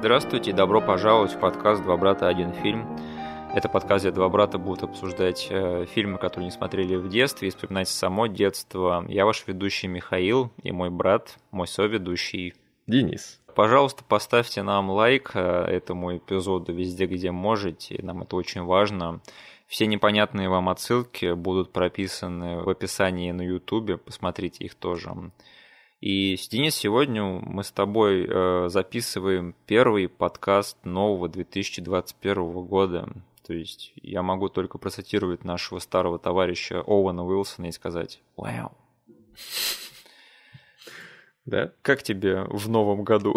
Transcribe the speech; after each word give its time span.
Здравствуйте 0.00 0.50
и 0.50 0.54
добро 0.54 0.80
пожаловать 0.80 1.32
в 1.32 1.40
подкаст 1.40 1.82
«Два 1.82 1.96
брата. 1.96 2.28
Один 2.28 2.52
фильм». 2.52 2.86
Это 3.52 3.68
подкаст, 3.68 4.04
где 4.04 4.12
два 4.12 4.28
брата 4.28 4.56
будут 4.56 4.84
обсуждать 4.84 5.48
э, 5.50 5.86
фильмы, 5.86 6.18
которые 6.18 6.44
не 6.44 6.52
смотрели 6.52 6.94
в 6.94 7.08
детстве, 7.08 7.48
и 7.48 7.50
вспоминать 7.50 7.88
само 7.88 8.28
детство. 8.28 9.04
Я 9.08 9.26
ваш 9.26 9.44
ведущий 9.48 9.88
Михаил 9.88 10.52
и 10.62 10.70
мой 10.70 10.90
брат, 10.90 11.36
мой 11.50 11.66
соведущий 11.66 12.54
Денис. 12.86 13.40
Пожалуйста, 13.56 14.04
поставьте 14.04 14.62
нам 14.62 14.88
лайк 14.88 15.32
э, 15.34 15.40
этому 15.40 16.16
эпизоду 16.16 16.72
везде, 16.72 17.06
где 17.06 17.32
можете. 17.32 17.98
Нам 18.00 18.22
это 18.22 18.36
очень 18.36 18.62
важно. 18.62 19.20
Все 19.66 19.86
непонятные 19.86 20.48
вам 20.48 20.68
отсылки 20.68 21.32
будут 21.32 21.72
прописаны 21.72 22.62
в 22.62 22.68
описании 22.68 23.32
на 23.32 23.42
YouTube. 23.42 24.00
Посмотрите 24.04 24.64
их 24.64 24.76
тоже. 24.76 25.10
И, 26.00 26.38
Денис, 26.50 26.76
сегодня 26.76 27.24
мы 27.24 27.64
с 27.64 27.72
тобой 27.72 28.24
э, 28.24 28.68
записываем 28.68 29.56
первый 29.66 30.08
подкаст 30.08 30.76
нового 30.84 31.28
2021 31.28 32.52
года. 32.66 33.08
То 33.44 33.52
есть 33.52 33.92
я 33.96 34.22
могу 34.22 34.48
только 34.48 34.78
процитировать 34.78 35.42
нашего 35.42 35.80
старого 35.80 36.20
товарища 36.20 36.82
Оуэна 36.82 37.24
Уилсона 37.24 37.66
и 37.66 37.72
сказать 37.72 38.20
«Вау». 38.36 38.76
Да? 41.46 41.72
Как 41.82 42.04
тебе 42.04 42.44
в 42.44 42.68
новом 42.68 43.02
году? 43.02 43.34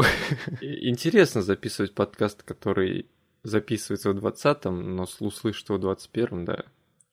Интересно 0.62 1.42
записывать 1.42 1.96
подкаст, 1.96 2.44
который 2.44 3.08
записывается 3.42 4.12
в 4.12 4.18
20-м, 4.24 4.96
но 4.98 5.08
услышит 5.20 5.68
в 5.70 5.76
21-м, 5.78 6.46
да. 6.46 6.66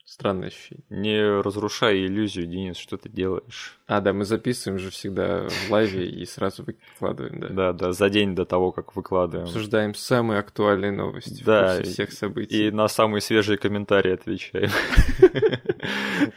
Странное 0.09 0.48
ощущение. 0.48 0.85
Не 0.89 1.43
разрушай 1.43 2.07
иллюзию, 2.07 2.47
Денис, 2.47 2.79
что 2.79 2.97
ты 2.97 3.11
делаешь? 3.11 3.79
А, 3.87 4.01
да, 4.01 4.15
мы 4.15 4.25
записываем 4.25 4.79
же 4.79 4.89
всегда 4.89 5.47
в 5.47 5.71
лайве 5.71 6.09
и 6.09 6.25
сразу 6.25 6.65
выкладываем, 6.65 7.41
да. 7.41 7.49
Да, 7.49 7.73
да, 7.75 7.93
за 7.93 8.09
день 8.09 8.35
до 8.35 8.47
того, 8.47 8.73
как 8.73 8.97
выкладываем. 8.97 9.47
Обсуждаем 9.47 9.95
самые 9.95 10.41
актуальные 10.41 10.93
новости 10.93 11.45
да, 11.45 11.82
всех 11.82 12.13
событий. 12.13 12.69
И 12.69 12.71
на 12.71 12.88
самые 12.88 13.21
свежие 13.21 13.59
комментарии 13.59 14.15
отвечаем. 14.15 14.71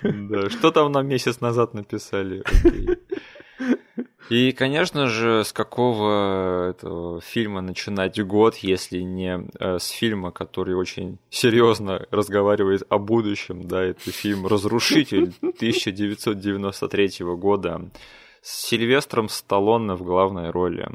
Что 0.49 0.71
там 0.71 0.91
нам 0.91 1.07
месяц 1.07 1.39
назад 1.39 1.73
написали? 1.73 2.43
И, 4.31 4.53
конечно 4.53 5.07
же, 5.07 5.43
с 5.43 5.51
какого 5.51 6.69
этого 6.69 7.19
фильма 7.19 7.59
начинать 7.59 8.17
год, 8.25 8.55
если 8.55 8.99
не 8.99 9.45
э, 9.59 9.77
с 9.77 9.89
фильма, 9.89 10.31
который 10.31 10.73
очень 10.73 11.17
серьезно 11.29 12.07
разговаривает 12.11 12.83
о 12.87 12.97
будущем, 12.97 13.67
да, 13.67 13.83
это 13.83 14.09
фильм 14.09 14.47
«Разрушитель» 14.47 15.33
1993 15.41 17.25
года 17.35 17.91
с 18.41 18.69
Сильвестром 18.69 19.27
Сталлоне 19.27 19.95
в 19.95 20.03
главной 20.03 20.49
роли. 20.49 20.87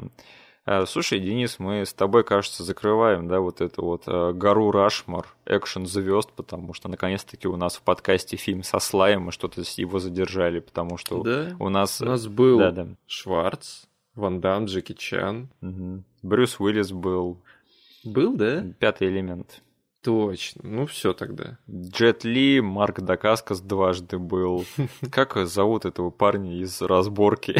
Э, 0.67 0.85
слушай, 0.85 1.21
Денис, 1.21 1.59
мы 1.59 1.85
с 1.85 1.93
тобой, 1.93 2.25
кажется, 2.25 2.61
закрываем, 2.61 3.29
да, 3.29 3.39
вот 3.39 3.61
эту 3.61 3.85
вот 3.85 4.03
э, 4.05 4.33
гору 4.33 4.69
Рашмар, 4.71 5.25
экшен 5.45 5.85
звезд, 5.87 6.33
потому 6.35 6.73
что 6.73 6.89
наконец-таки 6.89 7.47
у 7.47 7.55
нас 7.55 7.77
в 7.77 7.81
подкасте 7.83 8.35
фильм 8.35 8.63
со 8.63 8.79
Слаем, 8.79 9.21
мы 9.23 9.31
что-то 9.31 9.61
его 9.77 9.99
задержали, 9.99 10.59
потому 10.59 10.97
что 10.97 11.23
да? 11.23 11.55
у 11.57 11.69
нас... 11.69 12.01
У 12.01 12.05
нас 12.05 12.27
был 12.27 12.59
да, 12.59 12.71
да. 12.71 12.87
Шварц, 13.07 13.85
Ван 14.13 14.41
Дам, 14.41 14.65
Джеки 14.65 14.91
Чан. 14.91 15.49
Угу. 15.61 16.03
Брюс 16.23 16.59
Уиллис 16.59 16.91
был. 16.91 17.41
Был, 18.03 18.35
да? 18.35 18.65
Пятый 18.77 19.07
элемент. 19.07 19.61
Точно. 20.07 20.61
Ну 20.63 20.85
все 20.85 21.11
тогда. 21.11 21.57
Джет 21.69 22.23
Ли, 22.23 22.61
Марк 22.61 23.01
Дакаскас 23.01 23.59
дважды 23.59 24.17
был. 24.17 24.63
Как 25.11 25.35
зовут 25.45 25.83
этого 25.83 26.11
парня 26.11 26.61
из 26.61 26.81
разборки? 26.81 27.59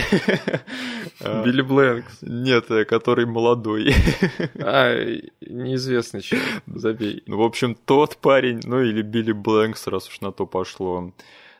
Билли 1.19 1.61
Блэнкс. 1.61 2.19
Нет, 2.21 2.67
который 2.87 3.25
молодой. 3.25 3.93
А, 4.59 4.95
неизвестный 5.41 6.21
человек. 6.21 6.47
Забей. 6.67 7.21
Ну, 7.27 7.37
в 7.37 7.41
общем, 7.41 7.75
тот 7.75 8.15
парень, 8.15 8.61
ну 8.63 8.81
или 8.81 9.01
Билли 9.01 9.33
Блэнкс, 9.33 9.87
раз 9.87 10.07
уж 10.07 10.21
на 10.21 10.31
то 10.31 10.45
пошло. 10.45 11.11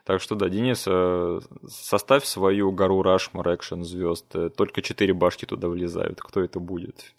Так 0.04 0.22
что 0.22 0.36
да, 0.36 0.48
Денис, 0.48 0.84
э, 0.86 1.40
составь 1.68 2.24
свою 2.24 2.72
гору 2.72 3.02
Рашмар 3.02 3.54
экшен 3.54 3.84
звезд. 3.84 4.34
Только 4.56 4.80
четыре 4.80 5.12
башки 5.12 5.44
туда 5.44 5.68
влезают. 5.68 6.22
Кто 6.22 6.40
это 6.40 6.60
будет? 6.60 7.12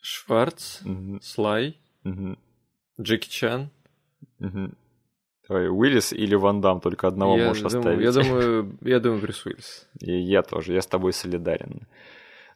Шварц, 0.00 0.78
Слай, 1.20 1.78
Джеки 3.00 3.28
Чан. 3.28 3.70
Угу. 4.40 4.70
Давай, 5.48 5.68
Уиллис 5.68 6.12
или 6.12 6.34
Ван 6.34 6.60
Дам, 6.60 6.80
только 6.80 7.08
одного 7.08 7.36
я 7.36 7.48
можешь 7.48 7.62
думаю, 7.62 7.78
оставить. 7.78 8.04
Я 8.04 8.12
думаю, 8.22 8.78
я 8.82 9.00
думаю, 9.00 9.20
Брюс 9.20 9.44
Уиллис. 9.44 9.88
И 10.00 10.12
я 10.12 10.42
тоже, 10.42 10.72
я 10.72 10.82
с 10.82 10.86
тобой 10.86 11.12
солидарен. 11.12 11.86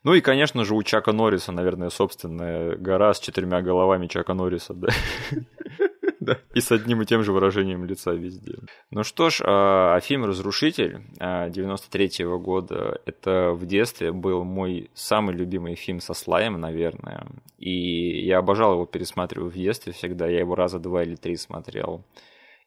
Ну 0.04 0.14
и, 0.14 0.20
конечно 0.20 0.64
же, 0.64 0.74
у 0.74 0.82
Чака 0.82 1.12
Норриса, 1.12 1.50
наверное, 1.50 1.90
собственная 1.90 2.76
гора 2.76 3.12
с 3.12 3.18
четырьмя 3.18 3.60
головами 3.60 4.06
Чака 4.06 4.34
Норриса, 4.34 4.72
да? 4.72 4.88
Да. 6.26 6.38
И 6.54 6.60
с 6.60 6.72
одним 6.72 7.02
и 7.02 7.06
тем 7.06 7.22
же 7.22 7.32
выражением 7.32 7.84
лица 7.84 8.12
везде. 8.12 8.56
Ну 8.90 9.04
что 9.04 9.30
ж, 9.30 9.42
а 9.44 10.00
фильм 10.00 10.24
«Разрушитель» 10.24 10.98
93-го 11.20 12.40
года, 12.40 13.00
это 13.06 13.52
в 13.52 13.64
детстве 13.64 14.10
был 14.10 14.42
мой 14.42 14.90
самый 14.92 15.36
любимый 15.36 15.76
фильм 15.76 16.00
со 16.00 16.14
Слаем, 16.14 16.60
наверное. 16.60 17.28
И 17.58 18.26
я 18.26 18.38
обожал 18.38 18.72
его 18.72 18.86
пересматривать 18.86 19.54
в 19.54 19.56
детстве 19.56 19.92
всегда, 19.92 20.26
я 20.26 20.40
его 20.40 20.56
раза 20.56 20.80
два 20.80 21.04
или 21.04 21.14
три 21.14 21.36
смотрел. 21.36 22.04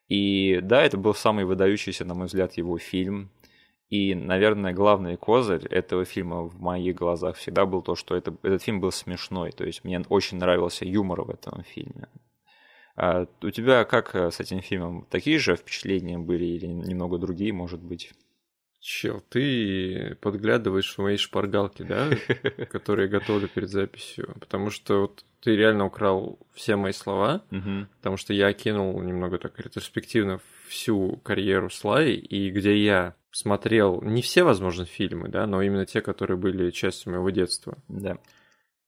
И 0.08 0.62
да, 0.62 0.82
это 0.82 0.98
был 0.98 1.14
самый 1.14 1.44
выдающийся, 1.44 2.06
на 2.06 2.14
мой 2.14 2.28
взгляд, 2.28 2.54
его 2.54 2.78
фильм. 2.78 3.30
И, 3.90 4.16
наверное, 4.16 4.72
главный 4.72 5.18
козырь 5.18 5.66
этого 5.66 6.06
фильма 6.06 6.44
в 6.44 6.62
моих 6.62 6.96
глазах 6.96 7.36
всегда 7.36 7.66
был 7.66 7.82
то, 7.82 7.96
что 7.96 8.16
это, 8.16 8.34
этот 8.42 8.64
фильм 8.64 8.80
был 8.80 8.92
смешной. 8.92 9.52
То 9.52 9.66
есть 9.66 9.84
мне 9.84 10.02
очень 10.08 10.38
нравился 10.38 10.86
юмор 10.86 11.24
в 11.24 11.30
этом 11.32 11.64
фильме. 11.64 12.08
А 13.00 13.28
у 13.42 13.50
тебя 13.50 13.86
как 13.86 14.14
с 14.14 14.42
этим 14.42 14.62
фильмом? 14.62 15.08
Такие 15.10 15.40
же 15.40 15.56
впечатления 15.56 16.18
были 16.18 16.44
или 16.44 16.66
немного 16.66 17.18
другие, 17.18 17.54
может 17.54 17.80
быть? 17.80 18.12
Чел, 18.82 19.24
ты 19.30 20.18
подглядываешь 20.20 20.96
в 20.96 21.02
мои 21.02 21.16
шпаргалки, 21.16 21.84
да, 21.84 22.10
которые 22.70 23.06
я 23.06 23.20
готовлю 23.20 23.48
перед 23.48 23.70
записью, 23.70 24.36
потому 24.42 24.70
что 24.70 25.02
вот 25.02 25.24
ты 25.40 25.56
реально 25.56 25.86
украл 25.86 26.40
все 26.54 26.76
мои 26.76 26.92
слова, 26.92 27.42
потому 27.98 28.18
что 28.18 28.34
я 28.34 28.48
окинул 28.48 29.02
немного 29.02 29.38
так 29.38 29.58
ретроспективно 29.60 30.42
всю 30.68 31.22
карьеру 31.24 31.70
Слай, 31.70 32.12
и 32.12 32.52
где 32.52 32.78
я 32.84 33.16
смотрел 33.32 34.02
не 34.02 34.22
все, 34.22 34.44
возможно, 34.44 34.84
фильмы, 34.84 35.30
да, 35.30 35.48
но 35.48 35.62
именно 35.62 35.86
те, 35.86 36.02
которые 36.02 36.36
были 36.36 36.72
частью 36.72 37.14
моего 37.14 37.30
детства. 37.30 37.78
Да. 37.88 38.18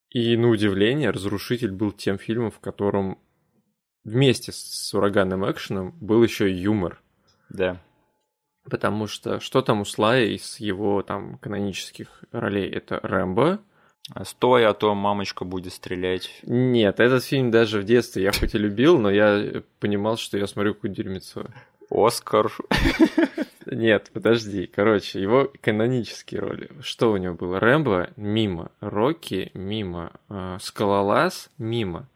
И, 0.10 0.36
на 0.36 0.50
удивление, 0.50 1.12
«Разрушитель» 1.12 1.72
был 1.72 1.94
тем 1.94 2.18
фильмом, 2.18 2.52
в 2.52 2.60
котором 2.60 3.18
вместе 4.04 4.52
с 4.52 4.94
ураганным 4.94 5.50
экшеном 5.50 5.96
был 6.00 6.24
еще 6.24 6.52
и 6.52 6.56
юмор. 6.56 7.02
Да. 7.50 7.82
Потому 8.64 9.08
что 9.08 9.40
что 9.40 9.62
там 9.62 9.82
у 9.82 9.86
Слая 9.86 10.26
из 10.26 10.60
его 10.60 11.02
там 11.02 11.38
канонических 11.40 12.24
ролей? 12.32 12.70
Это 12.70 13.00
Рэмбо. 13.02 13.60
Стой, 14.24 14.66
а 14.66 14.74
то 14.74 14.94
мамочка 14.96 15.46
будет 15.46 15.74
стрелять. 15.74 16.42
Нет, 16.44 17.00
этот 17.00 17.24
фильм 17.24 17.52
даже 17.52 17.80
в 17.80 17.84
детстве 17.84 18.24
я 18.24 18.32
хоть 18.32 18.56
и 18.56 18.58
любил, 18.58 18.98
но 19.00 19.10
я 19.10 19.64
понимал, 19.80 20.18
что 20.18 20.38
я 20.38 20.48
смотрю 20.48 20.74
какую 20.74 20.92
дерьмецо. 20.92 21.46
Оскар. 21.90 22.52
Нет, 23.66 24.10
подожди. 24.14 24.66
Короче, 24.66 25.22
его 25.22 25.52
канонические 25.62 26.42
роли. 26.42 26.70
Что 26.82 27.12
у 27.12 27.18
него 27.18 27.36
было? 27.36 27.60
Рэмбо 27.60 28.10
мимо, 28.16 28.72
Рокки 28.80 29.52
мимо, 29.54 30.12
э, 30.30 30.58
Скалолаз 30.60 31.50
мимо. 31.58 32.08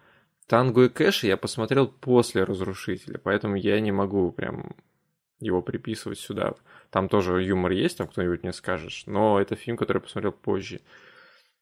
Танго 0.48 0.84
и 0.84 0.90
Кэш 0.90 1.24
я 1.24 1.38
посмотрел 1.38 1.88
после 1.88 2.44
Разрушителя, 2.44 3.20
поэтому 3.24 3.56
я 3.56 3.80
не 3.80 3.92
могу 3.92 4.32
прям 4.32 4.76
его 5.40 5.62
приписывать 5.62 6.20
сюда. 6.20 6.54
Там 6.92 7.10
тоже 7.10 7.44
юмор 7.44 7.72
есть, 7.72 7.98
там 7.98 8.08
кто-нибудь 8.08 8.44
мне 8.44 8.54
скажет, 8.54 8.92
но 9.06 9.40
это 9.40 9.56
фильм, 9.56 9.78
который 9.78 9.98
я 9.98 10.02
посмотрел 10.02 10.32
позже. 10.32 10.82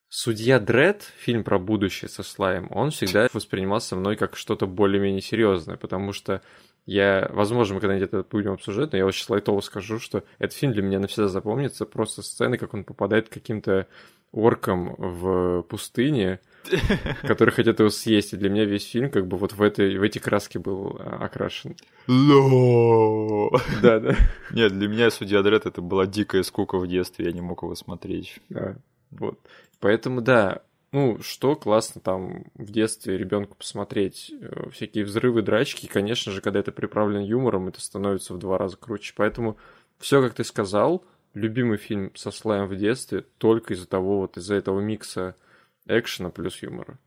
Судья 0.10 0.60
Дред, 0.60 1.12
фильм 1.18 1.44
про 1.44 1.58
будущее 1.58 2.08
со 2.08 2.22
Слаем, 2.22 2.68
он 2.70 2.92
всегда 2.92 3.28
воспринимался 3.34 3.96
мной 3.96 4.16
как 4.16 4.36
что-то 4.36 4.68
более-менее 4.68 5.22
серьезное, 5.22 5.76
потому 5.76 6.14
что 6.14 6.44
я, 6.86 7.30
возможно, 7.32 7.76
мы 7.76 7.82
когда-нибудь 7.82 8.10
это 8.10 8.24
будем 8.30 8.52
обсуждать, 8.52 8.92
но 8.92 8.98
я 9.00 9.06
очень 9.06 9.26
лайтово 9.30 9.62
скажу, 9.62 10.00
что 10.00 10.24
этот 10.38 10.56
фильм 10.56 10.74
для 10.74 10.84
меня 10.84 11.00
навсегда 11.00 11.30
запомнится 11.30 11.86
просто 11.86 12.22
сцены, 12.22 12.58
как 12.60 12.74
он 12.76 12.84
попадает 12.84 13.30
к 13.30 13.34
каким-то 13.34 13.88
оркам 14.32 14.94
в 14.98 15.64
пустыне, 15.64 16.42
которые 17.22 17.54
хотят 17.54 17.80
его 17.80 17.90
съесть. 17.90 18.34
И 18.34 18.38
для 18.38 18.50
меня 18.50 18.66
весь 18.66 18.90
фильм 18.90 19.10
как 19.10 19.28
бы 19.28 19.38
вот 19.38 19.54
в, 19.54 19.62
этой, 19.62 19.98
в 19.98 20.04
эти 20.04 20.20
краски 20.20 20.58
был 20.58 20.98
а, 21.00 21.26
окрашен. 21.26 21.76
Ло. 22.08 23.52
Да, 23.82 24.00
да. 24.00 24.16
Нет, 24.52 24.78
для 24.78 24.88
меня 24.88 25.10
Судья 25.12 25.42
Дред 25.42 25.66
это 25.66 25.82
была 25.82 26.06
дикая 26.06 26.44
скука 26.44 26.78
в 26.78 26.88
детстве, 26.88 27.26
я 27.26 27.32
не 27.32 27.42
мог 27.42 27.64
его 27.64 27.76
смотреть. 27.76 28.40
Да, 28.50 28.76
вот. 29.12 29.40
Поэтому, 29.80 30.22
да, 30.22 30.62
ну, 30.92 31.18
что 31.22 31.56
классно 31.56 32.02
там 32.02 32.46
в 32.54 32.72
детстве 32.72 33.18
ребенку 33.18 33.56
посмотреть 33.56 34.32
э, 34.40 34.70
всякие 34.70 35.04
взрывы, 35.04 35.42
драчки. 35.42 35.86
И, 35.86 35.90
конечно 35.90 36.32
же, 36.32 36.40
когда 36.40 36.60
это 36.60 36.72
приправлено 36.72 37.26
юмором, 37.26 37.68
это 37.68 37.82
становится 37.82 38.34
в 38.34 38.38
два 38.38 38.60
раза 38.60 38.78
круче. 38.78 39.14
Поэтому 39.16 39.58
все, 39.98 40.22
как 40.22 40.36
ты 40.36 40.44
сказал, 40.44 41.04
любимый 41.34 41.78
фильм 41.78 42.12
со 42.16 42.30
Слаем 42.30 42.68
в 42.68 42.76
детстве 42.76 43.26
только 43.38 43.74
из-за 43.74 43.88
того, 43.88 44.20
вот 44.20 44.38
из-за 44.38 44.54
этого 44.56 44.80
микса 44.82 45.36
экшена 45.88 46.30
плюс 46.30 46.62
юмора. 46.62 46.98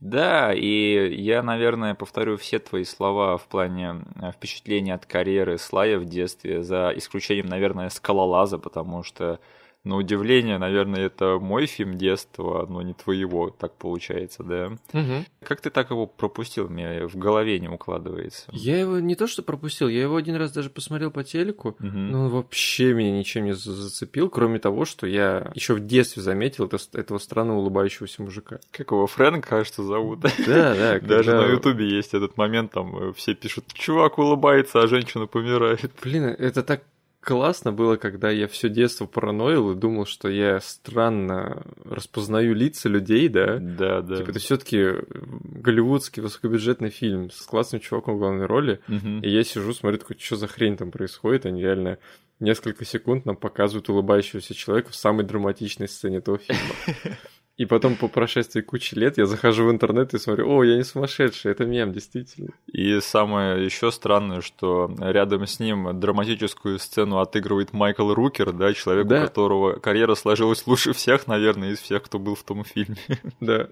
Да, 0.00 0.54
и 0.54 1.14
я, 1.14 1.42
наверное, 1.42 1.94
повторю 1.94 2.38
все 2.38 2.58
твои 2.58 2.84
слова 2.84 3.36
в 3.36 3.46
плане 3.48 3.96
э, 4.16 4.32
впечатления 4.32 4.94
от 4.94 5.04
карьеры 5.04 5.58
Слая 5.58 5.98
в 5.98 6.06
детстве, 6.06 6.62
за 6.62 6.90
исключением, 6.96 7.46
наверное, 7.48 7.90
Скалолаза, 7.90 8.56
потому 8.56 9.02
что 9.02 9.40
на 9.82 9.96
удивление, 9.96 10.58
наверное, 10.58 11.06
это 11.06 11.38
мой 11.40 11.64
фильм 11.66 11.96
детства, 11.96 12.66
но 12.68 12.82
не 12.82 12.92
твоего, 12.92 13.48
так 13.48 13.74
получается, 13.76 14.42
да? 14.42 14.66
Угу. 14.92 15.24
Как 15.42 15.62
ты 15.62 15.70
так 15.70 15.90
его 15.90 16.06
пропустил? 16.06 16.68
Мне 16.68 17.06
в 17.06 17.16
голове 17.16 17.58
не 17.60 17.68
укладывается. 17.68 18.44
Я 18.52 18.78
его 18.78 18.98
не 19.00 19.14
то 19.14 19.26
что 19.26 19.42
пропустил, 19.42 19.88
я 19.88 20.02
его 20.02 20.16
один 20.16 20.36
раз 20.36 20.52
даже 20.52 20.68
посмотрел 20.68 21.10
по 21.10 21.24
телеку, 21.24 21.76
Мгм. 21.78 22.10
но 22.10 22.24
он 22.24 22.28
вообще 22.28 22.92
меня 22.92 23.12
ничем 23.18 23.46
не 23.46 23.52
за- 23.54 23.72
зацепил, 23.72 24.28
кроме 24.28 24.58
того, 24.58 24.84
что 24.84 25.06
я 25.06 25.50
еще 25.54 25.72
в 25.74 25.80
детстве 25.86 26.20
заметил 26.22 26.66
это- 26.66 26.76
этого 26.92 27.16
странно 27.16 27.56
улыбающегося 27.56 28.22
мужика. 28.22 28.60
Как 28.72 28.90
его 28.90 29.06
Фрэнк, 29.06 29.46
кажется, 29.46 29.82
зовут. 29.82 30.20
Да, 30.20 30.30
да, 30.46 31.00
Даже 31.02 31.32
на 31.34 31.46
Ютубе 31.46 31.88
есть 31.88 32.12
этот 32.12 32.36
момент, 32.36 32.72
там 32.72 32.96
э, 32.96 33.12
все 33.14 33.34
пишут, 33.34 33.64
чувак 33.72 34.18
улыбается, 34.18 34.82
а 34.82 34.86
женщина 34.86 35.26
помирает. 35.26 35.90
Блин, 36.02 36.24
это 36.24 36.62
так 36.62 36.82
классно 37.20 37.72
было, 37.72 37.96
когда 37.96 38.30
я 38.30 38.48
все 38.48 38.68
детство 38.68 39.06
параноил 39.06 39.72
и 39.72 39.76
думал, 39.76 40.06
что 40.06 40.28
я 40.28 40.60
странно 40.60 41.62
распознаю 41.84 42.54
лица 42.54 42.88
людей, 42.88 43.28
да? 43.28 43.58
Да, 43.58 44.00
да. 44.00 44.16
Типа, 44.16 44.30
это 44.30 44.38
все-таки 44.38 44.94
голливудский 45.10 46.22
высокобюджетный 46.22 46.90
фильм 46.90 47.30
с 47.30 47.42
классным 47.42 47.80
чуваком 47.80 48.16
в 48.16 48.18
главной 48.18 48.46
роли. 48.46 48.80
Мгм. 48.88 49.20
И 49.20 49.28
я 49.28 49.44
сижу, 49.44 49.72
смотрю, 49.72 49.98
такой, 49.98 50.16
что 50.18 50.36
за 50.36 50.46
хрень 50.46 50.76
там 50.76 50.90
происходит. 50.90 51.46
Они 51.46 51.62
реально 51.62 51.98
несколько 52.40 52.84
секунд 52.84 53.26
нам 53.26 53.36
показывают 53.36 53.88
улыбающегося 53.88 54.54
человека 54.54 54.90
в 54.90 54.96
самой 54.96 55.24
драматичной 55.24 55.88
сцене 55.88 56.18
этого 56.18 56.38
фильма. 56.38 56.74
И 57.60 57.66
потом 57.66 57.94
по 57.94 58.08
прошествии 58.08 58.62
кучи 58.62 58.94
лет 58.94 59.18
я 59.18 59.26
захожу 59.26 59.66
в 59.66 59.70
интернет 59.70 60.14
и 60.14 60.18
смотрю, 60.18 60.50
о, 60.50 60.64
я 60.64 60.78
не 60.78 60.82
сумасшедший, 60.82 61.52
это 61.52 61.66
мем, 61.66 61.92
действительно. 61.92 62.52
И 62.72 62.98
самое 63.00 63.62
еще 63.62 63.92
странное, 63.92 64.40
что 64.40 64.90
рядом 64.98 65.46
с 65.46 65.60
ним 65.60 66.00
драматическую 66.00 66.78
сцену 66.78 67.18
отыгрывает 67.18 67.74
Майкл 67.74 68.14
Рукер, 68.14 68.52
да, 68.52 68.72
человек, 68.72 69.08
Да. 69.08 69.18
у 69.18 69.26
которого 69.26 69.72
карьера 69.74 70.14
сложилась 70.14 70.66
лучше 70.66 70.94
всех, 70.94 71.26
наверное, 71.26 71.72
из 71.72 71.80
всех, 71.80 72.04
кто 72.04 72.18
был 72.18 72.34
в 72.34 72.44
том 72.44 72.64
фильме. 72.64 72.96
Да. 73.40 73.68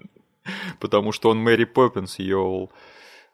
Потому 0.79 1.11
что 1.11 1.31
он 1.31 1.39
Мэри 1.39 1.63
Поппинс, 1.65 2.19
йоу. 2.19 2.69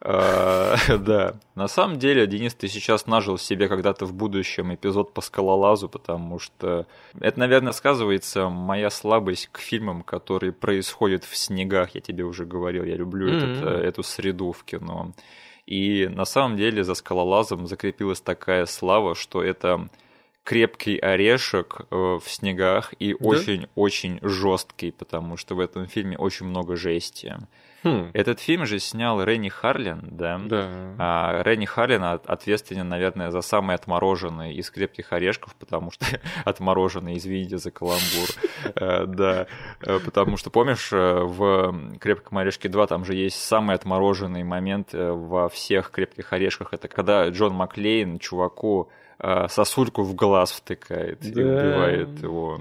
Да. 0.99 1.35
На 1.55 1.67
самом 1.67 1.97
деле, 1.99 2.27
Денис, 2.27 2.53
ты 2.53 2.67
сейчас 2.67 3.07
нажил 3.07 3.37
себе 3.37 3.67
когда-то 3.67 4.05
в 4.05 4.13
будущем 4.13 4.73
эпизод 4.73 5.13
по 5.13 5.21
скалолазу, 5.21 5.89
потому 5.89 6.39
что 6.39 6.85
это, 7.19 7.39
наверное, 7.39 7.71
сказывается 7.73 8.49
моя 8.49 8.89
слабость 8.89 9.49
к 9.51 9.59
фильмам, 9.59 10.03
которые 10.03 10.51
происходят 10.51 11.23
в 11.23 11.35
снегах. 11.35 11.95
Я 11.95 12.01
тебе 12.01 12.23
уже 12.23 12.45
говорил, 12.45 12.83
я 12.83 12.95
люблю 12.95 13.31
Мгм. 13.33 13.67
э, 13.67 13.69
эту 13.83 14.03
среду 14.03 14.51
в 14.51 14.63
кино. 14.63 15.13
И 15.65 16.07
на 16.07 16.25
самом 16.25 16.57
деле 16.57 16.83
за 16.83 16.93
скалолазом 16.93 17.65
закрепилась 17.67 18.21
такая 18.21 18.65
слава, 18.67 19.15
что 19.15 19.41
это 19.41 19.89
крепкий 20.43 20.97
орешек 20.99 21.81
э, 21.89 21.95
в 21.95 22.23
снегах 22.27 22.93
и 22.99 23.13
Да? 23.13 23.25
очень-очень 23.25 24.19
жесткий, 24.21 24.91
потому 24.91 25.37
что 25.37 25.55
в 25.55 25.59
этом 25.59 25.87
фильме 25.87 26.17
очень 26.17 26.45
много 26.45 26.75
жести. 26.75 27.35
Хм. 27.85 28.09
Этот 28.13 28.39
фильм 28.39 28.65
же 28.65 28.79
снял 28.79 29.23
Ренни 29.23 29.49
Харлин, 29.49 29.99
да? 30.11 30.39
Да. 30.43 30.67
А 30.97 31.43
Ренни 31.43 31.65
Харлин 31.65 32.03
от- 32.03 32.25
ответственен, 32.25 32.89
наверное, 32.89 33.29
за 33.29 33.41
самый 33.41 33.75
отмороженный 33.75 34.55
из 34.55 34.71
крепких 34.71 35.13
орешков, 35.13 35.53
потому 35.55 35.91
что 35.91 36.03
отмороженный, 36.45 37.15
извините 37.17 37.57
за 37.59 37.69
каламбур. 37.71 38.29
Э, 38.75 39.05
Да, 39.05 39.45
Э, 39.81 39.99
потому 40.03 40.35
что, 40.37 40.49
помнишь, 40.49 40.89
э, 40.91 41.19
в 41.21 41.97
«Крепком 41.99 42.39
орешке 42.39 42.67
2» 42.69 42.87
там 42.87 43.05
же 43.05 43.13
есть 43.13 43.39
самый 43.41 43.75
отмороженный 43.75 44.43
момент 44.43 44.89
во 44.93 45.47
всех 45.49 45.91
«Крепких 45.91 46.33
орешках». 46.33 46.73
Это 46.73 46.87
когда 46.87 47.29
Джон 47.29 47.53
Маклейн 47.53 48.17
чуваку 48.19 48.89
сосульку 49.47 50.01
в 50.03 50.13
глаз 50.15 50.51
втыкает 50.51 51.23
и 51.25 51.31
убивает 51.31 52.21
его. 52.21 52.59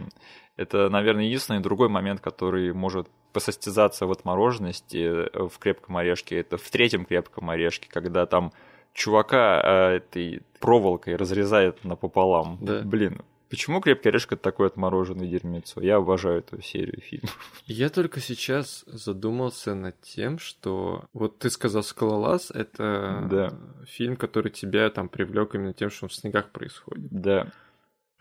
Это, 0.57 0.89
наверное, 0.89 1.25
единственный 1.25 1.61
другой 1.61 1.89
момент, 1.89 2.21
который 2.21 2.73
может 2.73 3.09
посостязаться 3.33 4.07
в 4.07 4.13
отмороженности 4.13 5.27
э, 5.27 5.49
в 5.49 5.59
крепком 5.59 5.97
орешке. 5.97 6.39
Это 6.39 6.57
в 6.57 6.71
третьем 6.71 7.05
крепком 7.05 7.51
орешке, 7.51 7.89
когда 7.91 8.27
там 8.27 8.53
чувака 8.93 9.61
э, 9.61 9.97
этой 9.97 10.43
проволокой 10.61 11.17
разрезает 11.17 11.85
напополам. 11.85 12.59
Да. 12.61 12.83
Блин, 12.83 13.23
почему 13.51 13.81
крепкий 13.81 14.11
орешек 14.11 14.35
это 14.35 14.43
такое 14.43 14.69
отмороженное 14.69 15.27
дерьмецо? 15.27 15.81
Я 15.81 15.97
обожаю 15.97 16.39
эту 16.39 16.63
серию 16.63 17.01
фильмов. 17.01 17.37
Я 17.67 17.89
только 17.89 18.21
сейчас 18.21 18.85
задумался 18.87 19.75
над 19.75 20.01
тем, 20.03 20.39
что 20.39 21.05
вот 21.13 21.41
ты 21.41 21.51
сказал 21.51 21.83
«Скалолаз»— 21.83 22.51
это 22.55 23.27
Да. 23.29 23.53
фильм, 23.87 24.17
который 24.17 24.53
тебя 24.53 24.89
там 24.91 25.09
привлек 25.09 25.57
именно 25.57 25.73
тем, 25.73 25.91
что 25.91 26.05
он 26.05 26.11
в 26.11 26.15
снегах 26.15 26.51
происходит. 26.51 27.09
Да. 27.11 27.49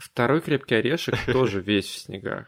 Второй 0.03 0.41
«Крепкий 0.41 0.75
орешек» 0.75 1.15
тоже 1.31 1.61
весь 1.61 1.85
в 1.85 1.97
снегах. 1.97 2.47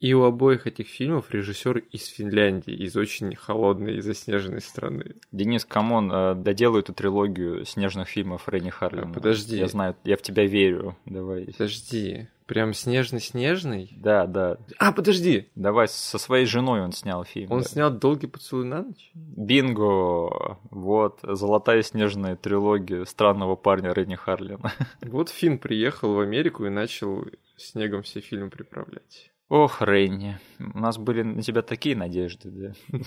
И 0.00 0.14
у 0.14 0.22
обоих 0.22 0.66
этих 0.68 0.86
фильмов 0.86 1.30
режиссер 1.30 1.78
из 1.78 2.06
Финляндии, 2.06 2.72
из 2.72 2.96
очень 2.96 3.34
холодной 3.34 3.96
и 3.96 4.00
заснеженной 4.00 4.60
страны. 4.60 5.16
Денис, 5.32 5.64
come 5.64 5.91
on, 5.91 6.12
э, 6.12 6.34
доделай 6.36 6.80
эту 6.80 6.94
трилогию 6.94 7.64
снежных 7.64 8.08
фильмов 8.08 8.48
Ренни 8.48 8.70
Харлина. 8.70 9.10
А, 9.10 9.12
подожди. 9.12 9.56
Я 9.56 9.66
знаю, 9.66 9.96
я 10.04 10.16
в 10.16 10.22
тебя 10.22 10.46
верю. 10.46 10.96
Давай. 11.04 11.46
Подожди, 11.46 12.28
прям 12.46 12.74
снежный-снежный? 12.74 13.92
Да, 13.96 14.26
да. 14.26 14.58
А, 14.78 14.92
подожди! 14.92 15.48
Давай, 15.56 15.88
со 15.88 16.18
своей 16.18 16.46
женой 16.46 16.80
он 16.80 16.92
снял 16.92 17.24
фильм. 17.24 17.50
Он 17.50 17.62
да. 17.62 17.68
снял 17.68 17.90
«Долгий 17.90 18.28
поцелуй 18.28 18.66
на 18.66 18.82
ночь»? 18.82 19.10
Бинго! 19.14 20.58
Вот, 20.70 21.20
золотая 21.22 21.82
снежная 21.82 22.36
трилогия 22.36 23.04
странного 23.04 23.56
парня 23.56 23.92
Ренни 23.92 24.14
Харлина. 24.14 24.72
Вот 25.02 25.28
Финн 25.28 25.58
приехал 25.58 26.14
в 26.14 26.20
Америку 26.20 26.66
и 26.66 26.70
начал 26.70 27.24
снегом 27.56 28.02
все 28.02 28.20
фильмы 28.20 28.50
приправлять. 28.50 29.32
Ох, 29.48 29.80
Ренни, 29.80 30.38
у 30.58 30.78
нас 30.78 30.98
были 30.98 31.22
на 31.22 31.42
тебя 31.42 31.62
такие 31.62 31.96
надежды, 31.96 32.50
да. 32.50 32.98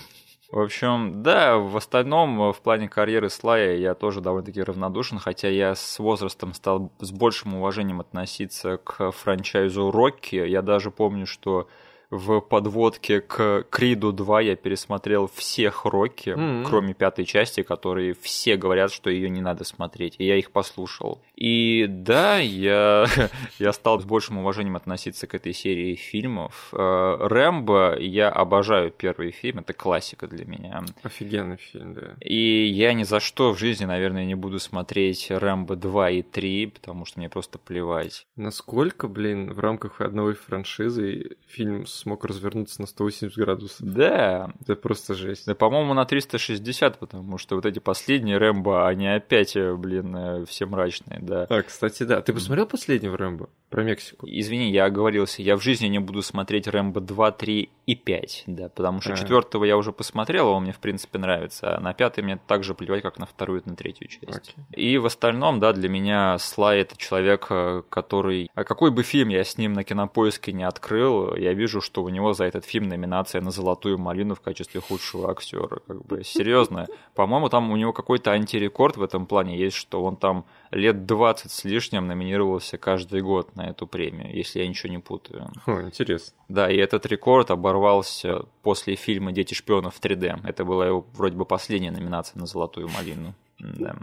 В 0.50 0.58
общем, 0.58 1.22
да, 1.22 1.56
в 1.56 1.76
остальном 1.76 2.52
в 2.52 2.60
плане 2.60 2.88
карьеры 2.88 3.30
Слая 3.30 3.76
я 3.76 3.94
тоже 3.94 4.20
довольно-таки 4.20 4.62
равнодушен, 4.62 5.18
хотя 5.18 5.48
я 5.48 5.74
с 5.74 5.98
возрастом 5.98 6.52
стал 6.52 6.92
с 6.98 7.10
большим 7.10 7.54
уважением 7.54 8.00
относиться 8.00 8.76
к 8.76 9.12
франчайзу 9.12 9.90
Рокки. 9.90 10.36
Я 10.36 10.60
даже 10.60 10.90
помню, 10.90 11.26
что 11.26 11.68
в 12.12 12.40
подводке 12.40 13.22
к 13.22 13.64
Криду 13.70 14.12
2 14.12 14.40
я 14.42 14.54
пересмотрел 14.56 15.30
всех 15.34 15.86
Рокки, 15.86 16.30
Мгм. 16.36 16.64
кроме 16.66 16.92
пятой 16.92 17.24
части, 17.24 17.62
которые 17.62 18.14
все 18.20 18.56
говорят, 18.56 18.92
что 18.92 19.08
ее 19.08 19.30
не 19.30 19.40
надо 19.40 19.64
смотреть, 19.64 20.16
и 20.18 20.26
я 20.26 20.36
их 20.36 20.50
послушал. 20.50 21.22
И 21.36 21.86
да, 21.88 22.36
я, 22.38 23.06
я 23.58 23.72
стал 23.72 23.98
с 24.00 24.04
большим 24.04 24.36
уважением 24.38 24.76
относиться 24.76 25.26
к 25.26 25.34
этой 25.34 25.54
серии 25.54 25.94
фильмов. 25.94 26.68
Э, 26.72 27.16
Рэмбо 27.18 27.96
я 27.98 28.28
обожаю 28.28 28.90
первый 28.90 29.30
фильм, 29.30 29.60
это 29.60 29.72
классика 29.72 30.26
для 30.28 30.44
меня. 30.44 30.84
Офигенный 31.02 31.56
фильм, 31.56 31.94
да. 31.94 32.14
И 32.20 32.66
я 32.66 32.92
ни 32.92 33.04
за 33.04 33.20
что 33.20 33.52
в 33.54 33.58
жизни, 33.58 33.86
наверное, 33.86 34.26
не 34.26 34.34
буду 34.34 34.58
смотреть 34.58 35.30
Рэмбо 35.30 35.76
2 35.76 36.10
и 36.10 36.22
3, 36.22 36.66
потому 36.66 37.06
что 37.06 37.20
мне 37.20 37.30
просто 37.30 37.58
плевать. 37.58 38.26
Насколько, 38.36 39.08
блин, 39.08 39.52
в 39.54 39.60
рамках 39.60 40.02
одной 40.02 40.34
франшизы 40.34 41.36
фильм 41.48 41.86
смог 42.02 42.24
развернуться 42.24 42.80
на 42.80 42.86
180 42.86 43.36
градусов? 43.36 43.76
Да, 43.80 44.50
Это 44.60 44.76
просто 44.76 45.14
жесть. 45.14 45.46
да, 45.46 45.54
по-моему, 45.54 45.94
на 45.94 46.04
360, 46.04 46.98
потому 46.98 47.38
что 47.38 47.56
вот 47.56 47.66
эти 47.66 47.78
последние 47.78 48.38
Рэмбо, 48.38 48.86
они 48.88 49.08
опять, 49.08 49.56
э, 49.56 49.74
блин, 49.74 50.14
э, 50.16 50.44
все 50.46 50.66
мрачные, 50.66 51.20
да. 51.20 51.46
А, 51.48 51.62
кстати, 51.62 52.02
да. 52.04 52.20
Ты 52.22 52.32
посмотрел 52.32 52.66
последнего 52.66 53.16
Рэмбо? 53.16 53.48
Про 53.70 53.84
Мексику? 53.84 54.26
Извини, 54.28 54.70
я 54.70 54.84
оговорился, 54.84 55.42
я 55.42 55.56
в 55.56 55.62
жизни 55.62 55.86
не 55.86 55.98
буду 55.98 56.22
смотреть 56.22 56.66
Рэмбо 56.68 57.00
2, 57.00 57.30
3 57.32 57.70
и 57.86 57.94
5, 57.94 58.44
да, 58.46 58.68
потому 58.68 59.00
что 59.00 59.12
А. 59.12 59.16
четвертого 59.16 59.64
я 59.64 59.76
уже 59.76 59.92
посмотрел, 59.92 60.48
он 60.48 60.64
мне, 60.64 60.72
в 60.72 60.78
принципе, 60.78 61.18
нравится, 61.18 61.76
а 61.76 61.80
на 61.80 61.94
пятый 61.94 62.22
мне 62.22 62.38
так 62.46 62.64
же 62.64 62.74
плевать, 62.74 63.02
как 63.02 63.18
на 63.18 63.26
вторую 63.26 63.62
и 63.62 63.68
на 63.68 63.76
третью 63.76 64.08
часть. 64.08 64.24
Окей. 64.28 64.54
И 64.72 64.98
в 64.98 65.06
остальном, 65.06 65.60
да, 65.60 65.72
для 65.72 65.88
меня 65.88 66.36
Слай 66.38 66.80
это 66.80 66.96
человек, 66.96 67.46
э, 67.50 67.82
который... 67.88 68.50
А 68.54 68.64
какой 68.64 68.90
бы 68.90 69.02
фильм 69.02 69.28
я 69.28 69.44
с 69.44 69.58
ним 69.58 69.72
на 69.74 69.84
кинопоиске 69.84 70.52
не 70.52 70.64
открыл, 70.64 71.34
я 71.36 71.52
вижу, 71.52 71.80
что 71.80 71.91
у 72.00 72.08
него 72.08 72.32
за 72.32 72.44
этот 72.44 72.64
фильм 72.64 72.88
номинация 72.88 73.40
на 73.40 73.50
золотую 73.50 73.98
малину 73.98 74.34
в 74.34 74.40
качестве 74.40 74.80
худшего 74.80 75.30
актера. 75.30 75.80
Как 75.86 76.04
бы 76.06 76.24
серьезно. 76.24 76.86
По-моему, 77.14 77.48
там 77.48 77.70
у 77.70 77.76
него 77.76 77.92
какой-то 77.92 78.30
антирекорд 78.30 78.96
в 78.96 79.02
этом 79.02 79.26
плане 79.26 79.58
есть, 79.58 79.76
что 79.76 80.02
он 80.04 80.16
там 80.16 80.44
лет 80.70 81.04
20 81.06 81.50
с 81.50 81.64
лишним 81.64 82.06
номинировался 82.06 82.78
каждый 82.78 83.20
год 83.20 83.54
на 83.56 83.68
эту 83.68 83.86
премию, 83.86 84.34
если 84.34 84.60
я 84.60 84.68
ничего 84.68 84.92
не 84.92 84.98
путаю. 84.98 85.50
О, 85.66 85.82
интересно. 85.82 86.34
Да, 86.48 86.70
и 86.70 86.76
этот 86.76 87.04
рекорд 87.06 87.50
оборвался 87.50 88.46
после 88.62 88.94
фильма 88.94 89.32
«Дети 89.32 89.54
шпионов 89.54 90.00
3D». 90.00 90.40
Это 90.44 90.64
была 90.64 90.86
его 90.86 91.06
вроде 91.14 91.36
бы 91.36 91.44
последняя 91.44 91.90
номинация 91.90 92.38
на 92.38 92.46
«Золотую 92.46 92.88
малину». 92.88 93.34
Да. 93.58 93.96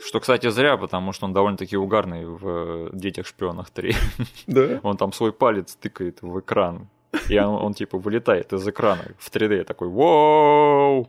Что, 0.00 0.20
кстати, 0.20 0.50
зря, 0.50 0.76
потому 0.76 1.12
что 1.12 1.26
он 1.26 1.32
довольно-таки 1.32 1.76
угарный 1.76 2.26
в 2.26 2.90
«Детях 2.92 3.26
шпионах 3.26 3.70
3». 3.74 3.94
Да? 4.46 4.80
Он 4.82 4.96
там 4.96 5.12
свой 5.12 5.32
палец 5.32 5.76
тыкает 5.76 6.20
в 6.20 6.40
экран. 6.40 6.88
И 7.28 7.38
он, 7.38 7.64
он 7.64 7.74
типа 7.74 7.96
вылетает 7.96 8.52
из 8.52 8.66
экрана 8.66 9.04
в 9.18 9.30
3D. 9.30 9.58
Я 9.58 9.64
такой, 9.64 9.88
вау! 9.88 11.08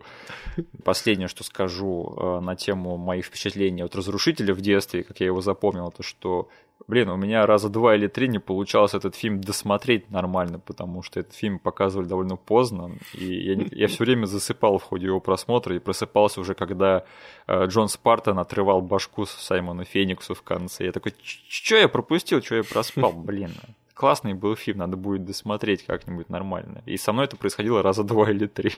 Последнее, 0.84 1.28
что 1.28 1.44
скажу 1.44 2.16
э, 2.16 2.40
на 2.42 2.56
тему 2.56 2.98
моих 2.98 3.26
впечатлений 3.26 3.82
от 3.82 3.96
разрушителя 3.96 4.54
в 4.54 4.62
детстве, 4.62 5.04
как 5.04 5.20
я 5.20 5.26
его 5.26 5.42
запомнил, 5.42 5.92
то 5.92 6.04
что 6.04 6.48
Блин, 6.88 7.10
у 7.10 7.16
меня 7.16 7.46
раза 7.46 7.70
два 7.70 7.96
или 7.96 8.08
три 8.08 8.28
не 8.28 8.40
получалось 8.40 8.94
этот 8.94 9.16
фильм 9.16 9.42
досмотреть 9.42 10.12
нормально, 10.12 10.60
потому 10.60 11.02
что 11.02 11.20
этот 11.20 11.34
фильм 11.34 11.58
показывали 11.58 12.08
довольно 12.08 12.36
поздно, 12.36 12.92
и 13.14 13.26
я, 13.26 13.66
я 13.72 13.88
все 13.88 14.04
время 14.04 14.26
засыпал 14.26 14.78
в 14.78 14.84
ходе 14.84 15.08
его 15.08 15.20
просмотра 15.20 15.76
и 15.76 15.80
просыпался 15.80 16.42
уже, 16.42 16.54
когда 16.54 17.04
э, 17.48 17.66
Джон 17.66 17.88
Спартан 17.88 18.38
отрывал 18.38 18.82
башку 18.82 19.26
Саймону 19.26 19.84
Фениксу 19.84 20.36
в 20.36 20.44
конце. 20.44 20.86
Я 20.86 20.92
такой, 20.92 21.16
что 21.24 21.76
я 21.76 21.88
пропустил, 21.88 22.44
что 22.44 22.56
я 22.56 22.64
проспал, 22.64 23.14
блин 23.14 23.52
классный 23.96 24.34
был 24.34 24.56
фильм, 24.56 24.80
надо 24.80 24.98
будет 24.98 25.26
досмотреть 25.26 25.86
как-нибудь 25.86 26.30
нормально. 26.30 26.84
И 26.86 26.98
со 26.98 27.14
мной 27.14 27.26
это 27.26 27.38
происходило 27.38 27.82
раза 27.82 28.04
два 28.12 28.30
или 28.30 28.46
три. 28.46 28.74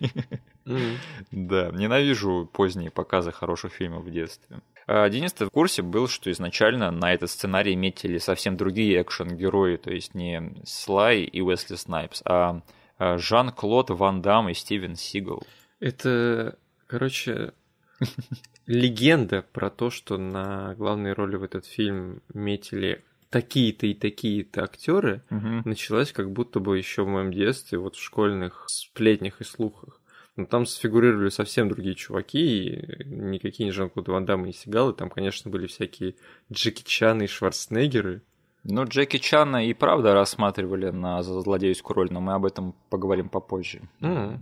Да, 1.31 1.71
ненавижу 1.71 2.49
поздние 2.53 2.91
показы 2.91 3.31
хороших 3.31 3.73
фильмов 3.73 4.05
в 4.05 4.11
детстве. 4.11 4.61
А, 4.85 5.09
Денис, 5.09 5.33
ты 5.33 5.45
в 5.45 5.49
курсе 5.49 5.81
был, 5.81 6.07
что 6.07 6.31
изначально 6.31 6.91
на 6.91 7.13
этот 7.13 7.29
сценарий 7.29 7.75
метили 7.75 8.19
совсем 8.19 8.55
другие 8.55 9.01
экшен-герои, 9.01 9.75
то 9.75 9.91
есть 9.91 10.13
не 10.13 10.53
Слай 10.65 11.23
и 11.23 11.41
Уэсли 11.41 11.75
Снайпс, 11.75 12.21
а, 12.23 12.61
а 12.97 13.17
Жан-Клод 13.17 13.89
Ван 13.89 14.21
Дам 14.21 14.49
и 14.49 14.53
Стивен 14.53 14.95
Сигал. 14.95 15.43
Это, 15.79 16.57
короче, 16.85 17.53
легенда 18.65 19.43
про 19.51 19.69
то, 19.69 19.89
что 19.89 20.17
на 20.17 20.75
главные 20.75 21.13
роли 21.13 21.35
в 21.35 21.43
этот 21.43 21.65
фильм 21.65 22.21
метили 22.33 23.03
такие-то 23.29 23.87
и 23.87 23.93
такие-то 23.93 24.63
актеры 24.63 25.23
угу. 25.29 25.61
началась 25.65 26.11
как 26.11 26.31
будто 26.31 26.59
бы 26.59 26.77
еще 26.77 27.03
в 27.03 27.07
моем 27.07 27.31
детстве, 27.31 27.77
вот 27.77 27.95
в 27.95 28.01
школьных 28.01 28.65
сплетнях 28.67 29.41
и 29.41 29.43
слухах. 29.43 30.01
Но 30.35 30.45
там 30.45 30.67
сфигурировали 30.67 31.29
совсем 31.29 31.67
другие 31.67 31.95
чуваки, 31.95 32.69
и 32.69 33.03
никакие 33.05 33.65
не 33.65 33.71
Жан-Клод 33.71 34.07
Ван 34.07 34.25
Дамм 34.25 34.45
и 34.45 34.53
Сигалы, 34.53 34.93
там, 34.93 35.09
конечно, 35.09 35.49
были 35.49 35.65
всякие 35.65 36.13
Джеки 36.51 36.83
Чаны 36.83 37.23
и 37.23 37.27
Шварценеггеры. 37.27 38.21
Ну, 38.63 38.83
Джеки 38.83 39.17
Чана 39.17 39.65
и 39.65 39.73
правда 39.73 40.13
рассматривали 40.13 40.89
на 40.89 41.23
злодейскую 41.23 41.95
роль, 41.95 42.09
но 42.11 42.21
мы 42.21 42.33
об 42.33 42.45
этом 42.45 42.75
поговорим 42.89 43.29
попозже. 43.29 43.81
Mm. 44.01 44.39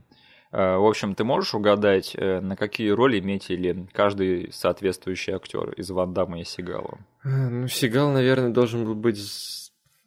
Э, 0.56 0.78
в 0.78 0.86
общем, 0.86 1.16
ты 1.16 1.26
можешь 1.26 1.54
угадать, 1.54 2.16
э, 2.16 2.40
на 2.40 2.56
какие 2.56 2.90
роли 2.92 3.20
метили 3.20 3.88
каждый 3.92 4.54
соответствующий 4.54 5.34
актер 5.34 5.72
из 5.72 5.90
Ван 5.90 6.14
Дамма 6.14 6.40
и 6.40 6.46
Сигала? 6.46 6.98
Э, 7.26 7.50
ну, 7.50 7.68
Сигал, 7.68 8.12
наверное, 8.12 8.52
должен 8.52 8.86
был 8.86 8.96
быть... 8.96 9.20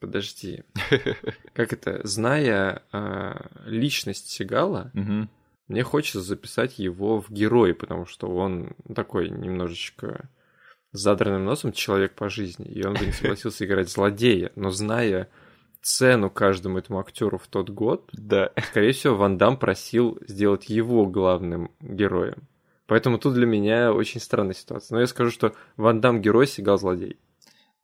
Подожди. 0.01 0.63
Как 1.53 1.73
это? 1.73 2.01
Зная 2.07 2.83
личность 3.67 4.29
Сигала, 4.29 4.93
мне 5.67 5.83
хочется 5.83 6.23
записать 6.23 6.79
его 6.79 7.21
в 7.21 7.31
герой, 7.31 7.75
потому 7.75 8.07
что 8.07 8.29
он 8.29 8.75
такой 8.95 9.29
немножечко 9.29 10.31
задранным 10.93 11.45
носом 11.45 11.73
человек 11.73 12.15
по 12.15 12.31
жизни, 12.31 12.65
и 12.65 12.87
он 12.87 12.95
бы 12.95 13.05
не 13.05 13.13
согласился 13.13 13.67
играть 13.67 13.91
злодея, 13.91 14.53
но 14.55 14.71
зная 14.71 15.29
цену 15.83 16.31
каждому 16.31 16.79
этому 16.79 17.01
актеру 17.01 17.39
в 17.39 17.47
тот 17.47 17.71
год, 17.71 18.09
да. 18.13 18.51
скорее 18.71 18.93
всего, 18.93 19.17
Ван 19.17 19.39
Дам 19.39 19.57
просил 19.57 20.19
сделать 20.27 20.69
его 20.69 21.07
главным 21.07 21.71
героем. 21.81 22.49
Поэтому 22.87 23.19
тут 23.19 23.35
для 23.35 23.47
меня 23.47 23.93
очень 23.93 24.21
странная 24.21 24.55
ситуация. 24.55 24.97
Но 24.97 25.01
я 25.01 25.07
скажу, 25.07 25.31
что 25.31 25.53
Ван 25.77 26.01
Дам 26.01 26.21
герой, 26.21 26.47
Сигал 26.47 26.79
злодей. 26.79 27.19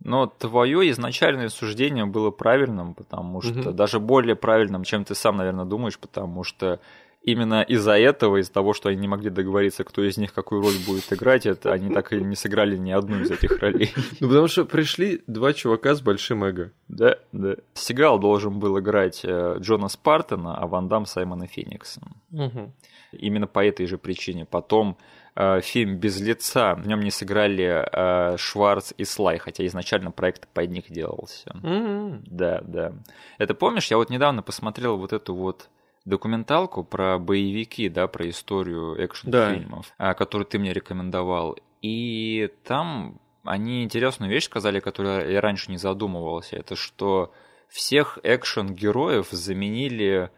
Но 0.00 0.26
твое 0.26 0.90
изначальное 0.90 1.48
суждение 1.48 2.04
было 2.04 2.30
правильным, 2.30 2.94
потому 2.94 3.40
что 3.40 3.60
угу. 3.60 3.72
даже 3.72 4.00
более 4.00 4.34
правильным, 4.34 4.84
чем 4.84 5.04
ты 5.04 5.14
сам, 5.14 5.36
наверное, 5.36 5.64
думаешь, 5.64 5.98
потому 5.98 6.42
что 6.44 6.80
именно 7.24 7.62
из-за 7.62 7.98
этого, 7.98 8.40
из-за 8.40 8.52
того, 8.52 8.74
что 8.74 8.90
они 8.90 9.00
не 9.00 9.08
могли 9.08 9.30
договориться, 9.30 9.82
кто 9.84 10.02
из 10.04 10.16
них 10.16 10.32
какую 10.32 10.62
роль 10.62 10.74
будет 10.86 11.12
играть, 11.12 11.46
это 11.46 11.72
они 11.72 11.92
так 11.92 12.12
и 12.12 12.16
не 12.16 12.36
сыграли 12.36 12.76
ни 12.76 12.90
одну 12.90 13.20
из 13.20 13.30
этих 13.30 13.58
ролей. 13.58 13.92
Ну, 14.20 14.28
потому 14.28 14.48
что 14.48 14.64
пришли 14.64 15.22
два 15.26 15.52
чувака 15.52 15.94
с 15.94 16.00
большим 16.00 16.44
эго. 16.44 16.70
Да, 16.88 17.18
да. 17.32 17.56
Сигал 17.74 18.18
должен 18.18 18.58
был 18.58 18.78
играть 18.78 19.20
э, 19.24 19.56
Джона 19.58 19.88
Спартана, 19.88 20.56
а 20.56 20.66
Ван 20.66 20.88
Дам 20.88 21.06
Саймона 21.06 21.46
Феникса. 21.46 22.00
Угу. 22.32 22.72
Именно 23.12 23.46
по 23.46 23.64
этой 23.64 23.86
же 23.86 23.98
причине. 23.98 24.44
Потом 24.44 24.98
э, 25.34 25.60
фильм 25.62 25.96
«Без 25.96 26.20
лица», 26.20 26.74
в 26.74 26.86
нем 26.86 27.00
не 27.00 27.10
сыграли 27.10 27.84
э, 27.90 28.36
Шварц 28.36 28.92
и 28.96 29.04
Слай, 29.04 29.38
хотя 29.38 29.66
изначально 29.66 30.10
проект 30.10 30.46
под 30.48 30.70
них 30.70 30.90
делался. 30.90 31.50
Mm-hmm. 31.62 32.20
Да, 32.26 32.60
да. 32.62 32.92
Это 33.38 33.54
помнишь, 33.54 33.90
я 33.90 33.96
вот 33.96 34.10
недавно 34.10 34.42
посмотрел 34.42 34.96
вот 34.96 35.12
эту 35.12 35.34
вот 35.34 35.68
документалку 36.04 36.84
про 36.84 37.18
боевики, 37.18 37.88
да, 37.88 38.06
про 38.06 38.28
историю 38.28 38.94
экшн-фильмов, 38.96 39.92
да. 39.98 40.14
которую 40.14 40.46
ты 40.46 40.58
мне 40.58 40.72
рекомендовал. 40.72 41.56
И 41.80 42.50
там 42.64 43.20
они 43.44 43.84
интересную 43.84 44.30
вещь 44.30 44.44
сказали, 44.44 44.80
которую 44.80 45.30
я 45.30 45.40
раньше 45.40 45.70
не 45.70 45.76
задумывался. 45.76 46.56
Это 46.56 46.76
что 46.76 47.32
всех 47.68 48.18
экшен-героев 48.22 49.28
заменили 49.30 50.30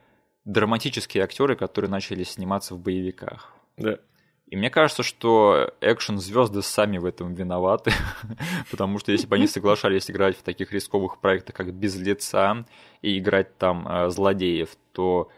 драматические 0.44 1.24
актеры, 1.24 1.56
которые 1.56 1.90
начали 1.90 2.22
сниматься 2.22 2.74
в 2.74 2.80
боевиках. 2.80 3.54
Да. 3.76 3.98
И 4.46 4.54
мне 4.54 4.70
кажется, 4.70 5.02
что 5.02 5.72
экшн-звезды 5.80 6.62
сами 6.62 6.98
в 6.98 7.04
этом 7.04 7.34
виноваты, 7.34 7.90
потому 8.70 9.00
что 9.00 9.10
если 9.10 9.26
бы 9.26 9.34
они 9.34 9.48
соглашались 9.48 10.08
играть 10.08 10.36
в 10.36 10.42
таких 10.42 10.72
рисковых 10.72 11.18
проектах, 11.18 11.56
как 11.56 11.74
«Без 11.74 11.96
лица», 11.96 12.64
и 13.02 13.18
играть 13.18 13.58
там 13.58 13.86
э, 13.88 14.08
злодеев, 14.08 14.70
то 14.92 15.30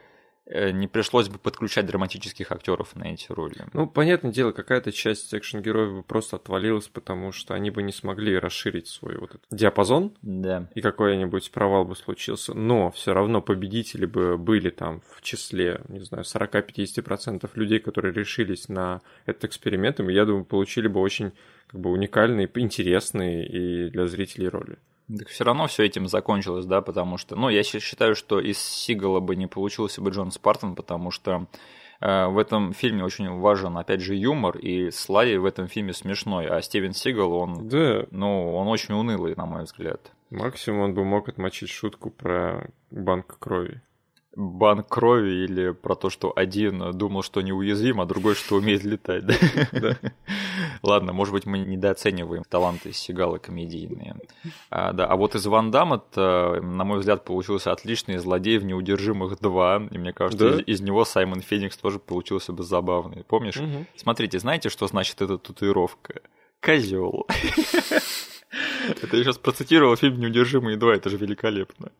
не 0.50 0.88
пришлось 0.88 1.28
бы 1.28 1.38
подключать 1.38 1.86
драматических 1.86 2.50
актеров 2.52 2.96
на 2.96 3.12
эти 3.12 3.30
роли. 3.30 3.66
Ну, 3.72 3.86
понятное 3.86 4.32
дело, 4.32 4.52
какая-то 4.52 4.92
часть 4.92 5.34
экшен-героев 5.34 5.92
бы 5.92 6.02
просто 6.02 6.36
отвалилась, 6.36 6.88
потому 6.88 7.32
что 7.32 7.54
они 7.54 7.70
бы 7.70 7.82
не 7.82 7.92
смогли 7.92 8.38
расширить 8.38 8.88
свой 8.88 9.16
вот 9.18 9.30
этот 9.30 9.46
диапазон, 9.50 10.14
да. 10.22 10.68
и 10.74 10.80
какой-нибудь 10.80 11.50
провал 11.50 11.84
бы 11.84 11.96
случился. 11.96 12.54
Но 12.54 12.90
все 12.90 13.12
равно 13.12 13.42
победители 13.42 14.06
бы 14.06 14.38
были 14.38 14.70
там 14.70 15.02
в 15.10 15.20
числе, 15.22 15.82
не 15.88 16.00
знаю, 16.00 16.24
40-50% 16.24 17.50
людей, 17.54 17.78
которые 17.78 18.14
решились 18.14 18.68
на 18.68 19.00
этот 19.26 19.44
эксперимент, 19.44 20.00
и 20.00 20.12
я 20.12 20.24
думаю, 20.24 20.44
получили 20.44 20.88
бы 20.88 21.00
очень 21.00 21.32
как 21.66 21.80
бы 21.80 21.90
уникальные, 21.90 22.50
интересные 22.54 23.46
и 23.46 23.90
для 23.90 24.06
зрителей 24.06 24.48
роли. 24.48 24.78
Так 25.16 25.28
все 25.28 25.44
равно 25.44 25.66
все 25.66 25.84
этим 25.84 26.06
закончилось, 26.06 26.66
да, 26.66 26.82
потому 26.82 27.16
что, 27.16 27.34
ну, 27.34 27.48
я 27.48 27.62
считаю, 27.62 28.14
что 28.14 28.40
из 28.40 28.58
Сигала 28.58 29.20
бы 29.20 29.36
не 29.36 29.46
получился 29.46 30.02
бы 30.02 30.10
Джон 30.10 30.30
Спартан, 30.30 30.74
потому 30.74 31.10
что 31.10 31.46
э, 32.00 32.26
в 32.26 32.36
этом 32.36 32.74
фильме 32.74 33.04
очень 33.04 33.30
важен, 33.30 33.78
опять 33.78 34.00
же, 34.00 34.14
юмор, 34.14 34.58
и 34.58 34.90
Слай 34.90 35.36
в 35.38 35.46
этом 35.46 35.66
фильме 35.66 35.94
смешной, 35.94 36.46
а 36.46 36.60
Стивен 36.60 36.92
Сигал, 36.92 37.32
он, 37.32 37.68
да. 37.68 38.04
ну, 38.10 38.54
он 38.54 38.68
очень 38.68 38.94
унылый, 38.94 39.34
на 39.34 39.46
мой 39.46 39.64
взгляд. 39.64 40.12
Максимум 40.30 40.80
он 40.80 40.94
бы 40.94 41.04
мог 41.04 41.28
отмочить 41.28 41.70
шутку 41.70 42.10
про 42.10 42.68
банк 42.90 43.38
крови 43.38 43.80
банк 44.38 44.88
крови 44.88 45.44
или 45.44 45.72
про 45.72 45.96
то, 45.96 46.10
что 46.10 46.32
один 46.34 46.92
думал, 46.92 47.22
что 47.22 47.40
неуязвим, 47.40 48.00
а 48.00 48.06
другой, 48.06 48.36
что 48.36 48.56
умеет 48.56 48.84
летать. 48.84 49.24
Ладно, 50.82 51.12
может 51.12 51.34
быть, 51.34 51.44
мы 51.44 51.58
недооцениваем 51.58 52.44
таланты 52.48 52.92
Сигала 52.92 53.38
комедийные. 53.38 54.16
А, 54.70 54.92
да, 54.92 55.06
а 55.06 55.16
вот 55.16 55.34
из 55.34 55.44
Ван 55.46 55.70
Дамма, 55.70 56.04
на 56.14 56.84
мой 56.84 57.00
взгляд, 57.00 57.24
получился 57.24 57.72
отличный 57.72 58.18
злодей 58.18 58.58
в 58.58 58.64
«Неудержимых 58.64 59.32
2», 59.32 59.88
и 59.90 59.98
мне 59.98 60.12
кажется, 60.12 60.50
да? 60.50 60.62
из, 60.62 60.78
из 60.78 60.80
него 60.80 61.04
Саймон 61.04 61.40
Феникс 61.40 61.76
тоже 61.76 61.98
получился 61.98 62.52
бы 62.52 62.62
забавный. 62.62 63.24
Помнишь? 63.24 63.56
Угу. 63.56 63.86
Смотрите, 63.96 64.38
знаете, 64.38 64.68
что 64.68 64.86
значит 64.86 65.20
эта 65.20 65.38
татуировка? 65.38 66.22
Козел. 66.60 67.26
Это 68.88 69.16
я 69.16 69.24
сейчас 69.24 69.36
процитировал 69.36 69.96
фильм 69.96 70.18
«Неудержимые 70.20 70.78
2», 70.78 70.92
это 70.94 71.10
же 71.10 71.18
великолепно. 71.18 71.92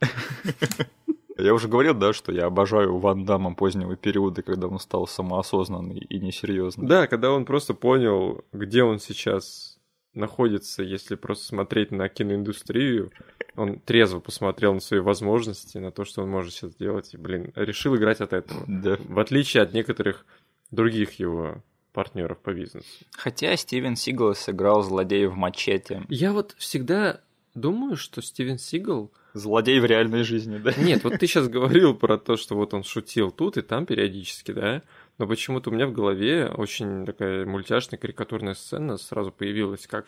Я 1.39 1.55
уже 1.55 1.69
говорил, 1.69 1.95
да, 1.95 2.13
что 2.13 2.33
я 2.33 2.47
обожаю 2.47 2.99
Ван 2.99 3.25
Дамма 3.25 3.55
позднего 3.55 3.97
периода, 3.97 4.43
когда 4.43 4.67
он 4.67 4.81
стал 4.81 5.07
самоосознанный 5.07 5.99
и 5.99 6.19
несерьезный. 6.19 6.87
Да, 6.87 7.07
когда 7.07 7.31
он 7.31 7.45
просто 7.45 7.75
понял, 7.75 8.45
где 8.53 8.83
он 8.83 8.99
сейчас 8.99 9.79
находится, 10.15 10.83
если 10.83 11.15
просто 11.15 11.47
смотреть 11.47 11.93
на 11.93 12.09
киноиндустрию, 12.09 13.13
он 13.55 13.79
трезво 13.79 14.19
посмотрел 14.19 14.75
на 14.75 14.81
свои 14.81 15.01
возможности, 15.01 15.79
на 15.79 15.93
то, 15.93 16.05
что 16.05 16.23
он 16.23 16.31
может 16.31 16.55
сейчас 16.55 16.75
делать, 16.75 17.15
и, 17.15 17.17
блин, 17.17 17.53
решил 17.55 17.95
играть 17.97 18.21
от 18.21 18.33
этого. 18.33 18.65
Да. 18.67 18.97
В 18.99 19.21
отличие 19.21 19.63
от 19.63 19.73
некоторых 19.73 20.27
других 20.73 21.21
его 21.21 21.63
партнеров 21.93 22.39
по 22.39 22.53
бизнесу. 22.53 22.87
Хотя 23.13 23.57
Стивен 23.57 23.97
Сигал 23.97 24.35
сыграл 24.35 24.83
злодея 24.83 25.29
в 25.29 25.37
мачете. 25.37 26.05
Я 26.09 26.33
вот 26.33 26.55
всегда 26.59 27.21
думаю, 27.55 27.97
что 27.97 28.23
Стивен 28.23 28.59
Сигал 28.59 29.13
Злодей 29.35 29.79
в 29.81 29.85
реальной 29.85 30.23
жизни, 30.23 30.59
да? 30.59 30.73
Нет, 30.79 31.05
вот 31.05 31.19
ты 31.19 31.27
сейчас 31.27 31.49
говорил 31.49 31.95
про 31.95 32.19
то, 32.19 32.37
что 32.37 32.55
вот 32.55 32.75
он 32.75 32.83
шутил 32.83 33.31
тут 33.31 33.57
и 33.57 33.63
там 33.63 33.87
периодически, 33.87 34.53
да? 34.53 34.83
Но 35.19 35.27
почему-то 35.27 35.71
у 35.71 35.73
меня 35.73 35.87
в 35.87 35.93
голове 35.93 36.47
очень 36.47 37.05
такая 37.05 37.45
мультяшная 37.45 37.99
карикатурная 37.99 38.55
сцена 38.55 38.97
сразу 38.97 39.31
появилась, 39.31 39.87
как 39.87 40.07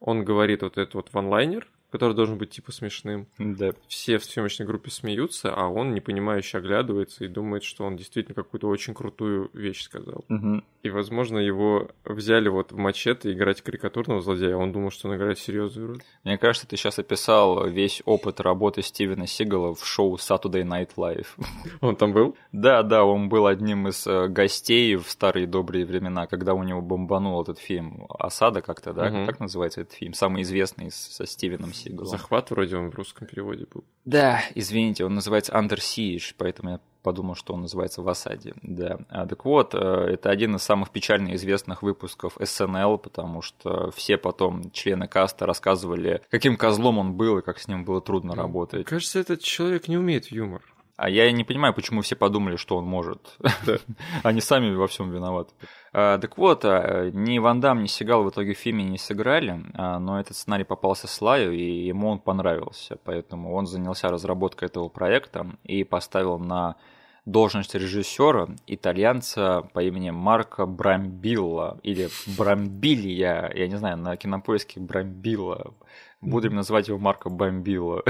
он 0.00 0.24
говорит 0.24 0.62
вот 0.62 0.78
этот 0.78 0.94
вот 0.94 1.12
ванлайнер, 1.12 1.66
который 1.92 2.16
должен 2.16 2.38
быть 2.38 2.50
типа 2.50 2.72
смешным. 2.72 3.26
Да. 3.38 3.72
Все 3.86 4.16
в 4.16 4.24
съемочной 4.24 4.66
группе 4.66 4.90
смеются, 4.90 5.54
а 5.54 5.68
он 5.68 5.94
непонимающе 5.94 6.58
оглядывается 6.58 7.24
и 7.24 7.28
думает, 7.28 7.62
что 7.62 7.84
он 7.84 7.96
действительно 7.96 8.34
какую-то 8.34 8.66
очень 8.66 8.94
крутую 8.94 9.50
вещь 9.52 9.82
сказал. 9.82 10.24
Мгм. 10.28 10.64
И, 10.82 10.90
возможно, 10.90 11.38
его 11.38 11.90
взяли 12.04 12.48
вот 12.48 12.72
в 12.72 12.76
мачете 12.76 13.32
играть 13.32 13.60
карикатурного 13.60 14.22
злодея, 14.22 14.54
а 14.54 14.58
он 14.58 14.72
думал, 14.72 14.90
что 14.90 15.08
он 15.08 15.16
играет 15.16 15.38
серьезную 15.38 15.88
роль. 15.88 16.02
Мне 16.24 16.38
кажется, 16.38 16.66
ты 16.66 16.76
сейчас 16.76 16.98
описал 16.98 17.68
весь 17.68 18.02
опыт 18.06 18.40
работы 18.40 18.82
Стивена 18.82 19.26
Сигала 19.26 19.74
в 19.74 19.86
шоу 19.86 20.16
Saturday 20.16 20.64
Night 20.64 20.90
Live. 20.96 21.28
Он 21.82 21.94
там 21.94 22.12
был? 22.12 22.36
Да, 22.52 22.82
да, 22.82 23.04
он 23.04 23.28
был 23.28 23.46
одним 23.46 23.88
из 23.88 24.06
э, 24.06 24.28
гостей 24.28 24.96
в 24.96 25.08
старые 25.08 25.46
добрые 25.46 25.84
времена, 25.84 26.26
когда 26.26 26.54
у 26.54 26.62
него 26.62 26.80
бомбанул 26.80 27.42
этот 27.42 27.58
фильм 27.58 28.06
«Осада» 28.08 28.62
как-то, 28.62 28.92
да? 28.92 29.10
Мгм. 29.10 29.26
Как 29.26 29.40
называется 29.40 29.82
этот 29.82 29.94
фильм? 29.94 30.14
Самый 30.14 30.42
известный 30.42 30.90
со 30.90 31.26
Стивеном 31.26 31.72
Сигалом. 31.72 31.81
Захват 31.90 32.50
вроде 32.50 32.76
он 32.76 32.90
в 32.90 32.94
русском 32.94 33.26
переводе 33.26 33.66
был. 33.72 33.84
Да, 34.04 34.42
извините, 34.54 35.04
он 35.04 35.14
называется 35.14 35.52
Under 35.52 35.78
Siege, 35.78 36.34
поэтому 36.36 36.70
я 36.70 36.80
подумал, 37.02 37.34
что 37.34 37.54
он 37.54 37.62
называется 37.62 38.02
в 38.02 38.08
осаде. 38.08 38.54
Да. 38.62 39.00
А, 39.08 39.26
так 39.26 39.44
вот, 39.44 39.74
э, 39.74 39.78
это 39.78 40.30
один 40.30 40.56
из 40.56 40.62
самых 40.62 40.90
печально 40.90 41.34
известных 41.34 41.82
выпусков 41.82 42.36
СНЛ, 42.40 42.98
потому 42.98 43.42
что 43.42 43.90
все 43.90 44.16
потом 44.16 44.70
члены 44.70 45.08
каста 45.08 45.46
рассказывали, 45.46 46.22
каким 46.30 46.56
козлом 46.56 46.98
он 46.98 47.14
был 47.14 47.38
и 47.38 47.42
как 47.42 47.58
с 47.58 47.68
ним 47.68 47.84
было 47.84 48.00
трудно 48.00 48.34
работать. 48.34 48.86
Кажется, 48.86 49.18
этот 49.18 49.42
человек 49.42 49.88
не 49.88 49.96
умеет 49.96 50.26
в 50.26 50.32
юмор. 50.32 50.62
А 51.02 51.10
я 51.10 51.32
не 51.32 51.42
понимаю, 51.42 51.74
почему 51.74 52.00
все 52.02 52.14
подумали, 52.14 52.54
что 52.54 52.76
он 52.76 52.84
может. 52.84 53.36
Они 54.22 54.40
сами 54.40 54.72
во 54.72 54.86
всем 54.86 55.10
виноваты. 55.10 55.52
А, 55.92 56.16
Так 56.18 56.38
вот, 56.38 56.64
а, 56.64 57.10
ни 57.10 57.40
Ван 57.40 57.60
Дам, 57.60 57.82
ни 57.82 57.88
Сигал 57.88 58.22
в 58.22 58.30
итоге 58.30 58.54
в 58.54 58.58
фильме 58.58 58.84
не 58.84 58.98
сыграли, 58.98 59.64
а, 59.74 59.98
но 59.98 60.20
этот 60.20 60.36
сценарий 60.36 60.62
попался 60.62 61.08
Слаю, 61.08 61.50
и 61.50 61.86
ему 61.88 62.08
он 62.08 62.20
понравился. 62.20 62.98
Поэтому 63.02 63.52
он 63.52 63.66
занялся 63.66 64.10
разработкой 64.10 64.68
этого 64.68 64.88
проекта 64.88 65.44
и 65.64 65.82
поставил 65.82 66.38
на 66.38 66.76
должность 67.24 67.74
режиссера 67.74 68.50
итальянца 68.68 69.68
по 69.72 69.82
имени 69.82 70.10
Марко 70.10 70.66
Брамбилла 70.66 71.80
или 71.82 72.10
Брамбилья, 72.38 73.50
я 73.52 73.66
не 73.66 73.76
знаю, 73.76 73.96
на 73.96 74.16
кинопоиске 74.16 74.78
Брамбилла. 74.78 75.74
Будем 76.22 76.54
называть 76.54 76.86
его 76.86 76.98
Марко 76.98 77.28
Бомбило. 77.30 78.04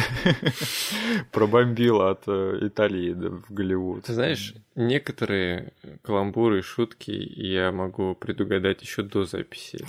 Пробомбило 1.32 2.10
от 2.10 2.24
э, 2.26 2.58
Италии 2.60 3.14
в 3.14 3.50
Голливуд. 3.50 4.04
Ты 4.04 4.12
знаешь, 4.12 4.54
некоторые 4.74 5.72
каламбуры 6.02 6.58
и 6.58 6.62
шутки 6.62 7.10
я 7.10 7.72
могу 7.72 8.14
предугадать 8.14 8.82
еще 8.82 9.02
до 9.02 9.24
записи. 9.24 9.84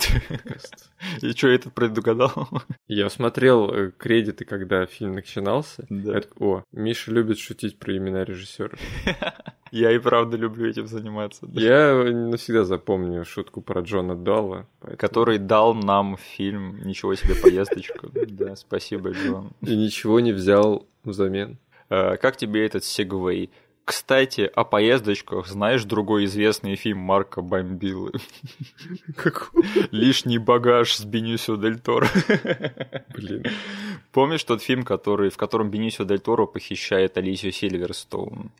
И 1.20 1.32
что, 1.32 1.48
этот 1.48 1.74
предугадал? 1.74 2.48
Я 2.88 3.10
смотрел 3.10 3.70
э, 3.70 3.90
кредиты, 3.90 4.46
когда 4.46 4.86
фильм 4.86 5.12
начинался. 5.12 5.86
О, 6.38 6.62
Миша 6.72 7.10
любит 7.10 7.38
шутить 7.38 7.78
про 7.78 7.94
имена 7.94 8.24
режиссеров. 8.24 8.78
Я 9.76 9.90
и 9.90 9.98
правда 9.98 10.36
люблю 10.36 10.70
этим 10.70 10.86
заниматься. 10.86 11.46
Я 11.52 11.94
навсегда 12.04 12.64
запомню 12.64 13.24
шутку 13.24 13.60
про 13.60 13.80
Джона 13.80 14.14
Далла. 14.14 14.66
поэтому- 14.80 14.98
Который 14.98 15.38
дал 15.38 15.74
нам 15.74 16.16
фильм 16.16 16.78
«Ничего 16.86 17.16
себе 17.16 17.34
поездочка». 17.34 18.08
Да, 18.28 18.54
спасибо, 18.54 19.10
Джон. 19.10 19.50
И 19.62 19.74
ничего 19.76 20.20
не 20.20 20.32
взял 20.32 20.86
взамен. 21.02 21.58
Э, 21.90 22.16
Как 22.18 22.36
тебе 22.36 22.64
этот 22.64 22.84
segue? 22.84 23.50
Кстати, 23.84 24.48
о 24.54 24.62
поездочках 24.64 25.46
знаешь 25.48 25.84
другой 25.84 26.26
известный 26.26 26.76
фильм 26.76 26.98
Марка 26.98 27.42
Бомбилы? 27.42 28.12
«Лишний 29.90 30.38
багаж» 30.38 30.94
с 30.94 31.04
Бенисио 31.04 31.56
Дель 31.56 31.78
Торо. 31.80 32.06
Блин. 33.14 33.44
Помнишь 34.12 34.44
тот 34.44 34.62
фильм, 34.62 34.84
который, 34.84 35.30
в 35.30 35.36
котором 35.36 35.70
Бенисио 35.70 36.04
Дель 36.04 36.20
Торо 36.20 36.46
похищает 36.46 37.18
Алисию 37.18 37.52
Сильверстоун? 37.52 38.50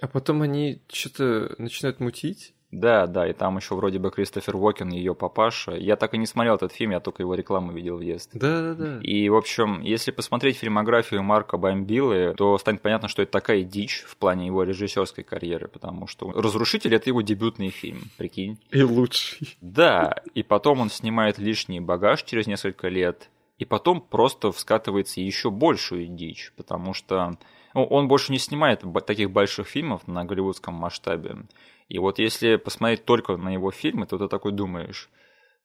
А 0.00 0.08
потом 0.08 0.42
они 0.42 0.82
что-то 0.88 1.54
начинают 1.58 2.00
мутить? 2.00 2.54
Да, 2.70 3.06
да, 3.06 3.28
и 3.28 3.32
там 3.32 3.56
еще 3.56 3.74
вроде 3.74 3.98
бы 3.98 4.10
Кристофер 4.10 4.54
Уокен, 4.56 4.90
ее 4.90 5.14
папаша. 5.14 5.72
Я 5.72 5.96
так 5.96 6.14
и 6.14 6.18
не 6.18 6.26
смотрел 6.26 6.54
этот 6.54 6.72
фильм, 6.72 6.92
я 6.92 7.00
только 7.00 7.22
его 7.22 7.34
рекламу 7.34 7.72
видел 7.72 7.96
в 7.96 8.04
детстве. 8.04 8.38
Да-да-да. 8.38 9.00
И, 9.02 9.28
в 9.28 9.34
общем, 9.34 9.80
если 9.80 10.12
посмотреть 10.12 10.58
фильмографию 10.58 11.22
Марка 11.22 11.56
Бомбилы, 11.56 12.34
то 12.36 12.56
станет 12.58 12.80
понятно, 12.80 13.08
что 13.08 13.22
это 13.22 13.32
такая 13.32 13.64
дичь 13.64 14.04
в 14.06 14.16
плане 14.16 14.46
его 14.46 14.62
режиссерской 14.62 15.24
карьеры, 15.24 15.66
потому 15.66 16.06
что 16.06 16.30
«Разрушитель»— 16.30 16.94
это 16.96 17.10
его 17.10 17.22
дебютный 17.22 17.70
фильм, 17.70 18.02
прикинь. 18.16 18.58
И 18.70 18.82
лучший. 18.82 19.56
Да, 19.60 20.22
и 20.34 20.44
потом 20.44 20.80
он 20.80 20.90
снимает 20.90 21.38
лишний 21.38 21.80
багаж 21.80 22.22
через 22.22 22.46
несколько 22.46 22.88
лет, 22.88 23.30
и 23.58 23.64
потом 23.64 24.00
просто 24.00 24.52
вскатывается 24.52 25.20
еще 25.20 25.50
большую 25.50 26.06
дичь, 26.06 26.52
потому 26.56 26.94
что 26.94 27.36
он 27.74 28.08
больше 28.08 28.32
не 28.32 28.38
снимает 28.38 28.84
таких 29.06 29.30
больших 29.30 29.66
фильмов 29.68 30.06
на 30.06 30.24
голливудском 30.24 30.74
масштабе. 30.74 31.46
И 31.88 31.98
вот 31.98 32.18
если 32.18 32.56
посмотреть 32.56 33.04
только 33.04 33.36
на 33.36 33.52
его 33.52 33.70
фильмы, 33.70 34.06
то 34.06 34.18
ты 34.18 34.28
такой 34.28 34.52
думаешь, 34.52 35.10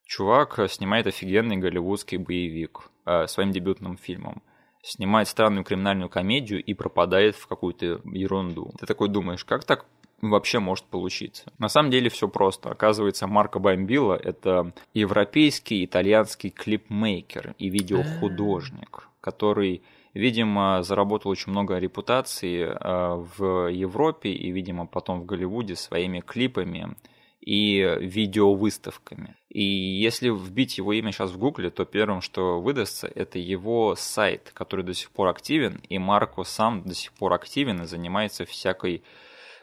чувак 0.04 0.58
снимает 0.68 1.06
офигенный 1.06 1.56
голливудский 1.56 2.18
боевик 2.18 2.90
э, 3.04 3.26
своим 3.26 3.50
дебютным 3.50 3.96
фильмом, 3.96 4.42
снимает 4.82 5.28
странную 5.28 5.64
криминальную 5.64 6.08
комедию 6.08 6.62
и 6.62 6.74
пропадает 6.74 7.36
в 7.36 7.46
какую-то 7.46 8.00
ерунду. 8.04 8.72
Ты 8.78 8.86
такой 8.86 9.08
думаешь, 9.08 9.44
как 9.44 9.64
так 9.64 9.86
вообще 10.22 10.58
может 10.58 10.84
получиться. 10.86 11.52
На 11.58 11.68
самом 11.68 11.90
деле 11.90 12.08
все 12.08 12.28
просто. 12.28 12.70
Оказывается, 12.70 13.26
Марко 13.26 13.58
Бомбило– 13.58 14.14
это 14.22 14.72
европейский, 14.94 15.84
итальянский 15.84 16.50
клипмейкер 16.50 17.54
и 17.58 17.68
видеохудожник, 17.68 19.08
который, 19.20 19.82
видимо, 20.16 20.82
заработал 20.82 21.30
очень 21.30 21.52
много 21.52 21.78
репутации 21.78 22.64
э, 22.64 23.24
в 23.38 23.68
Европе 23.70 24.30
и, 24.30 24.50
видимо, 24.50 24.86
потом 24.86 25.20
в 25.20 25.26
Голливуде 25.26 25.76
своими 25.76 26.20
клипами 26.20 26.96
и 27.40 27.96
видеовыставками. 28.00 29.36
И 29.48 29.62
если 29.62 30.30
вбить 30.30 30.78
его 30.78 30.92
имя 30.92 31.12
сейчас 31.12 31.30
в 31.30 31.38
гугле, 31.38 31.70
то 31.70 31.84
первым, 31.84 32.20
что 32.20 32.60
выдастся, 32.60 33.10
это 33.14 33.38
его 33.38 33.94
сайт, 33.96 34.50
который 34.52 34.84
до 34.84 34.94
сих 34.94 35.10
пор 35.10 35.28
активен, 35.28 35.80
и 35.88 35.98
Марко 35.98 36.42
сам 36.42 36.82
до 36.82 36.94
сих 36.94 37.12
пор 37.12 37.32
активен 37.34 37.82
и 37.82 37.86
занимается 37.86 38.44
всякой 38.44 39.04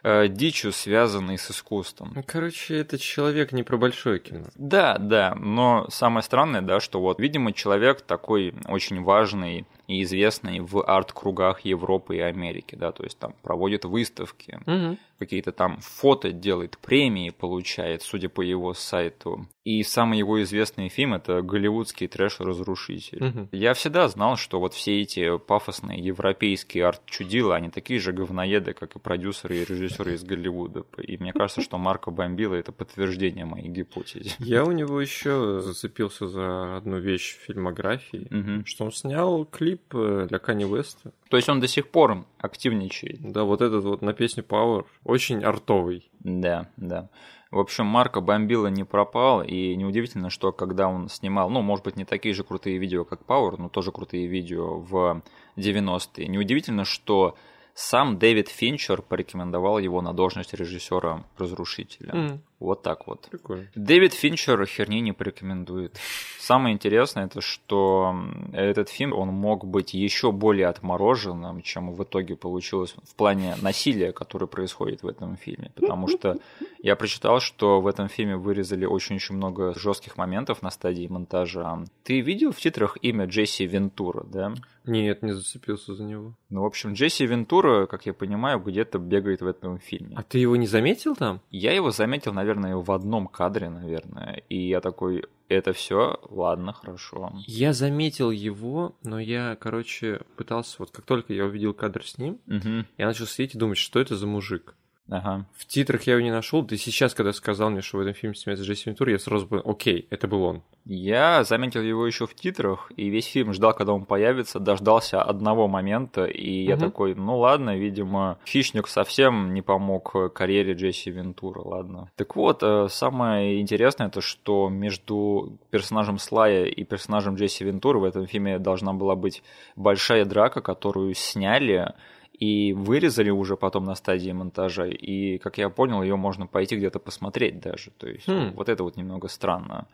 э, 0.02 0.30
дичью, 0.30 0.72
связанной 0.72 1.38
с 1.38 1.52
искусством. 1.52 2.13
Ну, 2.16 2.24
короче, 2.26 2.78
этот 2.78 3.02
человек 3.02 3.52
не 3.52 3.63
про 3.63 3.78
большое 3.78 4.20
кино. 4.20 4.46
Да, 4.56 4.98
да, 4.98 5.36
но 5.36 5.88
самое 5.89 6.24
странное, 6.24 6.62
да, 6.62 6.80
что 6.80 7.02
вот, 7.02 7.20
видимо, 7.20 7.52
человек 7.52 8.02
такой 8.02 8.54
очень 8.68 9.04
важный 9.04 9.66
и 9.88 10.02
известный 10.04 10.60
в 10.62 10.82
арт-кругах 10.84 11.62
Европы 11.62 12.17
и 12.17 12.19
Америки, 12.19 12.76
да, 12.76 12.91
то 12.91 13.04
есть 13.04 13.17
там 13.19 13.34
проводит 13.41 13.86
выставки, 13.86 14.60
Мгм. 14.65 14.98
какие-то 15.19 15.52
там 15.52 15.78
фото 15.82 16.32
делает, 16.32 16.78
премии 16.78 17.30
получает, 17.32 18.02
судя 18.02 18.30
по 18.30 18.41
его 18.41 18.74
сайту. 18.74 19.48
И 19.63 19.82
самый 19.84 20.17
его 20.19 20.41
известный 20.43 20.89
фильм 20.89 21.13
это 21.13 21.41
голливудский 21.41 22.08
трэш-разрушитель. 22.08 23.24
Мгм. 23.24 23.50
Я 23.52 23.74
всегда 23.74 24.08
знал, 24.10 24.36
что 24.36 24.60
вот 24.60 24.74
все 24.74 25.02
эти 25.02 25.38
пафосные 25.38 26.00
европейские 26.00 26.86
арт-чудила, 26.86 27.56
они 27.56 27.69
такие 27.69 28.00
же 28.00 28.12
говноеды, 28.12 28.74
как 28.74 28.96
и 28.96 29.00
продюсеры 29.00 29.58
и 29.58 29.65
режиссеры 29.65 30.13
из 30.15 30.24
Голливуда. 30.24 30.84
И 30.98 31.17
мне 31.17 31.32
кажется, 31.34 31.62
что 31.62 31.78
Марко 31.78 32.12
Бомбило 32.12 32.56
это 32.56 32.72
подтверждение 32.72 33.46
моей 33.46 33.69
гипотезе. 33.69 34.32
Я 34.39 34.63
у 34.65 34.72
него 34.72 35.00
еще 35.00 35.62
зацепился 35.62 36.28
за 36.28 36.76
одну 36.78 36.98
вещь 37.00 37.38
в 37.38 37.46
фильмографии, 37.46 38.28
Мгм. 38.30 38.65
что 38.65 38.86
он 38.86 38.91
снял 38.91 39.46
клип 39.46 39.73
э, 39.94 40.28
для 40.30 40.40
Кани 40.40 40.66
Веста. 40.66 41.12
То 41.30 41.38
есть 41.38 41.50
он 41.50 41.60
до 41.60 41.68
сих 41.68 41.90
пор 41.90 42.26
активничает. 42.38 43.20
Да, 43.22 43.44
вот 43.44 43.62
этот 43.62 43.84
вот 43.84 44.02
на 44.02 44.14
песню 44.14 44.44
Power 44.44 44.86
очень 45.04 45.44
артовый. 45.44 46.10
Да, 46.20 46.70
да. 46.78 47.10
В 47.52 47.60
общем, 47.60 47.86
Марко 47.86 48.20
Бомбила 48.20 48.68
не 48.68 48.84
пропал, 48.84 49.44
и 49.44 49.76
неудивительно, 49.76 50.32
что 50.32 50.52
когда 50.52 50.88
он 50.88 51.08
снимал, 51.08 51.52
ну, 51.52 51.62
может 51.62 51.86
быть, 51.86 51.96
не 51.96 52.04
такие 52.04 52.34
же 52.34 52.44
крутые 52.44 52.80
видео, 52.80 53.06
как 53.06 53.22
Power, 53.22 53.58
но 53.60 53.70
тоже 53.70 53.92
крутые 53.92 54.26
видео 54.26 54.80
в 54.80 55.22
90-е, 55.56 56.28
неудивительно, 56.28 56.84
что 56.84 57.36
сам 57.76 58.18
Дэвид 58.18 58.50
Финчер 58.50 59.02
порекомендовал 59.02 59.80
его 59.80 60.02
на 60.02 60.14
должность 60.14 60.54
режиссера 60.54 61.26
«Разрушителя». 61.38 62.40
Вот 62.60 62.82
так 62.82 63.08
вот. 63.08 63.28
Прикольно. 63.30 63.68
Дэвид 63.76 64.13
Финчер 64.13 64.66
херни 64.66 65.02
не 65.02 65.12
порекомендует. 65.12 65.98
Самое 66.39 66.74
интересное, 66.74 67.26
это 67.26 67.42
что 67.42 68.16
этот 68.54 68.89
фильм, 68.89 69.13
он 69.13 69.30
мог 69.30 69.66
быть 69.66 69.94
еще 69.94 70.32
более 70.32 70.68
отмороженным, 70.68 71.62
чем 71.62 71.94
в 71.94 72.04
итоге 72.04 72.36
получилось 72.36 72.96
в 73.04 73.16
плане 73.16 73.56
насилия, 73.62 74.12
которое 74.12 74.48
происходит 74.48 75.04
в 75.04 75.08
этом 75.08 75.36
фильме. 75.36 75.72
Потому 75.76 76.08
что 76.08 76.38
я 76.82 76.96
прочитал, 76.96 77.39
что 77.39 77.82
в 77.82 77.88
этом 77.88 78.08
фильме 78.08 78.36
вырезали 78.36 78.86
очень-очень 78.86 79.36
много 79.36 79.74
жестких 79.78 80.18
моментов 80.18 80.62
на 80.62 80.70
стадии 80.70 81.08
монтажа. 81.08 81.84
Ты 82.04 82.22
видел 82.22 82.52
в 82.52 82.58
титрах 82.58 82.98
имя 83.02 83.26
Джесси 83.26 83.66
Вентура, 83.66 84.24
да? 84.24 84.54
Нет, 84.86 85.24
не 85.24 85.32
зацепился 85.32 85.96
за 85.96 86.04
него. 86.04 86.34
Ну, 86.50 86.63
в 86.63 86.66
общем, 86.66 86.94
Джесси 86.94 87.26
Вентура, 87.26 87.86
как 87.86 88.06
я 88.06 88.13
понимаю, 88.13 88.60
где-то 88.60 89.00
бегает 89.00 89.42
в 89.42 89.48
этом 89.48 89.80
фильме. 89.80 90.13
А 90.18 90.24
ты 90.24 90.39
его 90.39 90.58
не 90.58 90.68
заметил 90.68 91.16
там? 91.16 91.39
Я 91.52 91.74
его 91.74 91.92
заметил 91.92 92.34
на 92.34 92.42
наверное, 92.43 92.75
в 92.75 92.91
одном 92.91 93.27
кадре, 93.27 93.69
наверное. 93.69 94.43
И 94.49 94.67
я 94.67 94.82
такой, 94.82 95.23
это 95.47 95.71
все, 95.71 96.19
ладно, 96.29 96.73
хорошо. 96.73 97.32
Я 97.47 97.71
заметил 97.73 98.32
его, 98.32 98.95
но 99.03 99.19
я, 99.19 99.56
короче, 99.60 100.21
пытался, 100.36 100.75
вот 100.79 100.91
как 100.91 101.06
только 101.06 101.34
я 101.34 101.45
увидел 101.45 101.73
кадр 101.73 102.06
с 102.06 102.17
ним, 102.17 102.39
Угу. 102.47 102.86
я 102.97 103.06
начал 103.08 103.25
сидеть 103.25 103.56
и 103.56 103.58
думать, 103.58 103.77
что 103.77 103.99
это 103.99 104.15
за 104.17 104.27
мужик. 104.27 104.75
Ага. 105.10 105.46
В 105.54 105.66
титрах 105.66 106.04
я 106.04 106.13
его 106.13 106.22
не 106.24 106.32
нашел, 106.32 106.62
да 106.62 106.76
и 106.76 106.78
сейчас, 106.78 107.13
когда 107.13 107.34
сказал 107.34 107.70
мне, 107.70 107.82
что 107.82 107.98
в 107.98 108.02
этом 108.02 108.13
фильме 108.13 108.36
снимается 108.36 108.66
Джесси 108.66 108.89
Вентура, 108.89 109.12
я 109.12 109.20
сразу 109.20 109.48
понял, 109.48 109.63
окей, 109.66 110.08
это 110.10 110.28
был 110.28 110.44
он. 110.44 110.62
Я 110.86 111.44
заметил 111.44 111.82
его 111.82 112.06
еще 112.08 112.26
в 112.26 112.34
титрах, 112.34 112.92
и 112.96 113.10
весь 113.10 113.26
фильм 113.28 113.54
ждал, 113.54 113.74
когда 113.74 113.94
он 113.94 114.06
появится, 114.06 114.60
дождался 114.60 115.22
одного 115.22 115.68
момента, 115.68 116.26
и 116.26 116.63
я 116.63 116.76
Мгм. 116.76 116.86
такой, 116.86 117.16
ну 117.16 117.38
ладно, 117.38 117.78
видимо, 117.78 118.38
хищник 118.46 118.88
совсем 118.88 119.54
не 119.54 119.62
помог 119.62 120.34
карьере 120.34 120.74
Джесси 120.74 121.12
Вентура, 121.12 121.62
ладно. 121.62 122.10
Так 122.16 122.36
вот, 122.36 122.63
э, 122.63 122.88
самое 122.89 123.62
интересное, 123.62 124.10
то 124.10 124.22
что 124.22 124.70
между 124.70 125.58
персонажем 125.70 126.18
Слая 126.18 126.66
и 126.66 126.84
персонажем 126.86 127.36
Джесси 127.36 127.63
Вентура 127.66 128.00
в 128.00 128.04
этом 128.06 128.26
фильме 128.26 128.58
должна 128.60 128.94
была 128.94 129.16
быть 129.16 129.44
большая 129.76 130.26
драка, 130.26 130.62
которую 130.62 131.13
сняли 131.13 131.94
и 132.34 132.74
вырезали 132.74 133.30
уже 133.30 133.56
потом 133.56 133.86
на 133.86 133.96
стадии 133.96 134.32
монтажа, 134.32 134.88
и, 134.88 135.38
как 135.38 135.58
я 135.58 135.69
понял, 135.69 136.02
ее 136.04 136.15
можно 136.15 136.48
пойти 136.48 136.76
где-то 136.76 137.00
посмотреть 137.00 137.60
даже, 137.60 137.91
то 137.91 138.08
есть 138.08 138.28
Хм. 138.28 138.52
вот 138.56 138.69
это 138.69 138.84
вот 138.84 138.98
немного 138.98 139.28
странно. 139.28 139.88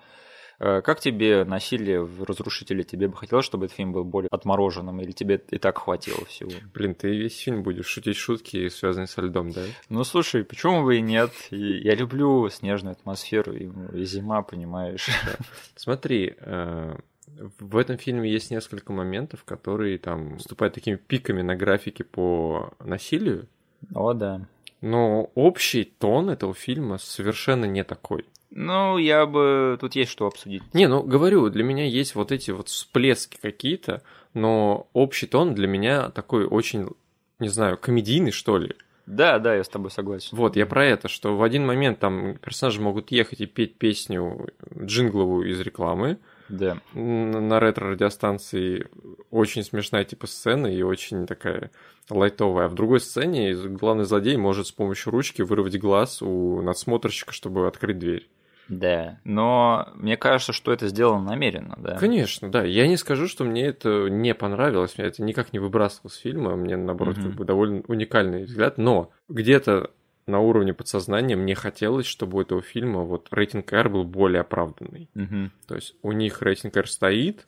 Э, 0.61 0.81
Как 0.81 0.99
тебе 0.99 1.45
насилие 1.45 2.03
в 2.03 2.23
«Разрушителе»? 2.23 2.83
Тебе 2.83 3.07
бы 3.07 3.15
хотелось, 3.15 3.45
чтобы 3.45 3.65
этот 3.67 3.77
фильм 3.77 3.93
был 3.93 4.03
более 4.03 4.27
отмороженным, 4.29 4.99
или 4.99 5.11
тебе 5.11 5.41
и 5.51 5.57
так 5.57 5.77
хватило 5.77 6.25
всего? 6.25 6.51
Блин, 6.73 6.95
ты 6.95 7.15
весь 7.15 7.37
фильм 7.39 7.63
будешь 7.63 7.85
шутить 7.85 8.17
шутки, 8.17 8.67
связанные 8.67 9.07
со 9.07 9.21
льдом, 9.21 9.51
да? 9.51 9.63
Ну, 9.87 10.03
слушай, 10.03 10.43
почему 10.43 10.83
бы 10.83 10.97
и 10.97 11.01
нет? 11.01 11.31
Я 11.51 11.95
люблю 11.95 12.49
снежную 12.49 12.91
атмосферу, 12.91 13.53
и, 13.53 13.69
и 13.93 14.03
зима, 14.03 14.41
понимаешь. 14.41 15.07
Смотри, 15.77 16.33
э, 16.37 16.95
в 17.59 17.77
этом 17.77 17.97
фильме 17.97 18.31
есть 18.31 18.51
несколько 18.51 18.91
моментов, 18.93 19.43
которые 19.43 19.97
там 19.97 20.35
выступают 20.35 20.73
такими 20.73 20.95
пиками 20.95 21.41
на 21.41 21.55
графике 21.55 22.03
по 22.03 22.73
насилию, 22.79 23.47
О, 23.93 24.13
да. 24.13 24.47
но 24.81 25.31
общий 25.35 25.83
тон 25.83 26.29
этого 26.29 26.53
фильма 26.53 26.97
совершенно 26.97 27.65
не 27.65 27.83
такой. 27.83 28.25
Ну, 28.51 28.97
я 28.97 29.25
бы... 29.25 29.77
Тут 29.79 29.95
есть 29.95 30.11
что 30.11 30.25
обсудить. 30.25 30.63
Не, 30.73 30.87
ну 30.87 31.03
говорю, 31.03 31.49
для 31.49 31.63
меня 31.63 31.85
есть 31.85 32.15
вот 32.15 32.31
эти 32.31 32.51
вот 32.51 32.67
всплески 32.69 33.37
какие-то, 33.39 34.01
но 34.33 34.87
общий 34.93 35.27
тон 35.27 35.53
для 35.53 35.67
меня 35.67 36.09
такой 36.09 36.45
очень, 36.45 36.87
не 37.37 37.49
знаю, 37.49 37.77
комедийный, 37.77 38.31
что 38.31 38.57
ли. 38.57 38.75
Да, 39.05 39.39
да, 39.39 39.55
я 39.55 39.63
с 39.63 39.69
тобой 39.69 39.89
согласен. 39.89 40.37
Вот, 40.37 40.55
я 40.55 40.67
про 40.67 40.85
это, 40.85 41.07
что 41.07 41.35
в 41.35 41.41
один 41.41 41.65
момент 41.65 41.99
там 41.99 42.37
персонажи 42.37 42.79
могут 42.79 43.11
ехать 43.11 43.41
и 43.41 43.47
петь 43.47 43.75
песню 43.75 44.49
джингловую 44.77 45.49
из 45.49 45.59
рекламы, 45.59 46.19
Да. 46.49 46.77
На 46.93 47.59
ретро-радиостанции 47.59 48.87
очень 49.31 49.63
смешная 49.63 50.03
типа 50.03 50.27
сцена 50.27 50.67
и 50.67 50.81
очень 50.81 51.25
такая 51.27 51.71
лайтовая. 52.09 52.65
А 52.65 52.69
в 52.69 52.73
другой 52.73 52.99
сцене 52.99 53.53
главный 53.53 54.05
злодей 54.05 54.35
может 54.37 54.67
с 54.67 54.71
помощью 54.71 55.11
ручки 55.11 55.41
вырвать 55.41 55.77
глаз 55.79 56.21
у 56.21 56.61
надсмотрщика, 56.61 57.33
чтобы 57.33 57.67
открыть 57.67 57.99
дверь. 57.99 58.27
Да. 58.67 59.19
Но 59.23 59.89
мне 59.95 60.15
кажется, 60.15 60.53
что 60.53 60.71
это 60.71 60.87
сделано 60.87 61.31
намеренно, 61.31 61.75
да. 61.79 61.97
Конечно, 61.97 62.51
да. 62.51 62.63
Я 62.63 62.87
не 62.87 62.97
скажу, 62.97 63.27
что 63.27 63.43
мне 63.43 63.65
это 63.65 64.09
не 64.09 64.35
понравилось, 64.35 64.97
меня 64.97 65.07
это 65.07 65.23
никак 65.23 65.53
не 65.53 65.59
выбрасывало 65.59 66.11
с 66.11 66.15
фильма, 66.17 66.55
мне 66.55 66.77
наоборот 66.77 67.17
Мгм. 67.17 67.25
как 67.25 67.35
бы 67.35 67.45
довольно 67.45 67.81
уникальный 67.87 68.43
взгляд, 68.43 68.77
но 68.77 69.09
где-то 69.27 69.89
на 70.29 70.39
уровне 70.39 70.73
подсознания 70.73 71.35
мне 71.35 71.55
хотелось, 71.55 72.05
чтобы 72.05 72.37
у 72.37 72.41
этого 72.41 72.61
фильма 72.61 73.01
вот 73.01 73.27
рейтинг 73.31 73.73
R 73.73 73.89
был 73.89 74.03
более 74.03 74.41
оправданный. 74.41 75.09
Мгм. 75.13 75.51
То 75.67 75.75
есть 75.75 75.95
у 76.01 76.11
них 76.11 76.41
рейтинг 76.41 76.77
R 76.77 76.87
стоит, 76.87 77.45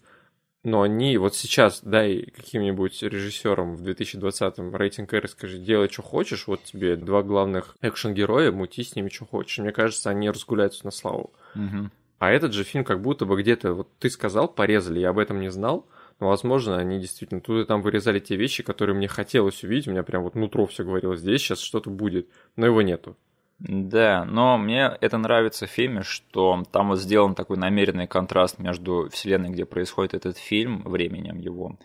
но 0.63 0.81
они 0.81 1.17
вот 1.17 1.35
сейчас, 1.35 1.81
дай 1.81 2.21
каким-нибудь 2.35 3.01
режиссерам 3.01 3.75
в 3.75 3.81
2020-м 3.81 4.75
рейтинг 4.75 5.13
R, 5.13 5.27
скажи, 5.27 5.57
делай, 5.57 5.89
что 5.89 6.03
хочешь, 6.03 6.45
вот 6.47 6.63
тебе 6.63 6.95
два 6.95 7.23
главных 7.23 7.75
экшен-героя, 7.81 8.51
мути 8.51 8.83
с 8.83 8.95
ними, 8.95 9.09
что 9.09 9.25
хочешь. 9.25 9.57
Мне 9.57 9.71
кажется, 9.71 10.09
они 10.09 10.29
разгуляются 10.29 10.85
на 10.85 10.91
славу. 10.91 11.33
Мгм. 11.55 11.91
А 12.19 12.31
этот 12.31 12.53
же 12.53 12.63
фильм 12.63 12.83
как 12.83 13.01
будто 13.01 13.25
бы 13.25 13.41
где-то, 13.41 13.73
вот 13.73 13.89
ты 13.97 14.11
сказал, 14.11 14.47
порезали, 14.47 14.99
я 14.99 15.09
об 15.09 15.17
этом 15.17 15.39
не 15.39 15.49
знал, 15.49 15.87
возможно, 16.27 16.77
они 16.77 16.99
действительно 16.99 17.41
тут 17.41 17.63
и 17.63 17.67
там 17.67 17.81
вырезали 17.81 18.19
те 18.19 18.35
вещи, 18.35 18.63
которые 18.63 18.95
мне 18.95 19.07
хотелось 19.07 19.63
увидеть, 19.63 19.87
у 19.87 19.91
меня 19.91 20.03
прям 20.03 20.23
вот 20.23 20.35
нутро 20.35 20.65
все 20.65 20.83
говорило, 20.83 21.15
здесь 21.15 21.41
сейчас 21.41 21.59
что-то 21.59 21.89
будет, 21.89 22.27
но 22.55 22.65
его 22.65 22.81
нету. 22.81 23.17
Да, 23.59 24.25
но 24.25 24.57
мне 24.57 24.91
это 25.01 25.17
нравится 25.19 25.67
в 25.67 25.69
фильме, 25.69 26.01
что 26.01 26.63
там 26.71 26.89
вот 26.89 26.99
сделан 26.99 27.35
такой 27.35 27.57
намеренный 27.57 28.07
контраст 28.07 28.57
между 28.57 29.07
вселенной, 29.11 29.49
где 29.49 29.65
происходит 29.65 30.15
этот 30.15 30.37
фильм, 30.37 30.81
временем 30.83 31.37
его, 31.37 31.77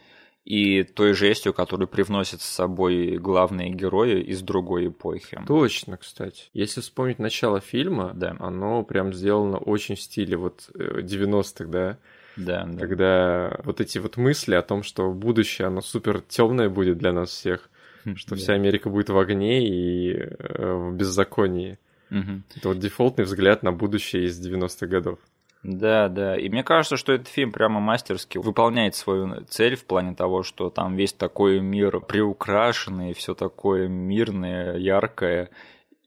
и 0.46 0.84
той 0.84 1.12
жестью, 1.12 1.52
которую 1.52 1.86
привносят 1.88 2.40
с 2.40 2.46
собой 2.46 3.18
главные 3.18 3.70
герои 3.70 4.22
из 4.22 4.40
другой 4.40 4.86
эпохи. 4.86 5.38
Точно, 5.46 5.98
кстати. 5.98 6.44
Если 6.54 6.80
вспомнить 6.80 7.18
начало 7.18 7.60
фильма, 7.60 8.12
Да. 8.14 8.34
оно 8.38 8.82
прям 8.82 9.12
сделано 9.12 9.58
очень 9.58 9.96
в 9.96 10.00
стиле 10.00 10.36
вот 10.38 10.70
э, 10.74 11.00
90-х, 11.02 11.64
да, 11.66 11.98
Да, 12.36 12.64
да. 12.66 12.78
когда 12.78 13.58
вот 13.64 13.80
эти 13.80 13.98
вот 13.98 14.16
мысли 14.16 14.54
о 14.54 14.62
том, 14.62 14.82
что 14.82 15.10
будущее, 15.12 15.68
оно 15.68 15.80
супер 15.80 16.20
темное 16.20 16.68
будет 16.68 16.98
для 16.98 17.12
нас 17.12 17.30
всех, 17.30 17.70
что 18.14 18.30
Да. 18.30 18.36
вся 18.36 18.52
Америка 18.54 18.90
будет 18.90 19.08
в 19.08 19.18
огне 19.18 19.66
и 19.66 20.12
э, 20.16 20.72
в 20.72 20.94
беззаконии. 20.94 21.78
Это 22.10 22.68
вот 22.68 22.78
дефолтный 22.78 23.24
взгляд 23.24 23.62
на 23.64 23.72
будущее 23.72 24.26
из 24.26 24.40
90-х 24.46 24.86
годов. 24.86 25.18
Да, 25.64 26.08
да. 26.08 26.36
И 26.36 26.48
мне 26.48 26.62
кажется, 26.62 26.96
что 26.96 27.12
этот 27.12 27.26
фильм 27.26 27.50
прямо 27.50 27.80
мастерски 27.80 28.38
выполняет 28.38 28.94
свою 28.94 29.44
цель 29.48 29.74
в 29.74 29.84
плане 29.84 30.14
того, 30.14 30.44
что 30.44 30.70
там 30.70 30.94
весь 30.94 31.12
такой 31.12 31.58
мир 31.58 31.98
приукрашенный, 32.00 33.12
все 33.14 33.34
такое 33.34 33.88
мирное, 33.88 34.76
яркое. 34.76 35.50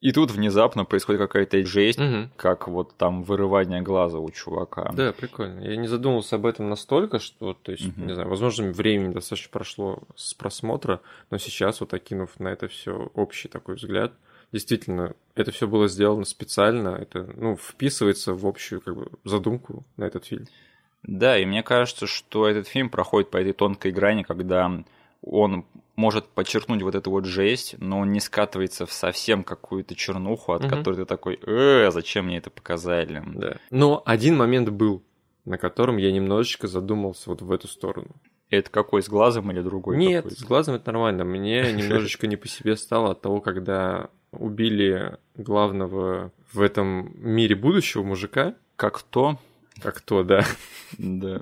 И 0.02 0.14
тут 0.14 0.32
внезапно 0.32 0.86
происходит 0.86 1.20
какая-то 1.22 1.66
жесть, 1.66 2.00
Мгм. 2.00 2.32
как 2.38 2.70
вот 2.70 2.96
там 2.96 3.24
вырывание 3.24 3.82
глаза 3.82 4.20
у 4.20 4.30
чувака. 4.32 4.92
Да, 4.94 5.12
прикольно. 5.12 5.60
Я 5.60 5.76
не 5.76 5.88
задумывался 5.88 6.38
об 6.38 6.46
этом 6.46 6.70
настолько, 6.70 7.20
что, 7.20 7.54
то 7.54 7.74
есть, 7.74 7.86
Мгм. 7.98 8.08
не 8.08 8.14
знаю, 8.14 8.30
возможно, 8.30 8.72
времени 8.72 9.12
достаточно 9.14 9.52
прошло 9.52 10.00
с 10.16 10.34
просмотра, 10.34 11.02
но 11.32 11.38
сейчас, 11.38 11.82
вот 11.82 11.94
окинув 11.94 12.40
на 12.40 12.48
это 12.48 12.70
все 12.70 13.12
общий 13.14 13.50
такой 13.50 13.76
взгляд, 13.76 14.14
действительно, 14.54 15.16
это 15.36 15.52
все 15.52 15.68
было 15.68 15.90
сделано 15.90 16.24
специально, 16.24 16.90
это, 16.90 17.30
ну, 17.36 17.58
вписывается 17.58 18.34
в 18.34 18.48
общую, 18.48 18.80
как 18.80 18.96
бы, 18.96 19.10
задумку 19.26 19.84
на 19.98 20.06
этот 20.06 20.26
фильм. 20.26 20.46
Да, 21.04 21.38
и 21.38 21.46
мне 21.46 21.62
кажется, 21.62 22.08
что 22.08 22.48
этот 22.48 22.68
фильм 22.68 22.90
проходит 22.90 23.32
по 23.32 23.38
этой 23.38 23.54
тонкой 23.54 23.92
грани, 23.92 24.24
когда 24.24 24.72
он 25.22 25.66
может 26.00 26.26
подчеркнуть 26.30 26.82
вот 26.82 26.96
эту 26.96 27.12
вот 27.12 27.26
жесть, 27.26 27.76
но 27.78 28.00
он 28.00 28.12
не 28.14 28.22
скатывается 28.22 28.86
в 28.86 28.94
совсем 28.94 29.44
какую-то 29.44 29.96
чернуху, 29.96 30.54
от 30.54 30.62
Мгм. 30.64 30.70
которой 30.70 30.96
ты 30.96 31.06
такой, 31.06 31.38
э, 31.46 31.92
зачем 31.92 32.26
мне 32.28 32.38
это 32.38 32.50
показали? 32.50 33.22
Да. 33.36 33.58
Но 33.70 34.02
один 34.06 34.38
момент 34.38 34.70
был, 34.70 35.04
на 35.44 35.58
котором 35.58 35.98
я 35.98 36.12
немножечко 36.12 36.68
задумался 36.68 37.30
вот 37.30 37.42
в 37.42 37.52
эту 37.52 37.68
сторону. 37.68 38.16
Это 38.50 38.72
какой, 38.72 39.04
с 39.04 39.10
глазом 39.10 39.52
или 39.52 39.62
другой? 39.62 39.98
Нет, 39.98 40.24
какой-то? 40.24 40.42
с 40.42 40.46
глазом 40.46 40.76
это 40.76 40.92
нормально. 40.92 41.26
Мне 41.26 41.72
немножечко 41.74 42.28
не 42.28 42.38
по 42.38 42.48
себе 42.48 42.78
стало 42.78 43.12
от 43.12 43.22
того, 43.22 43.42
когда 43.42 44.10
убили 44.32 45.18
главного 45.36 46.32
в 46.54 46.62
этом 46.62 47.12
мире 47.18 47.56
будущего 47.56 48.04
мужика, 48.04 48.56
Как 48.76 49.02
то? 49.02 49.38
Как 49.82 50.02
то, 50.02 50.24
да, 50.24 50.46
Да. 50.98 51.42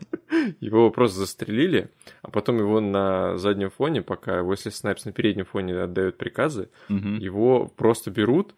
его 0.60 0.90
просто 0.92 1.20
застрелили, 1.20 1.90
а 2.22 2.30
потом 2.32 2.58
его 2.60 2.80
на 2.80 3.38
заднем 3.38 3.70
фоне, 3.70 4.02
пока 4.02 4.42
Уэсли 4.44 4.70
Снайпс 4.70 5.06
на 5.06 5.12
переднем 5.12 5.46
фоне 5.46 5.80
отдает 5.82 6.18
приказы, 6.18 6.70
Мгм. 6.90 7.18
его 7.18 7.68
просто 7.68 8.12
берут 8.12 8.54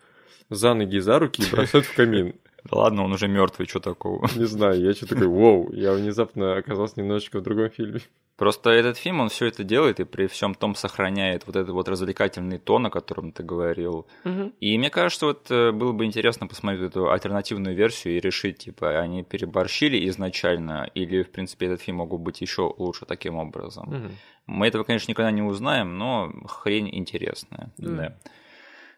за 0.50 0.74
ноги 0.74 0.96
и 0.98 1.00
за 1.00 1.20
руки 1.20 1.44
и 1.44 1.52
бросают 1.52 1.86
в 1.86 1.96
камин. 1.96 2.36
Ладно, 2.72 3.04
он 3.04 3.14
уже 3.14 3.28
мертвый, 3.28 3.68
что 3.68 3.80
такого? 3.80 4.28
Не 4.36 4.46
знаю, 4.46 4.82
я 4.82 4.94
что 4.94 5.08
такой, 5.08 5.28
вау, 5.28 5.72
я 5.74 5.94
внезапно 5.94 6.58
оказался 6.58 7.00
немножечко 7.00 7.40
в 7.40 7.44
другом 7.44 7.70
фильме. 7.70 8.02
Просто 8.40 8.70
этот 8.70 8.98
фильм, 8.98 9.20
он 9.20 9.28
все 9.28 9.48
это 9.48 9.66
делает 9.66 10.00
и 10.00 10.06
при 10.06 10.28
всем 10.28 10.56
том 10.56 10.74
сохраняет 10.74 11.46
вот 11.46 11.58
этот 11.58 11.72
вот 11.72 11.90
развлекательный 11.90 12.58
тон, 12.58 12.86
о 12.86 12.90
котором 12.90 13.34
ты 13.34 13.44
говорил. 13.44 14.08
И 14.62 14.78
мне 14.78 14.90
кажется, 14.90 15.26
вот 15.26 15.52
э, 15.52 15.74
было 15.74 15.92
бы 15.92 16.06
интересно 16.06 16.48
посмотреть 16.48 16.92
эту 16.92 17.12
альтернативную 17.12 17.76
версию 17.76 18.16
и 18.16 18.22
решить, 18.22 18.60
типа, 18.60 19.00
они 19.00 19.24
переборщили 19.24 20.08
изначально, 20.08 20.90
или, 20.96 21.24
в 21.24 21.32
принципе, 21.32 21.66
этот 21.66 21.82
фильм 21.82 21.98
мог 21.98 22.12
бы 22.12 22.18
быть 22.18 22.40
еще 22.40 22.74
лучше 22.78 23.06
таким 23.06 23.36
образом. 23.36 23.90
Мгм. 23.90 24.12
Мы 24.46 24.68
этого, 24.68 24.86
конечно, 24.86 25.12
никогда 25.12 25.32
не 25.32 25.42
узнаем, 25.42 25.98
но 25.98 26.32
хрень 26.48 26.90
интересная. 26.96 27.72
Да. 27.78 27.92
Да. 27.92 28.16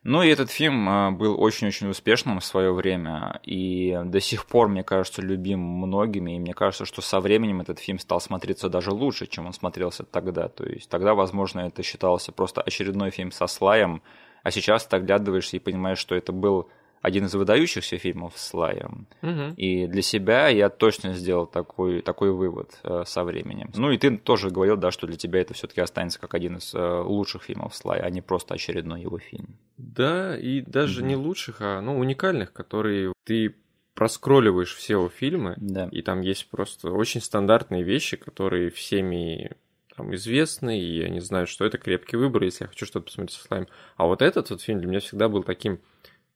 Ну 0.03 0.23
и 0.23 0.29
этот 0.29 0.49
фильм 0.49 0.89
а, 0.89 1.11
был 1.11 1.39
очень-очень 1.39 1.87
успешным 1.87 2.39
в 2.39 2.45
свое 2.45 2.73
время, 2.73 3.39
и 3.43 3.99
до 4.03 4.19
сих 4.19 4.47
пор, 4.47 4.67
мне 4.67 4.83
кажется, 4.83 5.21
любим 5.21 5.59
многими, 5.59 6.35
и 6.35 6.39
мне 6.39 6.55
кажется, 6.55 6.85
что 6.85 7.03
со 7.03 7.19
временем 7.19 7.61
этот 7.61 7.77
фильм 7.77 7.99
стал 7.99 8.19
смотреться 8.19 8.67
даже 8.67 8.91
лучше, 8.91 9.27
чем 9.27 9.45
он 9.45 9.53
смотрелся 9.53 10.03
тогда. 10.03 10.47
То 10.47 10.65
есть 10.65 10.89
тогда, 10.89 11.13
возможно, 11.13 11.59
это 11.61 11.83
считался 11.83 12.31
просто 12.31 12.63
очередной 12.63 13.11
фильм 13.11 13.31
со 13.31 13.45
слаем, 13.45 14.01
а 14.41 14.49
сейчас 14.49 14.87
ты 14.87 14.95
оглядываешься 14.95 15.57
и 15.57 15.59
понимаешь, 15.59 15.99
что 15.99 16.15
это 16.15 16.31
был 16.31 16.67
один 17.01 17.25
из 17.25 17.33
выдающихся 17.33 17.97
фильмов 17.97 18.33
с 18.35 18.47
Слаем. 18.49 19.07
Мгм. 19.21 19.53
И 19.55 19.87
для 19.87 20.01
себя 20.01 20.47
я 20.49 20.69
точно 20.69 21.13
сделал 21.13 21.47
такой, 21.47 22.01
такой 22.01 22.31
вывод 22.31 22.79
э, 22.83 23.03
со 23.05 23.23
временем. 23.23 23.71
Ну 23.75 23.91
и 23.91 23.97
ты 23.97 24.17
тоже 24.17 24.49
говорил, 24.49 24.77
да, 24.77 24.91
что 24.91 25.07
для 25.07 25.17
тебя 25.17 25.41
это 25.41 25.53
все-таки 25.53 25.81
останется 25.81 26.19
как 26.19 26.33
один 26.35 26.57
из 26.57 26.73
э, 26.73 27.01
лучших 27.01 27.43
фильмов 27.43 27.75
Слая, 27.75 28.01
а 28.01 28.09
не 28.09 28.21
просто 28.21 28.53
очередной 28.53 29.01
его 29.01 29.17
фильм. 29.17 29.57
Да, 29.77 30.37
и 30.37 30.61
даже 30.61 30.99
Мгм. 31.01 31.07
не 31.09 31.15
лучших, 31.15 31.57
а 31.61 31.81
ну, 31.81 31.97
уникальных, 31.97 32.53
которые 32.53 33.13
ты 33.23 33.55
проскролливаешь 33.95 34.73
все 34.75 34.93
его 34.93 35.09
фильмы, 35.09 35.55
Да. 35.57 35.89
и 35.91 36.01
там 36.01 36.21
есть 36.21 36.49
просто 36.49 36.91
очень 36.91 37.21
стандартные 37.21 37.83
вещи, 37.83 38.17
которые 38.17 38.69
всеми 38.69 39.51
там 39.95 40.15
известны, 40.15 40.79
и 40.79 41.01
они 41.03 41.19
знают, 41.19 41.49
что 41.49 41.65
это 41.65 41.77
крепкий 41.77 42.15
выбор, 42.15 42.43
если 42.43 42.63
я 42.63 42.67
хочу 42.69 42.85
что-то 42.85 43.05
посмотреть 43.05 43.35
со 43.35 43.43
слайм. 43.43 43.67
А 43.97 44.05
вот 44.05 44.21
этот 44.21 44.49
вот 44.49 44.61
фильм 44.61 44.79
для 44.79 44.87
меня 44.87 44.99
всегда 45.01 45.27
был 45.29 45.43
таким 45.43 45.79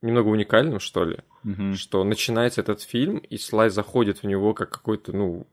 немного 0.06 0.28
уникальным, 0.30 0.80
что 0.80 1.04
ли, 1.04 1.18
Мгм. 1.44 1.76
что 1.76 2.04
начинается 2.04 2.62
этот 2.62 2.82
фильм, 2.82 3.18
и 3.18 3.38
Слай 3.38 3.70
заходит 3.70 4.20
в 4.24 4.28
него 4.28 4.54
как 4.54 4.70
какой-то, 4.70 5.12
ну, 5.16 5.48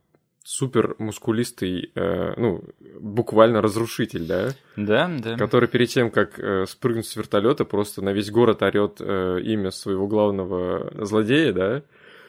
супер 0.45 0.97
мускулистый, 0.99 1.93
э, 1.95 2.35
ну, 2.37 2.65
буквально 3.01 3.63
разрушитель, 3.63 4.27
да, 4.27 4.51
Да, 4.77 5.09
да. 5.23 5.37
который 5.37 5.69
перед 5.69 5.89
тем, 5.89 6.11
как 6.11 6.39
э, 6.39 6.67
спрыгнуть 6.67 7.07
с 7.07 7.15
вертолета, 7.17 7.65
просто 7.65 8.03
на 8.03 8.13
весь 8.13 8.31
город 8.31 8.63
орет 8.63 8.97
э, 9.01 9.41
имя 9.45 9.71
своего 9.71 10.07
главного 10.09 10.93
злодея, 11.05 11.53
да? 11.53 11.83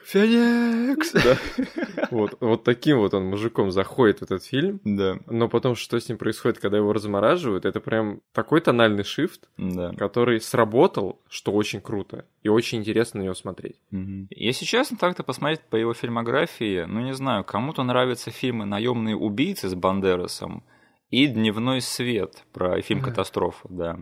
Феникс! 0.04 1.12
Да. 1.12 1.36
Вот, 2.10 2.36
вот 2.40 2.62
таким 2.62 2.98
вот 2.98 3.14
он 3.14 3.24
мужиком 3.24 3.70
заходит 3.72 4.20
в 4.20 4.22
этот 4.22 4.44
фильм. 4.44 4.80
Да, 4.84 5.18
Но 5.26 5.48
потом, 5.48 5.74
что 5.74 5.98
с 5.98 6.08
ним 6.08 6.18
происходит, 6.18 6.58
когда 6.58 6.76
его 6.76 6.92
размораживают, 6.92 7.64
это 7.64 7.80
прям 7.80 8.20
такой 8.32 8.60
тональный 8.60 9.02
шифт, 9.02 9.48
да. 9.56 9.92
который 9.94 10.40
сработал, 10.40 11.20
что 11.28 11.50
очень 11.52 11.80
круто. 11.80 12.24
И 12.42 12.48
очень 12.48 12.78
интересно 12.78 13.20
на 13.20 13.24
него 13.24 13.34
смотреть. 13.34 13.80
Мгм. 13.90 14.28
Если 14.30 14.64
честно, 14.64 14.96
так-то 14.96 15.24
посмотреть 15.24 15.62
по 15.62 15.76
его 15.76 15.94
фильмографии, 15.94 16.84
ну 16.84 17.00
не 17.00 17.14
знаю, 17.14 17.42
кому-то 17.42 17.82
нравятся 17.82 18.30
фильмы 18.30 18.64
«Наемные 18.64 19.16
убийцы» 19.16 19.68
с 19.68 19.74
Бандерасом 19.74 20.62
и 21.10 21.26
«Дневной 21.26 21.80
свет» 21.80 22.44
про 22.52 22.80
фильм. 22.80 23.02
«Катастрофа», 23.02 23.66
да. 23.70 23.98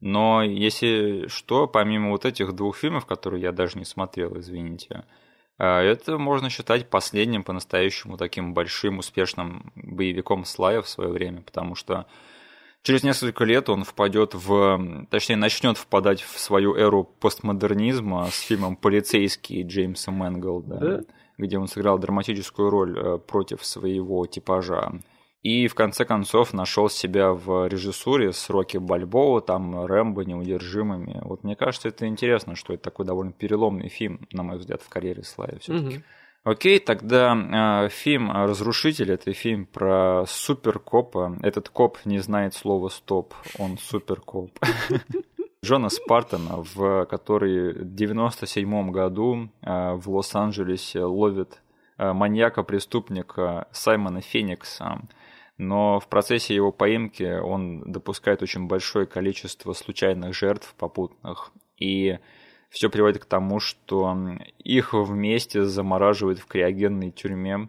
Но 0.00 0.42
если 0.42 1.26
что, 1.28 1.66
помимо 1.66 2.10
вот 2.10 2.24
этих 2.24 2.54
двух 2.54 2.76
фильмов, 2.76 3.06
которые 3.06 3.42
я 3.42 3.52
даже 3.52 3.78
не 3.78 3.84
смотрел, 3.84 4.38
извините, 4.38 5.04
это 5.64 6.18
можно 6.18 6.50
считать 6.50 6.90
последним 6.90 7.42
по-настоящему 7.42 8.16
таким 8.16 8.52
большим 8.52 8.98
успешным 8.98 9.72
боевиком 9.74 10.44
Слая 10.44 10.82
в 10.82 10.88
свое 10.88 11.10
время, 11.10 11.42
потому 11.42 11.74
что 11.74 12.06
через 12.82 13.02
несколько 13.02 13.44
лет 13.44 13.68
он 13.68 13.84
впадет 13.84 14.34
в, 14.34 15.06
точнее, 15.10 15.36
начнет 15.36 15.78
впадать 15.78 16.20
в 16.20 16.38
свою 16.38 16.74
эру 16.74 17.04
постмодернизма 17.04 18.26
с 18.30 18.40
фильмом 18.40 18.76
«Полицейский» 18.76 19.62
Джеймса 19.62 20.12
Мэнголда, 20.12 20.76
Да? 20.78 21.00
где 21.38 21.58
он 21.58 21.68
сыграл 21.68 21.98
драматическую 21.98 22.70
роль 22.70 22.98
э, 22.98 23.18
против 23.18 23.64
своего 23.64 24.26
типажа. 24.26 25.00
И 25.46 25.68
в 25.68 25.76
конце 25.76 26.04
концов 26.04 26.52
нашел 26.52 26.88
себя 26.88 27.30
в 27.30 27.68
режиссуре 27.68 28.32
с 28.32 28.50
Рокки 28.50 28.78
Бальбоу, 28.78 29.40
там 29.40 29.86
Рэмбо, 29.86 30.24
неудержимыми. 30.24 31.20
Вот 31.22 31.44
мне 31.44 31.54
кажется, 31.54 31.86
это 31.86 32.08
интересно, 32.08 32.56
что 32.56 32.74
это 32.74 32.82
такой 32.82 33.06
довольно 33.06 33.30
переломный 33.30 33.88
фильм, 33.88 34.26
на 34.32 34.42
мой 34.42 34.58
взгляд, 34.58 34.82
в 34.82 34.88
карьере 34.88 35.22
Слави 35.22 35.58
все 35.60 35.74
Мгм. 35.74 36.02
Окей, 36.42 36.80
тогда 36.80 37.84
э, 37.84 37.88
фильм 37.90 38.32
«Разрушитель»— 38.32 39.12
это 39.12 39.32
фильм 39.32 39.66
про 39.66 40.24
суперкопа. 40.26 41.38
Этот 41.42 41.68
коп 41.68 41.98
не 42.04 42.18
знает 42.18 42.52
слова 42.54 42.88
«стоп», 42.88 43.32
он 43.56 43.78
суперкоп. 43.78 44.50
Джона 45.64 45.90
Спартана, 45.90 46.64
в 46.74 47.06
который 47.06 47.84
в 47.84 47.94
97 47.94 48.90
году 48.90 49.48
э, 49.62 49.92
в 49.94 50.10
Лос-Анджелесе 50.10 51.04
ловит 51.04 51.62
э, 51.98 52.12
маньяка-преступника 52.12 53.68
Саймона 53.70 54.20
Феникса. 54.20 55.02
Но 55.58 56.00
в 56.00 56.08
процессе 56.08 56.54
его 56.54 56.70
поимки 56.70 57.40
он 57.40 57.90
допускает 57.90 58.42
очень 58.42 58.66
большое 58.66 59.06
количество 59.06 59.72
случайных 59.72 60.34
жертв 60.34 60.74
попутных. 60.78 61.50
И 61.78 62.18
все 62.68 62.90
приводит 62.90 63.22
к 63.22 63.26
тому, 63.26 63.58
что 63.58 64.14
их 64.58 64.92
вместе 64.92 65.64
замораживают 65.64 66.38
в 66.38 66.46
криогенной 66.46 67.10
тюрьме 67.10 67.68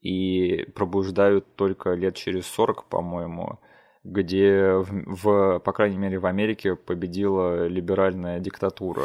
и 0.00 0.64
пробуждают 0.74 1.54
только 1.54 1.92
лет 1.94 2.16
через 2.16 2.46
40, 2.46 2.86
по-моему, 2.86 3.60
где, 4.02 4.72
в, 4.72 4.88
в, 5.06 5.58
по 5.60 5.72
крайней 5.72 5.98
мере, 5.98 6.18
в 6.18 6.26
Америке 6.26 6.74
победила 6.74 7.68
либеральная 7.68 8.40
диктатура. 8.40 9.04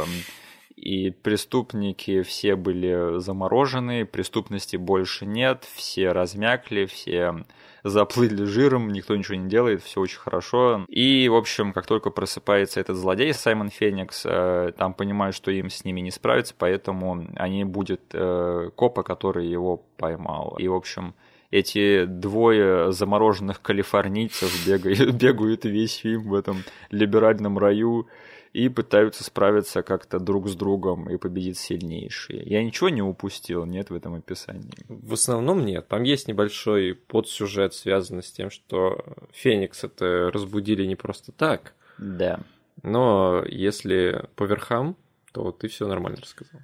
И 0.75 1.11
преступники 1.11 2.21
все 2.21 2.55
были 2.55 3.19
заморожены, 3.19 4.05
преступности 4.05 4.77
больше 4.77 5.25
нет, 5.25 5.65
все 5.75 6.11
размякли, 6.11 6.85
все 6.85 7.45
заплыли 7.83 8.43
жиром, 8.45 8.91
никто 8.91 9.15
ничего 9.15 9.35
не 9.35 9.49
делает, 9.49 9.83
все 9.83 10.01
очень 10.01 10.19
хорошо. 10.19 10.85
И, 10.87 11.27
в 11.29 11.35
общем, 11.35 11.73
как 11.73 11.85
только 11.85 12.09
просыпается 12.09 12.79
этот 12.79 12.97
злодей 12.97 13.33
Саймон 13.33 13.69
Феникс, 13.69 14.23
э, 14.25 14.71
там 14.77 14.93
понимают, 14.93 15.35
что 15.35 15.51
им 15.51 15.69
с 15.69 15.83
ними 15.85 16.01
не 16.01 16.11
справиться, 16.11 16.53
поэтому 16.57 17.27
они 17.35 17.63
будут 17.63 18.01
э, 18.13 18.69
копа, 18.75 19.03
который 19.03 19.47
его 19.47 19.83
поймал. 19.97 20.55
И, 20.59 20.67
в 20.67 20.73
общем, 20.73 21.13
эти 21.51 22.05
двое 22.05 22.91
замороженных 22.91 23.61
калифорнийцев 23.61 24.67
бегают, 24.67 25.11
бегают 25.21 25.65
весь 25.65 25.97
фильм 25.97 26.23
в 26.23 26.33
этом 26.33 26.63
либеральном 26.91 27.57
раю 27.57 28.07
и 28.53 28.69
пытаются 28.69 29.23
справиться 29.23 29.83
как-то 29.83 30.19
друг 30.19 30.47
с 30.47 30.55
другом 30.55 31.09
и 31.09 31.17
победить 31.17 31.57
сильнейшие. 31.57 32.43
Я 32.43 32.63
ничего 32.63 32.89
не 32.89 33.01
упустил, 33.01 33.65
нет 33.65 33.89
в 33.89 33.95
этом 33.95 34.15
описании. 34.15 34.85
В 34.87 35.13
основном 35.13 35.65
нет. 35.65 35.87
Там 35.87 36.03
есть 36.03 36.27
небольшой 36.27 36.95
подсюжет, 36.95 37.73
связанный 37.73 38.23
с 38.23 38.31
тем, 38.31 38.49
что 38.49 39.03
Феникс 39.31 39.83
это 39.83 40.31
разбудили 40.31 40.85
не 40.85 40.95
просто 40.95 41.31
так. 41.31 41.73
Да. 41.97 42.39
Но 42.83 43.43
если 43.47 44.27
по 44.35 44.43
верхам, 44.43 44.95
то 45.33 45.51
ты 45.51 45.67
все 45.67 45.87
нормально 45.87 46.19
рассказал. 46.21 46.61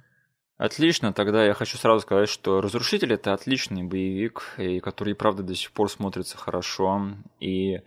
Отлично, 0.56 1.12
тогда 1.12 1.44
я 1.44 1.52
хочу 1.52 1.76
сразу 1.76 2.00
сказать, 2.00 2.28
что 2.28 2.60
«Разрушитель»— 2.60 3.12
это 3.14 3.34
отличный 3.34 3.82
боевик, 3.82 4.54
и 4.56 4.78
который, 4.78 5.14
правда, 5.14 5.42
до 5.42 5.54
сих 5.54 5.72
пор 5.72 5.90
смотрится 5.90 6.36
хорошо. 6.38 7.10
И 7.40 7.80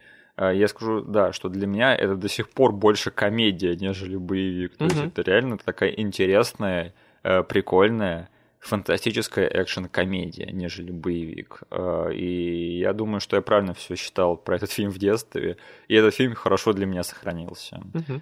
я 0.45 0.67
скажу, 0.67 1.01
да, 1.01 1.33
что 1.33 1.49
для 1.49 1.65
меня 1.67 1.95
это 1.95 2.15
до 2.15 2.29
сих 2.29 2.49
пор 2.49 2.71
больше 2.71 3.11
комедия, 3.11 3.75
нежели 3.75 4.15
боевик. 4.17 4.77
То 4.77 4.85
есть 4.85 4.95
это 5.07 5.21
реально 5.23 5.57
такая 5.57 5.89
интересная, 5.91 6.93
э, 7.23 7.43
прикольная, 7.43 8.29
фантастическая 8.59 9.47
экшен-комедия, 9.47 10.49
нежели 10.51 10.91
боевик. 10.91 11.61
Э, 11.71 12.11
И 12.13 12.79
я 12.79 12.93
думаю, 12.93 13.19
что 13.19 13.35
я 13.35 13.41
правильно 13.41 13.73
все 13.73 13.95
считал 13.95 14.35
про 14.37 14.55
этот 14.57 14.71
фильм 14.71 14.91
в 14.91 14.97
детстве, 14.97 15.57
и 15.87 15.95
этот 15.95 16.13
фильм 16.15 16.35
хорошо 16.35 16.73
для 16.73 16.85
меня 16.85 17.03
сохранился. 17.03 17.81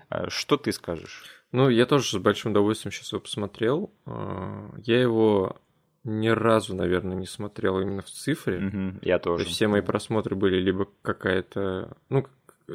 Э, 0.10 0.30
Что 0.30 0.58
ты 0.58 0.71
скажешь? 0.71 1.23
Ну, 1.51 1.69
я 1.69 1.86
тоже 1.86 2.10
с 2.10 2.21
большим 2.21 2.51
удовольствием 2.51 2.91
сейчас 2.91 3.12
его 3.13 3.21
посмотрел. 3.21 3.91
А, 4.06 4.71
Я 4.84 5.01
его 5.01 5.56
ни 6.06 6.30
разу, 6.30 6.76
наверное, 6.76 7.15
не 7.18 7.26
смотрел 7.26 7.80
именно 7.82 8.02
в 8.02 8.10
цифре. 8.10 8.60
Мгм, 8.60 9.00
Я 9.02 9.20
То 9.20 9.32
тоже. 9.32 9.44
есть 9.44 9.56
все 9.56 9.68
мои 9.68 9.82
просмотры 9.82 10.36
были 10.36 10.58
либо 10.58 10.88
какая-то... 11.02 11.98
Ну, 12.10 12.26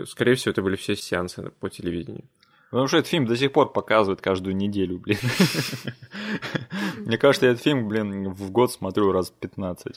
скорее 0.07 0.35
всего, 0.35 0.51
это 0.51 0.63
были 0.63 0.77
все 0.77 0.97
сеансы 0.97 1.51
по 1.61 1.71
телевидению. 1.71 2.25
Потому 2.71 2.87
что 2.87 2.99
этот 2.99 3.11
фильм 3.11 3.27
до 3.27 3.37
сих 3.37 3.51
пор 3.53 3.73
показывают 3.73 4.21
каждую 4.21 4.55
неделю, 4.55 4.99
блин. 4.99 5.19
Мне 6.99 7.19
кажется, 7.19 7.47
я 7.47 7.53
этот 7.53 7.65
фильм, 7.65 7.89
блин, 7.89 8.31
в 8.31 8.51
год 8.51 8.71
смотрю 8.71 9.11
раз 9.13 9.31
15. 9.31 9.97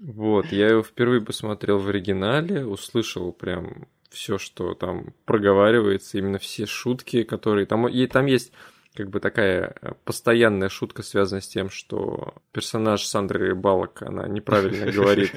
Вот, 0.00 0.46
я 0.46 0.68
его 0.68 0.82
впервые 0.82 1.20
посмотрел 1.20 1.78
в 1.78 1.88
оригинале, 1.88 2.64
услышал 2.66 3.32
прям 3.32 3.86
все, 4.10 4.38
что 4.38 4.74
там 4.74 5.12
проговаривается, 5.26 6.18
именно 6.18 6.38
все 6.38 6.66
шутки, 6.66 7.22
которые 7.22 7.66
там, 7.66 7.86
и 7.86 8.06
там 8.06 8.26
есть 8.26 8.52
как 8.98 9.10
бы 9.10 9.20
такая 9.20 9.76
э, 9.80 9.92
постоянная 10.04 10.68
шутка, 10.68 11.04
связанная 11.04 11.40
с 11.40 11.46
тем, 11.46 11.70
что 11.70 12.34
персонаж 12.50 13.04
Сандры 13.04 13.54
Балок, 13.54 14.02
она 14.02 14.26
неправильно 14.26 14.90
говорит 14.92 15.30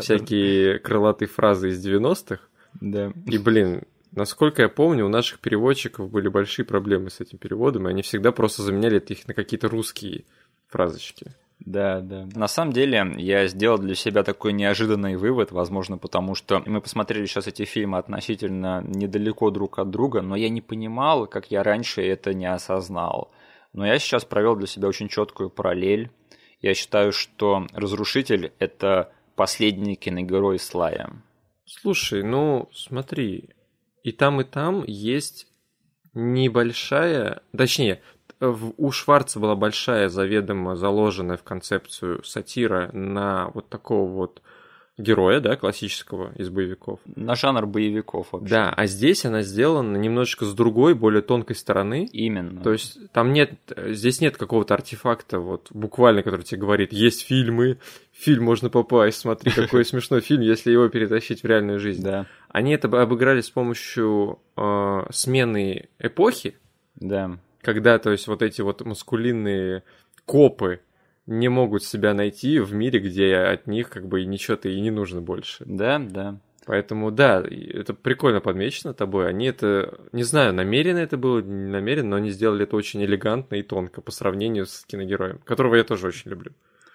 всякие 0.00 0.78
крылатые 0.78 1.28
фразы 1.28 1.68
из 1.68 1.86
90-х. 1.86 2.40
Да. 2.80 3.12
И, 3.26 3.36
блин, 3.36 3.82
насколько 4.12 4.62
я 4.62 4.70
помню, 4.70 5.04
у 5.04 5.10
наших 5.10 5.40
переводчиков 5.40 6.10
были 6.10 6.28
большие 6.28 6.64
проблемы 6.64 7.10
с 7.10 7.20
этим 7.20 7.36
переводом, 7.36 7.86
и 7.86 7.90
они 7.90 8.00
всегда 8.00 8.32
просто 8.32 8.62
заменяли 8.62 8.98
их 8.98 9.28
на 9.28 9.34
какие-то 9.34 9.68
русские 9.68 10.24
фразочки. 10.68 11.26
Да, 11.60 12.00
да. 12.00 12.28
На 12.34 12.48
самом 12.48 12.72
деле, 12.72 13.14
я 13.16 13.46
сделал 13.46 13.78
для 13.78 13.94
себя 13.94 14.22
такой 14.22 14.52
неожиданный 14.52 15.16
вывод, 15.16 15.50
возможно, 15.52 15.96
потому 15.96 16.34
что 16.34 16.62
мы 16.66 16.80
посмотрели 16.80 17.26
сейчас 17.26 17.46
эти 17.46 17.64
фильмы 17.64 17.98
относительно 17.98 18.82
недалеко 18.86 19.50
друг 19.50 19.78
от 19.78 19.90
друга, 19.90 20.20
но 20.20 20.36
я 20.36 20.48
не 20.48 20.60
понимал, 20.60 21.26
как 21.26 21.50
я 21.50 21.62
раньше 21.62 22.02
это 22.02 22.34
не 22.34 22.46
осознал. 22.46 23.30
Но 23.72 23.86
я 23.86 23.98
сейчас 23.98 24.24
провел 24.24 24.56
для 24.56 24.66
себя 24.66 24.88
очень 24.88 25.08
четкую 25.08 25.50
параллель. 25.50 26.10
Я 26.60 26.74
считаю, 26.74 27.12
что 27.12 27.66
Разрушитель— 27.72 28.52
это 28.58 29.12
последний 29.34 29.96
киногерой 29.96 30.58
Слая. 30.58 31.10
Слушай, 31.64 32.22
ну 32.22 32.68
смотри, 32.72 33.50
и 34.02 34.12
там, 34.12 34.40
и 34.40 34.44
там 34.44 34.84
есть 34.86 35.46
небольшая, 36.12 37.42
точнее, 37.56 38.00
у 38.50 38.90
Шварца 38.90 39.40
была 39.40 39.54
большая 39.54 40.08
заведомо 40.08 40.76
заложенная 40.76 41.36
в 41.36 41.42
концепцию 41.42 42.22
сатира 42.24 42.90
на 42.92 43.50
вот 43.54 43.68
такого 43.68 44.10
вот 44.10 44.42
героя, 44.96 45.40
да, 45.40 45.56
классического 45.56 46.32
из 46.36 46.50
боевиков. 46.50 47.00
На 47.16 47.34
жанр 47.34 47.66
боевиков 47.66 48.28
вообще. 48.30 48.48
Да, 48.48 48.70
а 48.70 48.86
здесь 48.86 49.24
она 49.24 49.42
сделана 49.42 49.96
немножечко 49.96 50.44
с 50.44 50.54
другой, 50.54 50.94
более 50.94 51.22
тонкой 51.22 51.56
стороны. 51.56 52.08
Именно. 52.12 52.60
То 52.60 52.72
есть 52.72 52.98
там 53.12 53.32
нет, 53.32 53.54
здесь 53.76 54.20
нет 54.20 54.36
какого-то 54.36 54.74
артефакта, 54.74 55.40
вот 55.40 55.68
буквально, 55.70 56.22
который 56.22 56.42
тебе 56.42 56.60
говорит, 56.60 56.92
есть 56.92 57.26
фильмы, 57.26 57.78
фильм 58.12 58.44
можно 58.44 58.70
попасть, 58.70 59.18
смотри, 59.18 59.50
какой 59.50 59.84
смешной 59.84 60.20
фильм, 60.20 60.42
если 60.42 60.70
его 60.70 60.88
перетащить 60.88 61.42
в 61.42 61.46
реальную 61.46 61.80
жизнь. 61.80 62.02
Да. 62.02 62.26
Они 62.48 62.72
это 62.72 62.86
обыграли 63.02 63.40
с 63.40 63.50
помощью 63.50 64.38
э, 64.56 65.06
смены 65.10 65.88
эпохи. 65.98 66.54
Да. 66.94 67.38
Когда, 67.64 67.98
то 67.98 68.10
есть, 68.10 68.28
вот 68.28 68.42
эти 68.42 68.60
вот 68.60 68.84
маскулинные 68.84 69.82
копы 70.26 70.80
не 71.26 71.48
могут 71.48 71.82
себя 71.82 72.12
найти 72.14 72.58
в 72.60 72.74
мире, 72.74 73.00
где 73.00 73.34
от 73.36 73.66
них 73.66 73.88
как 73.88 74.06
бы 74.06 74.24
ничего-то 74.24 74.68
и 74.68 74.80
не 74.80 74.90
нужно 74.90 75.22
больше. 75.22 75.64
Да, 75.66 75.98
да. 75.98 76.38
Поэтому, 76.66 77.10
да, 77.10 77.42
это 77.42 77.92
прикольно 77.94 78.40
подмечено 78.40 78.94
тобой. 78.94 79.28
Они 79.28 79.46
это, 79.46 79.98
не 80.12 80.22
знаю, 80.22 80.54
намеренно 80.54 80.98
это 80.98 81.16
было, 81.16 81.40
не 81.40 81.70
намеренно, 81.70 82.10
но 82.10 82.16
они 82.16 82.30
сделали 82.30 82.64
это 82.64 82.76
очень 82.76 83.04
элегантно 83.04 83.56
и 83.56 83.62
тонко 83.62 84.00
по 84.00 84.10
сравнению 84.10 84.66
с 84.66 84.84
киногероем, 84.86 85.38
которого 85.38 85.74
я 85.74 85.84
тоже 85.84 86.06
очень 86.08 86.30
люблю. 86.30 86.52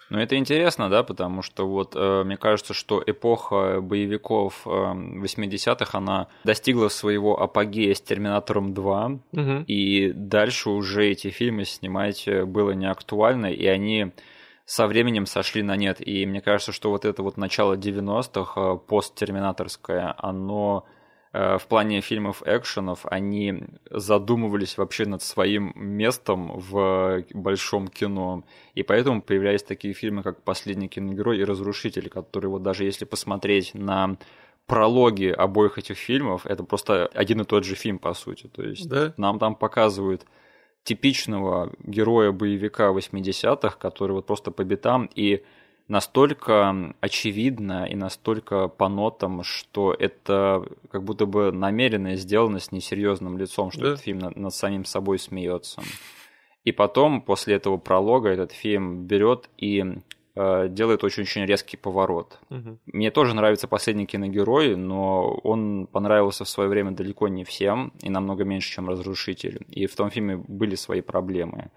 Ну, 0.10 0.18
это 0.20 0.36
интересно, 0.38 0.90
да, 0.90 1.04
потому 1.04 1.42
что 1.42 1.68
вот 1.68 1.94
э, 1.96 2.24
мне 2.24 2.38
кажется, 2.38 2.74
что 2.74 3.02
эпоха 3.06 3.80
боевиков 3.80 4.62
э, 4.66 4.70
80-х, 4.70 5.98
она 5.98 6.28
достигла 6.44 6.88
своего 6.88 7.42
апогея 7.42 7.94
с 7.94 8.02
«Терминатором 8.02 8.74
2», 8.74 9.20
Угу. 9.32 9.64
и 9.68 10.12
дальше 10.14 10.70
уже 10.70 11.06
эти 11.08 11.30
фильмы 11.30 11.66
снимать 11.66 12.28
э, 12.28 12.46
было 12.46 12.72
не 12.72 12.90
актуально, 12.90 13.48
и 13.48 13.66
они 13.68 14.12
со 14.66 14.86
временем 14.88 15.26
сошли 15.26 15.64
на 15.64 15.76
нет. 15.76 15.98
И 16.06 16.26
мне 16.26 16.42
кажется, 16.42 16.72
что 16.72 16.90
вот 16.92 17.06
это 17.06 17.24
вот 17.24 17.38
начало 17.38 17.76
90-х, 17.76 18.62
э, 18.62 18.78
посттерминаторское, 18.88 20.14
оно 20.18 20.86
в 21.32 21.62
плане 21.70 22.02
фильмов 22.02 22.42
экшенов, 22.46 23.06
они 23.06 23.64
задумывались 23.92 24.78
вообще 24.78 25.06
над 25.06 25.22
своим 25.22 25.74
местом 25.76 26.60
в 26.60 27.24
большом 27.34 27.88
кино. 27.88 28.44
И 28.74 28.82
поэтому 28.82 29.22
появлялись 29.22 29.62
такие 29.64 29.94
фильмы, 29.94 30.24
как 30.24 30.42
«Последний 30.44 30.88
киногерой» 30.88 31.38
и 31.38 31.44
«Разрушитель», 31.44 32.10
которые 32.10 32.50
вот 32.50 32.64
даже 32.64 32.84
если 32.84 33.06
посмотреть 33.06 33.76
на 33.76 34.18
прологи 34.66 35.28
обоих 35.28 35.78
этих 35.78 35.98
фильмов, 35.98 36.46
это 36.46 36.64
просто 36.64 37.08
один 37.14 37.42
и 37.42 37.44
тот 37.44 37.64
же 37.64 37.76
фильм, 37.76 38.00
по 38.00 38.14
сути. 38.14 38.48
То 38.48 38.64
есть 38.64 38.88
Да. 38.90 39.14
нам 39.18 39.40
там 39.40 39.56
показывают 39.56 40.26
типичного 40.84 41.72
героя 41.80 42.32
боевика 42.32 42.92
80-х, 42.92 43.78
который 43.78 44.14
вот 44.14 44.26
просто 44.26 44.52
по 44.52 44.64
битам 44.64 45.10
и 45.14 45.44
настолько 45.90 46.94
очевидно 47.02 47.86
и 47.86 47.96
настолько 47.96 48.68
по 48.70 48.88
нотам, 48.88 49.44
что 49.44 49.94
это 49.94 50.64
как 50.90 51.04
будто 51.04 51.26
бы 51.26 51.52
намеренно 51.52 52.16
сделано 52.16 52.60
с 52.60 52.72
несерьезным 52.72 53.38
лицом, 53.38 53.72
что 53.72 53.82
Да. 53.82 53.88
этот 53.90 54.02
фильм 54.02 54.20
над, 54.20 54.36
над 54.38 54.54
самим 54.54 54.86
собой 54.86 55.20
смеется. 55.20 55.82
И 56.64 56.72
потом, 56.72 57.22
после 57.22 57.56
этого 57.56 57.78
пролога, 57.78 58.30
этот 58.30 58.52
фильм 58.52 59.06
берет 59.06 59.50
и 59.58 59.84
э, 60.36 60.68
делает 60.70 61.04
очень-очень 61.04 61.46
резкий 61.46 61.78
поворот. 61.78 62.40
Мгм. 62.50 62.80
Мне 62.86 63.12
тоже 63.12 63.34
нравится 63.34 63.68
последний 63.68 64.06
киногерой, 64.06 64.76
но 64.76 65.40
он 65.44 65.88
понравился 65.88 66.44
в 66.46 66.50
свое 66.50 66.70
время 66.70 66.92
далеко 66.92 67.28
не 67.28 67.44
всем 67.44 67.92
и 68.04 68.10
намного 68.10 68.44
меньше, 68.44 68.72
чем 68.76 68.88
Разрушитель. 68.90 69.66
И 69.70 69.88
в 69.88 69.96
том 69.96 70.12
фильме 70.12 70.38
были 70.38 70.76
свои 70.76 71.02
проблемы. 71.02 71.72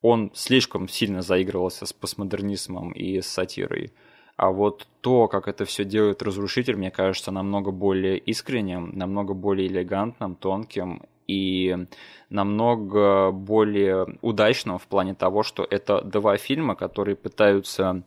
Он 0.00 0.30
слишком 0.34 0.88
сильно 0.88 1.22
заигрывался 1.22 1.86
с 1.86 1.92
постмодернизмом 1.92 2.92
и 2.92 3.20
с 3.20 3.26
сатирой. 3.26 3.92
А 4.36 4.52
вот 4.52 4.86
то, 5.00 5.26
как 5.26 5.48
это 5.48 5.64
все 5.64 5.84
делает 5.84 6.22
Разрушитель, 6.22 6.76
мне 6.76 6.92
кажется, 6.92 7.32
намного 7.32 7.72
более 7.72 8.18
искренним, 8.18 8.96
намного 8.96 9.34
более 9.34 9.66
элегантным, 9.66 10.36
тонким 10.36 11.02
и 11.26 11.76
намного 12.30 13.32
более 13.32 14.18
удачным 14.22 14.78
в 14.78 14.86
плане 14.86 15.14
того, 15.14 15.42
что 15.42 15.66
это 15.68 16.02
два 16.02 16.36
фильма, 16.36 16.76
которые 16.76 17.16
пытаются 17.16 18.04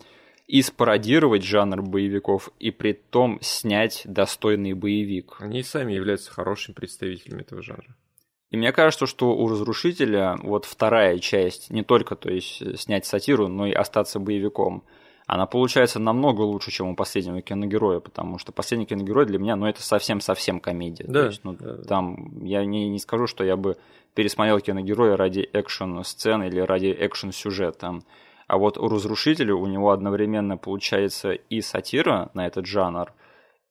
и 0.48 0.62
спародировать 0.62 1.44
жанр 1.44 1.82
боевиков, 1.82 2.50
и 2.60 2.72
при 2.72 2.94
том 2.94 3.40
снять 3.42 4.02
достойный 4.06 4.74
боевик. 4.74 5.36
Они 5.40 5.64
сами 5.64 5.94
являются 5.94 6.32
хорошими 6.32 6.74
представителями 6.74 7.42
этого 7.42 7.62
жанра. 7.62 7.96
И 8.52 8.58
мне 8.58 8.74
кажется, 8.74 9.08
что 9.08 9.32
у 9.32 9.48
Разрушителя 9.48 10.38
вот 10.44 10.66
вторая 10.66 11.18
часть, 11.20 11.70
не 11.70 11.84
только 11.84 12.16
то 12.16 12.30
есть 12.30 12.80
снять 12.80 13.06
сатиру, 13.06 13.48
но 13.48 13.66
и 13.66 13.72
остаться 13.72 14.20
боевиком, 14.20 14.84
она 15.26 15.46
получается 15.46 16.00
намного 16.00 16.42
лучше, 16.42 16.72
чем 16.72 16.90
у 16.90 16.96
последнего 16.96 17.42
киногероя, 17.42 18.02
потому 18.02 18.38
что 18.38 18.52
последний 18.52 18.86
киногерой 18.86 19.26
для 19.26 19.40
меня, 19.40 19.56
ну, 19.56 19.66
это 19.66 19.82
совсем-совсем 19.82 20.60
комедия. 20.60 21.06
Да, 21.08 21.22
То 21.22 21.26
есть, 21.28 21.44
ну, 21.46 21.54
да, 21.54 21.78
там, 21.84 22.44
я 22.44 22.66
не, 22.66 22.90
не 22.90 23.00
скажу, 23.00 23.28
что 23.28 23.46
я 23.46 23.56
бы 23.56 23.78
пересмотрел 24.14 24.60
киногероя 24.60 25.16
ради 25.16 25.40
экшн-сцены 25.54 26.50
или 26.50 26.60
ради 26.60 26.88
экшн-сюжета. 26.88 28.02
А 28.48 28.58
вот 28.58 28.78
у 28.78 28.90
Разрушителя 28.90 29.56
у 29.56 29.66
него 29.68 29.92
одновременно 29.92 30.58
получается 30.58 31.32
и 31.32 31.62
сатира 31.62 32.30
на 32.34 32.46
этот 32.46 32.66
жанр, 32.66 33.14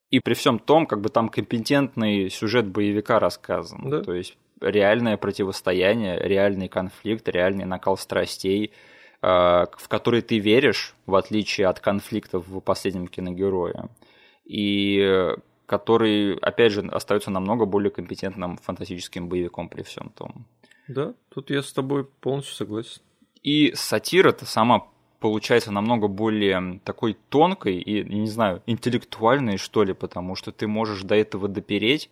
и 0.09 0.21
при 0.21 0.33
всем 0.33 0.59
том, 0.59 0.87
как 0.87 1.03
бы 1.03 1.11
там 1.11 1.29
компетентный 1.29 2.31
сюжет 2.31 2.67
боевика 2.69 3.19
рассказан. 3.19 3.91
Да. 3.91 4.01
То 4.03 4.15
есть 4.15 4.39
реальное 4.61 5.17
противостояние, 5.17 6.19
реальный 6.19 6.69
конфликт, 6.69 7.29
реальный 7.29 7.65
накал 7.65 7.97
страстей, 7.97 8.73
э, 9.23 9.27
в 9.27 9.89
который 9.89 10.23
ты 10.23 10.39
веришь, 10.39 10.95
в 11.07 11.15
отличие 11.15 11.67
от 11.67 11.81
конфликтов 11.81 12.47
в 12.47 12.61
последнем 12.61 13.09
киногерое. 13.09 13.89
И 14.45 15.35
который, 15.71 16.35
опять 16.39 16.73
же, 16.73 16.81
остается 16.81 17.31
намного 17.31 17.65
более 17.65 17.93
компетентным 17.93 18.57
фантастическим 18.57 19.29
боевиком 19.29 19.69
при 19.69 19.83
всем 19.85 20.11
том. 20.17 20.45
Да, 20.89 21.15
тут 21.33 21.51
я 21.51 21.63
с 21.63 21.73
тобой 21.73 22.05
полностью 22.05 22.57
согласен. 22.57 23.03
И 23.45 23.73
сатира-то 23.77 24.47
сама 24.47 24.89
получается 25.21 25.71
намного 25.71 26.09
более 26.09 26.81
такой 26.85 27.17
тонкой 27.29 27.79
и, 27.79 28.03
не 28.03 28.27
знаю, 28.27 28.63
интеллектуальной, 28.67 29.59
что 29.59 29.85
ли, 29.85 29.93
потому 29.93 30.35
что 30.35 30.51
ты 30.51 30.67
можешь 30.67 31.03
до 31.03 31.15
этого 31.15 31.47
допереть, 31.47 32.11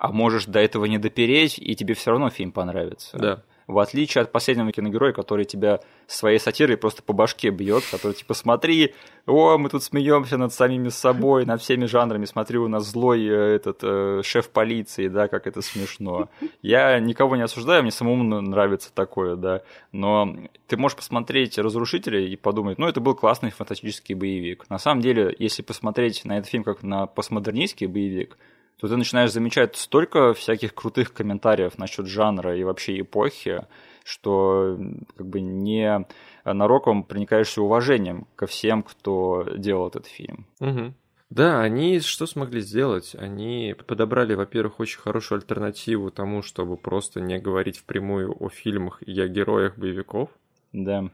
а 0.00 0.10
можешь 0.12 0.46
до 0.46 0.58
этого 0.58 0.86
не 0.86 0.96
допереть, 0.96 1.58
и 1.58 1.76
тебе 1.76 1.92
все 1.92 2.12
равно 2.12 2.30
фильм 2.30 2.52
понравится. 2.52 3.18
Да. 3.18 3.42
В 3.66 3.78
отличие 3.78 4.22
от 4.22 4.32
последнего 4.32 4.72
киногероя, 4.72 5.12
который 5.12 5.44
тебя 5.44 5.80
своей 6.06 6.38
сатирой 6.38 6.78
просто 6.78 7.02
по 7.02 7.12
башке 7.12 7.50
бьет, 7.50 7.84
который 7.90 8.14
типа 8.14 8.32
смотри, 8.32 8.94
о, 9.26 9.58
мы 9.58 9.68
тут 9.68 9.82
смеемся 9.82 10.38
над 10.38 10.54
самими 10.54 10.88
собой, 10.88 11.44
над 11.44 11.60
всеми 11.60 11.84
жанрами, 11.84 12.24
смотри, 12.24 12.56
у 12.56 12.66
нас 12.66 12.86
злой 12.86 13.24
э, 13.26 13.56
этот 13.56 13.80
э, 13.82 14.22
шеф 14.24 14.48
полиции, 14.48 15.08
да, 15.08 15.28
как 15.28 15.46
это 15.46 15.60
смешно. 15.60 16.30
Я 16.62 16.98
никого 16.98 17.36
не 17.36 17.42
осуждаю, 17.42 17.82
мне 17.82 17.92
самому 17.92 18.40
нравится 18.40 18.90
такое, 18.94 19.36
да, 19.36 19.62
но 19.92 20.34
ты 20.66 20.78
можешь 20.78 20.96
посмотреть 20.96 21.58
«Разрушителя» 21.58 22.20
и 22.20 22.34
подумать, 22.36 22.78
ну, 22.78 22.88
это 22.88 23.00
был 23.00 23.14
классный 23.14 23.50
фантастический 23.50 24.14
боевик. 24.14 24.68
На 24.70 24.78
самом 24.78 25.02
деле, 25.02 25.36
если 25.38 25.62
посмотреть 25.62 26.24
на 26.24 26.38
этот 26.38 26.50
фильм 26.50 26.64
как 26.64 26.82
на 26.82 27.06
постмодернистский 27.06 27.86
боевик, 27.86 28.38
то 28.80 28.88
ты 28.88 28.96
начинаешь 28.96 29.32
замечать 29.32 29.76
столько 29.76 30.32
всяких 30.32 30.74
крутых 30.74 31.12
комментариев 31.12 31.76
насчет 31.76 32.06
жанра 32.06 32.56
и 32.56 32.64
вообще 32.64 33.00
эпохи, 33.00 33.66
что 34.04 34.78
как 35.16 35.26
бы 35.26 35.40
не 35.40 36.06
нароком 36.44 37.04
проникаешься 37.04 37.60
уважением 37.60 38.26
ко 38.36 38.46
всем, 38.46 38.82
кто 38.82 39.46
делал 39.56 39.88
этот 39.88 40.06
фильм. 40.06 40.46
Мгм. 40.60 40.94
Да, 41.28 41.60
они 41.60 42.00
что 42.00 42.26
смогли 42.26 42.60
сделать? 42.60 43.14
Они 43.14 43.76
подобрали, 43.86 44.34
во-первых, 44.34 44.80
очень 44.80 44.98
хорошую 44.98 45.38
альтернативу 45.38 46.10
тому, 46.10 46.42
чтобы 46.42 46.76
просто 46.76 47.20
не 47.20 47.38
говорить 47.38 47.78
впрямую 47.78 48.34
о 48.40 48.48
фильмах 48.48 49.02
и 49.02 49.20
о 49.20 49.28
героях 49.28 49.76
боевиков. 49.76 50.30
Да. 50.72 51.10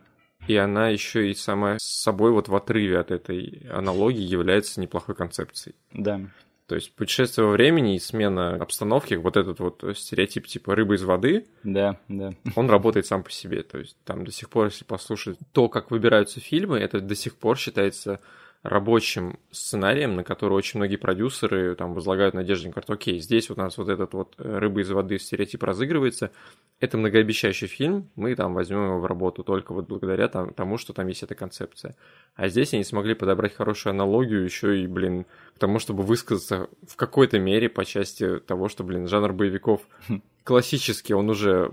И 0.47 0.57
она 0.57 0.89
еще 0.89 1.29
и 1.31 1.35
сама 1.35 1.79
с 1.79 2.03
собой 2.03 2.31
вот 2.31 2.49
в 2.49 2.55
отрыве 2.55 2.99
от 2.99 3.11
этой 3.11 3.67
аналогии 3.71 4.23
является 4.23 4.81
неплохой 4.81 5.15
концепцией. 5.17 5.75
Да. 5.93 6.21
То 6.67 6.75
есть 6.75 6.93
путешествие 6.95 7.47
во 7.47 7.53
времени 7.53 7.95
и 7.95 8.01
смена 8.01 8.57
обстановки, 8.57 9.15
вот 9.15 9.37
этот 9.37 9.61
вот 9.61 9.85
стереотип 9.95 10.47
типа 10.47 10.75
рыбы 10.75 10.97
из 10.97 11.05
воды, 11.05 11.47
Да, 11.63 11.99
да. 12.09 12.35
он 12.57 12.69
работает 12.69 13.07
сам 13.07 13.23
по 13.23 13.31
себе. 13.31 13.63
То 13.63 13.79
есть 13.79 13.97
там 14.05 14.25
до 14.25 14.33
сих 14.33 14.51
пор, 14.51 14.67
если 14.67 14.85
послушать 14.85 15.39
то, 15.53 15.69
как 15.69 15.91
выбираются 15.93 16.41
фильмы, 16.41 16.79
это 16.79 17.01
до 17.01 17.15
сих 17.15 17.37
пор 17.37 17.57
считается 17.57 18.21
рабочим 18.63 19.39
сценарием, 19.51 20.17
на 20.17 20.25
который 20.25 20.55
очень 20.55 20.79
многие 20.79 20.97
продюсеры 20.97 21.75
там 21.77 21.95
возлагают 21.95 22.35
надежды, 22.35 22.71
говорят, 22.71 22.91
окей, 22.91 23.21
здесь 23.21 23.49
вот 23.49 23.59
у 23.59 23.63
нас 23.63 23.79
вот 23.79 23.89
этот 23.89 24.13
вот 24.15 24.35
э, 24.39 24.59
рыба 24.59 24.81
из 24.81 24.91
воды 24.91 25.19
стереотип 25.19 25.63
разыгрывается, 25.63 26.33
это 26.81 26.99
многообещающий 26.99 27.69
фильм, 27.69 28.11
мы 28.17 28.35
там 28.35 28.55
возьмем 28.55 28.85
его 28.85 29.01
в 29.01 29.07
работу 29.07 29.45
только 29.45 29.73
вот 29.73 29.87
благодаря 29.87 30.29
там, 30.29 30.53
тому, 30.53 30.79
что 30.79 30.93
там 30.93 31.07
есть 31.09 31.23
эта 31.23 31.35
концепция. 31.35 31.97
А 32.35 32.49
здесь 32.49 32.75
они 32.75 32.85
смогли 32.85 33.15
подобрать 33.15 33.55
хорошую 33.55 33.93
аналогию 33.93 34.45
еще 34.45 34.81
и, 34.81 34.87
блин, 34.87 35.27
к 35.55 35.59
тому, 35.59 35.79
чтобы 35.79 36.03
высказаться 36.03 36.69
в 36.87 36.97
какой-то 36.97 37.39
мере 37.39 37.69
по 37.69 37.85
части 37.85 38.41
того, 38.41 38.69
что, 38.69 38.85
блин, 38.85 39.09
жанр 39.09 39.33
боевиков 39.33 39.81
классический, 40.45 41.15
он 41.15 41.31
уже 41.31 41.73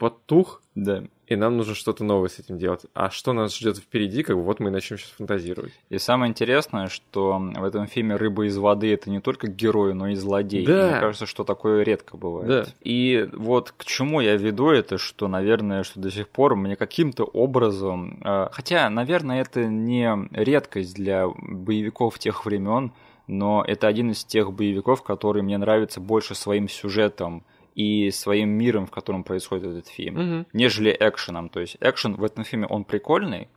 потух, 0.00 0.62
Да. 0.74 1.04
и 1.26 1.36
нам 1.36 1.58
нужно 1.58 1.74
что-то 1.74 2.02
новое 2.04 2.30
с 2.30 2.38
этим 2.38 2.56
делать. 2.56 2.86
А 2.94 3.10
что 3.10 3.34
нас 3.34 3.54
ждет 3.56 3.76
впереди, 3.76 4.22
как 4.22 4.34
бы 4.34 4.42
вот 4.42 4.58
мы 4.58 4.70
и 4.70 4.72
начнем 4.72 4.96
сейчас 4.96 5.10
фантазировать. 5.10 5.72
И 5.90 5.98
самое 5.98 6.30
интересное, 6.30 6.88
что 6.88 7.38
в 7.38 7.62
этом 7.62 7.86
фильме 7.86 8.16
рыба 8.16 8.46
из 8.46 8.56
воды 8.56 8.92
это 8.92 9.10
не 9.10 9.20
только 9.20 9.46
герой, 9.46 9.92
но 9.92 10.08
и 10.08 10.14
злодей. 10.14 10.64
Да. 10.66 10.90
Мне 10.90 11.00
кажется, 11.00 11.26
что 11.26 11.44
такое 11.44 11.82
редко 11.82 12.16
бывает. 12.16 12.48
Да. 12.48 12.64
И 12.80 13.28
вот 13.34 13.72
к 13.76 13.84
чему 13.84 14.20
я 14.22 14.36
веду 14.36 14.70
это, 14.70 14.96
что, 14.96 15.28
наверное, 15.28 15.82
что 15.82 16.00
до 16.00 16.10
сих 16.10 16.28
пор 16.30 16.56
мне 16.56 16.76
каким-то 16.76 17.24
образом, 17.24 18.20
э, 18.24 18.48
хотя, 18.52 18.88
наверное, 18.88 19.42
это 19.42 19.66
не 19.66 20.10
редкость 20.32 20.94
для 20.94 21.28
боевиков 21.28 22.18
тех 22.18 22.46
времен, 22.46 22.92
но 23.26 23.62
это 23.64 23.86
один 23.86 24.10
из 24.12 24.24
тех 24.24 24.50
боевиков, 24.52 25.02
который 25.02 25.42
мне 25.42 25.58
нравится 25.58 26.00
больше 26.00 26.34
своим 26.34 26.68
сюжетом 26.68 27.44
и 27.74 28.10
своим 28.10 28.50
миром, 28.50 28.86
в 28.86 28.90
котором 28.90 29.24
происходит 29.24 29.66
этот 29.66 29.88
фильм 29.88 30.14
Мгм. 30.14 30.46
нежели 30.52 30.96
экшеном. 30.98 31.48
То 31.48 31.60
есть 31.60 31.76
экшен 31.80 32.14
в 32.14 32.24
этом 32.24 32.44
фильме, 32.44 32.66
он 32.66 32.84
прикольный, 32.84 33.48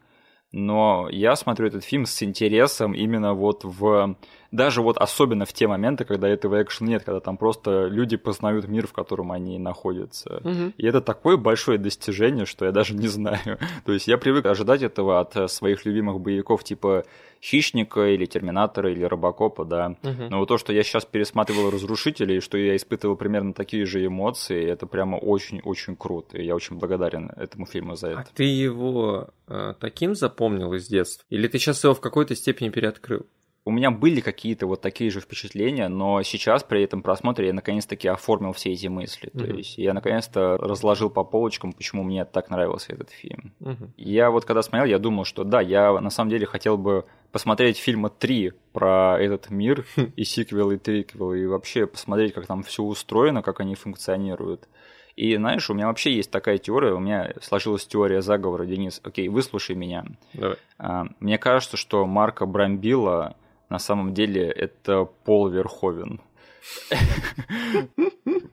но 0.52 1.08
я 1.12 1.36
смотрю 1.36 1.68
этот 1.68 1.84
фильм 1.84 2.06
с 2.06 2.22
интересом 2.24 2.94
именно 2.94 3.34
вот 3.34 3.64
в... 3.64 4.16
Даже 4.54 4.84
вот 4.84 4.98
особенно 4.98 5.46
в 5.46 5.52
те 5.52 5.68
моменты, 5.68 6.06
когда 6.06 6.30
этого 6.30 6.62
экшена 6.62 6.92
нет, 6.92 7.04
когда 7.04 7.20
там 7.20 7.38
просто 7.38 7.88
люди 7.88 8.18
познают 8.18 8.68
мир, 8.68 8.86
в 8.86 8.94
котором 8.94 9.32
они 9.32 9.58
находятся. 9.58 10.42
Мгм. 10.44 10.76
И 10.78 10.86
это 10.86 11.02
такое 11.02 11.38
большое 11.38 11.80
достижение, 11.80 12.46
что 12.46 12.66
я 12.66 12.72
даже 12.72 12.94
не 12.94 13.08
знаю. 13.08 13.58
То 13.86 13.94
есть 13.94 14.08
я 14.08 14.20
привык 14.20 14.46
ожидать 14.46 14.84
этого 14.84 15.20
от 15.20 15.50
своих 15.50 15.86
любимых 15.86 16.20
боевиков 16.20 16.64
типа 16.64 17.04
Хищника 17.42 18.06
или 18.14 18.26
Терминатора 18.26 18.92
или 18.92 19.04
Робокопа, 19.04 19.66
да. 19.66 19.98
Мгм. 20.04 20.28
Но 20.30 20.38
вот 20.38 20.50
то, 20.50 20.60
что 20.60 20.72
я 20.72 20.84
сейчас 20.84 21.04
пересматривал 21.04 21.72
«Разрушителей», 21.72 22.38
и 22.38 22.40
что 22.40 22.60
я 22.60 22.76
испытывал 22.76 23.16
примерно 23.16 23.54
такие 23.54 23.88
же 23.88 24.06
эмоции, 24.06 24.64
это 24.70 24.86
прямо 24.86 25.16
очень-очень 25.16 25.96
круто. 25.96 26.38
И 26.38 26.46
я 26.46 26.54
очень 26.54 26.78
благодарен 26.78 27.32
этому 27.36 27.66
фильму 27.66 27.96
за 27.96 28.10
А 28.10 28.22
это. 28.22 28.30
ты 28.36 28.44
его 28.44 29.30
э, 29.48 29.74
таким 29.80 30.14
запомнил 30.14 30.74
из 30.76 30.88
детства? 30.88 31.26
Или 31.32 31.48
ты 31.48 31.58
сейчас 31.58 31.84
его 31.84 31.96
в 31.96 32.02
какой-то 32.02 32.36
степени 32.36 32.70
переоткрыл? 32.70 33.26
У 33.66 33.72
меня 33.72 33.92
были 33.92 34.20
какие-то 34.20 34.68
вот 34.68 34.82
такие 34.82 35.10
же 35.10 35.22
впечатления, 35.22 35.88
но 35.88 36.22
сейчас 36.24 36.64
при 36.64 36.84
этом 36.84 37.02
просмотре 37.02 37.48
я 37.48 37.54
наконец-таки 37.54 38.10
оформил 38.10 38.52
все 38.52 38.74
эти 38.74 38.88
мысли. 38.88 39.30
То 39.30 39.46
Мгм. 39.46 39.56
есть 39.58 39.78
я 39.78 39.94
наконец-то 39.94 40.58
разложил 40.58 41.10
по 41.10 41.24
полочкам, 41.24 41.72
почему 41.72 42.04
мне 42.04 42.26
так 42.26 42.50
нравился 42.50 42.92
этот 42.92 43.10
фильм. 43.12 43.54
Мгм. 43.62 43.94
Я 43.96 44.32
вот 44.32 44.44
когда 44.44 44.62
смотрел, 44.64 44.86
я 44.90 45.00
думал, 45.00 45.24
что 45.24 45.46
да, 45.46 45.62
я 45.62 45.98
на 46.02 46.10
самом 46.10 46.30
деле 46.30 46.46
хотел 46.46 46.78
бы 46.78 47.06
посмотреть 47.32 47.78
фильма 47.78 48.10
три 48.10 48.52
про 48.74 49.18
этот 49.18 49.50
мир, 49.50 49.86
и 50.18 50.26
сиквелы, 50.26 50.76
и 50.76 50.78
триквелы, 50.78 51.40
и 51.44 51.46
вообще 51.46 51.88
посмотреть, 51.88 52.34
как 52.34 52.46
там 52.46 52.64
все 52.64 52.84
устроено, 52.84 53.42
как 53.42 53.62
они 53.62 53.76
функционируют. 53.76 54.68
И 55.16 55.36
знаешь, 55.38 55.70
у 55.70 55.74
меня 55.74 55.88
вообще 55.88 56.12
есть 56.12 56.32
такая 56.32 56.58
теория, 56.58 56.92
у 56.94 57.00
меня 57.00 57.34
сложилась 57.42 57.86
теория 57.86 58.22
заговора, 58.22 58.66
Денис, 58.66 59.00
окей, 59.04 59.30
выслушай 59.30 59.76
меня. 59.76 60.06
Давай. 60.34 60.58
А, 60.80 61.06
Мне 61.20 61.38
кажется, 61.38 61.78
что 61.78 62.06
Марка 62.08 62.46
Брамбила 62.48 63.36
на 63.74 63.80
самом 63.80 64.14
деле 64.14 64.52
это 64.52 65.06
Пол 65.26 65.50
Верховен. 65.50 66.22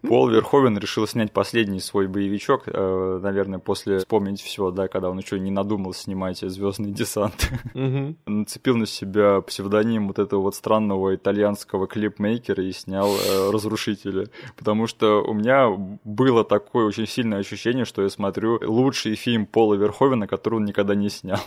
Пол 0.00 0.30
Верховен 0.30 0.78
решил 0.78 1.06
снять 1.06 1.30
последний 1.30 1.78
свой 1.78 2.08
боевичок, 2.08 2.62
э, 2.66 3.20
наверное, 3.22 3.58
после 3.58 3.98
вспомнить 3.98 4.40
все, 4.40 4.70
да, 4.70 4.88
когда 4.88 5.10
он 5.10 5.18
еще 5.18 5.38
не 5.38 5.50
надумал 5.50 5.92
снимать 5.92 6.38
Звездный 6.38 6.90
десант. 6.90 7.50
Мгм. 7.74 8.16
Нацепил 8.26 8.78
на 8.78 8.86
себя 8.86 9.42
псевдоним 9.42 10.08
вот 10.08 10.18
этого 10.18 10.40
вот 10.40 10.54
странного 10.54 11.14
итальянского 11.14 11.86
клипмейкера 11.86 12.64
и 12.64 12.72
снял 12.72 13.14
э, 13.14 13.50
Разрушителя. 13.52 14.28
Потому 14.56 14.86
что 14.86 15.22
у 15.22 15.34
меня 15.34 15.68
было 16.02 16.44
такое 16.44 16.86
очень 16.86 17.06
сильное 17.06 17.40
ощущение, 17.40 17.84
что 17.84 18.00
я 18.00 18.08
смотрю 18.08 18.58
лучший 18.62 19.16
фильм 19.16 19.44
Пола 19.44 19.74
Верховена, 19.74 20.26
который 20.26 20.54
он 20.54 20.64
никогда 20.64 20.94
не 20.94 21.10
снял. 21.10 21.40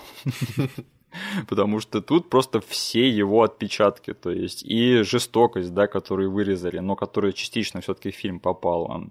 Потому 1.48 1.80
что 1.80 2.02
тут 2.02 2.30
просто 2.30 2.60
все 2.62 3.10
его 3.10 3.44
отпечатки, 3.44 4.14
то 4.14 4.32
есть 4.32 4.64
и 4.64 5.02
жестокость, 5.04 5.74
да, 5.74 5.88
которую 5.88 6.32
вырезали, 6.32 6.80
но 6.80 6.96
которая 6.96 7.32
частично 7.32 7.82
все-таки 7.82 8.12
в 8.12 8.16
фильм 8.16 8.40
попала, 8.40 9.10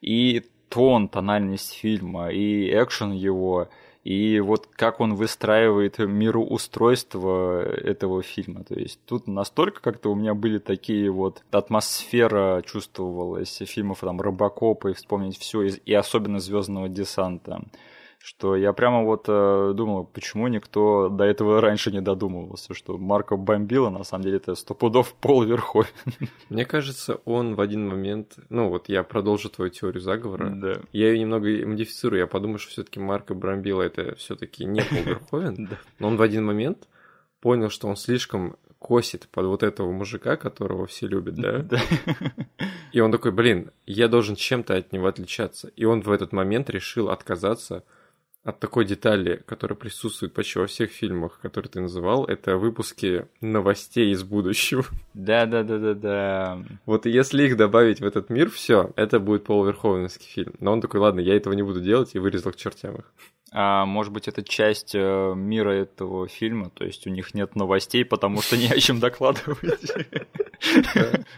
и 0.00 0.42
тон, 0.68 1.08
тональность 1.08 1.72
фильма, 1.74 2.30
и 2.30 2.68
экшен 2.70 3.12
его, 3.12 3.68
и 4.04 4.38
вот 4.40 4.66
как 4.66 5.00
он 5.00 5.14
выстраивает 5.14 5.98
мироустройство 5.98 7.62
этого 7.62 8.22
фильма. 8.22 8.64
То 8.64 8.74
есть 8.74 9.00
тут 9.06 9.26
настолько 9.26 9.80
как-то 9.80 10.10
у 10.10 10.14
меня 10.14 10.34
были 10.34 10.58
такие 10.58 11.10
вот 11.10 11.42
атмосфера 11.50 12.62
чувствовалась 12.66 13.62
фильмов 13.64 14.00
там 14.00 14.20
Робокопа 14.20 14.88
и 14.88 14.94
вспомнить 14.94 15.38
все, 15.38 15.62
и 15.62 15.94
особенно 15.94 16.38
Звездного 16.38 16.88
десанта 16.88 17.62
что 18.24 18.56
я 18.56 18.72
прямо 18.72 19.04
вот 19.04 19.26
э, 19.28 19.72
думал, 19.76 20.06
почему 20.06 20.48
никто 20.48 21.10
до 21.10 21.24
этого 21.24 21.60
раньше 21.60 21.92
не 21.92 22.00
додумывался, 22.00 22.72
что 22.72 22.96
Марко 22.96 23.36
бомбила, 23.36 23.90
на 23.90 24.02
самом 24.02 24.24
деле 24.24 24.38
это 24.38 24.54
сто 24.54 24.72
пудов 24.72 25.12
пол 25.12 25.42
Верховен. 25.44 25.90
Мне 26.48 26.64
кажется, 26.64 27.20
он 27.26 27.54
в 27.54 27.60
один 27.60 27.86
момент... 27.86 28.36
Ну 28.48 28.70
вот 28.70 28.88
я 28.88 29.02
продолжу 29.02 29.50
твою 29.50 29.70
теорию 29.70 30.00
заговора. 30.00 30.48
Да. 30.56 30.80
Я 30.92 31.10
ее 31.10 31.18
немного 31.18 31.48
модифицирую. 31.66 32.20
Я 32.20 32.26
подумаю, 32.26 32.58
что 32.58 32.70
все-таки 32.70 32.98
Марко 32.98 33.34
Брамбила 33.34 33.82
это 33.82 34.14
все-таки 34.14 34.64
не 34.64 34.80
Пол 34.80 35.02
Верховен. 35.04 35.68
Но 35.98 36.08
он 36.08 36.16
в 36.16 36.22
один 36.22 36.46
момент 36.46 36.88
понял, 37.42 37.68
что 37.68 37.88
он 37.88 37.96
слишком 37.96 38.56
косит 38.78 39.28
под 39.28 39.44
вот 39.44 39.62
этого 39.62 39.92
мужика, 39.92 40.38
которого 40.38 40.86
все 40.86 41.06
любят, 41.06 41.34
да? 41.34 41.58
Да. 41.58 41.78
И 42.92 43.00
он 43.00 43.12
такой, 43.12 43.32
блин, 43.32 43.70
я 43.84 44.08
должен 44.08 44.34
чем-то 44.34 44.74
от 44.74 44.92
него 44.92 45.08
отличаться. 45.08 45.68
И 45.76 45.84
он 45.84 46.00
в 46.00 46.10
этот 46.10 46.32
момент 46.32 46.70
решил 46.70 47.10
отказаться 47.10 47.84
от 48.44 48.60
такой 48.60 48.84
детали, 48.84 49.42
которая 49.46 49.76
присутствует 49.76 50.34
почти 50.34 50.58
во 50.58 50.66
всех 50.66 50.90
фильмах, 50.90 51.38
которые 51.40 51.70
ты 51.70 51.80
называл, 51.80 52.26
это 52.26 52.58
выпуски 52.58 53.26
новостей 53.40 54.12
из 54.12 54.22
будущего. 54.22 54.84
Да, 55.14 55.46
да, 55.46 55.62
да, 55.62 55.78
да, 55.78 55.94
да. 55.94 56.64
Вот 56.84 57.06
если 57.06 57.44
их 57.44 57.56
добавить 57.56 58.00
в 58.00 58.06
этот 58.06 58.28
мир, 58.28 58.50
все, 58.50 58.92
это 58.96 59.18
будет 59.18 59.44
полуверховенский 59.44 60.26
фильм. 60.26 60.54
Но 60.60 60.72
он 60.72 60.80
такой, 60.82 61.00
ладно, 61.00 61.20
я 61.20 61.34
этого 61.34 61.54
не 61.54 61.62
буду 61.62 61.80
делать, 61.80 62.14
и 62.14 62.18
вырезал 62.18 62.52
к 62.52 62.56
чертям 62.56 62.96
их. 62.96 63.12
А 63.56 63.86
может 63.86 64.12
быть, 64.12 64.26
это 64.26 64.42
часть 64.42 64.96
э, 64.96 65.32
мира 65.36 65.70
этого 65.70 66.26
фильма, 66.26 66.70
то 66.70 66.84
есть 66.84 67.06
у 67.06 67.10
них 67.10 67.34
нет 67.34 67.54
новостей, 67.54 68.04
потому 68.04 68.42
что 68.42 68.56
не 68.56 68.66
о 68.66 68.80
чем 68.80 68.98
докладывать. 68.98 69.92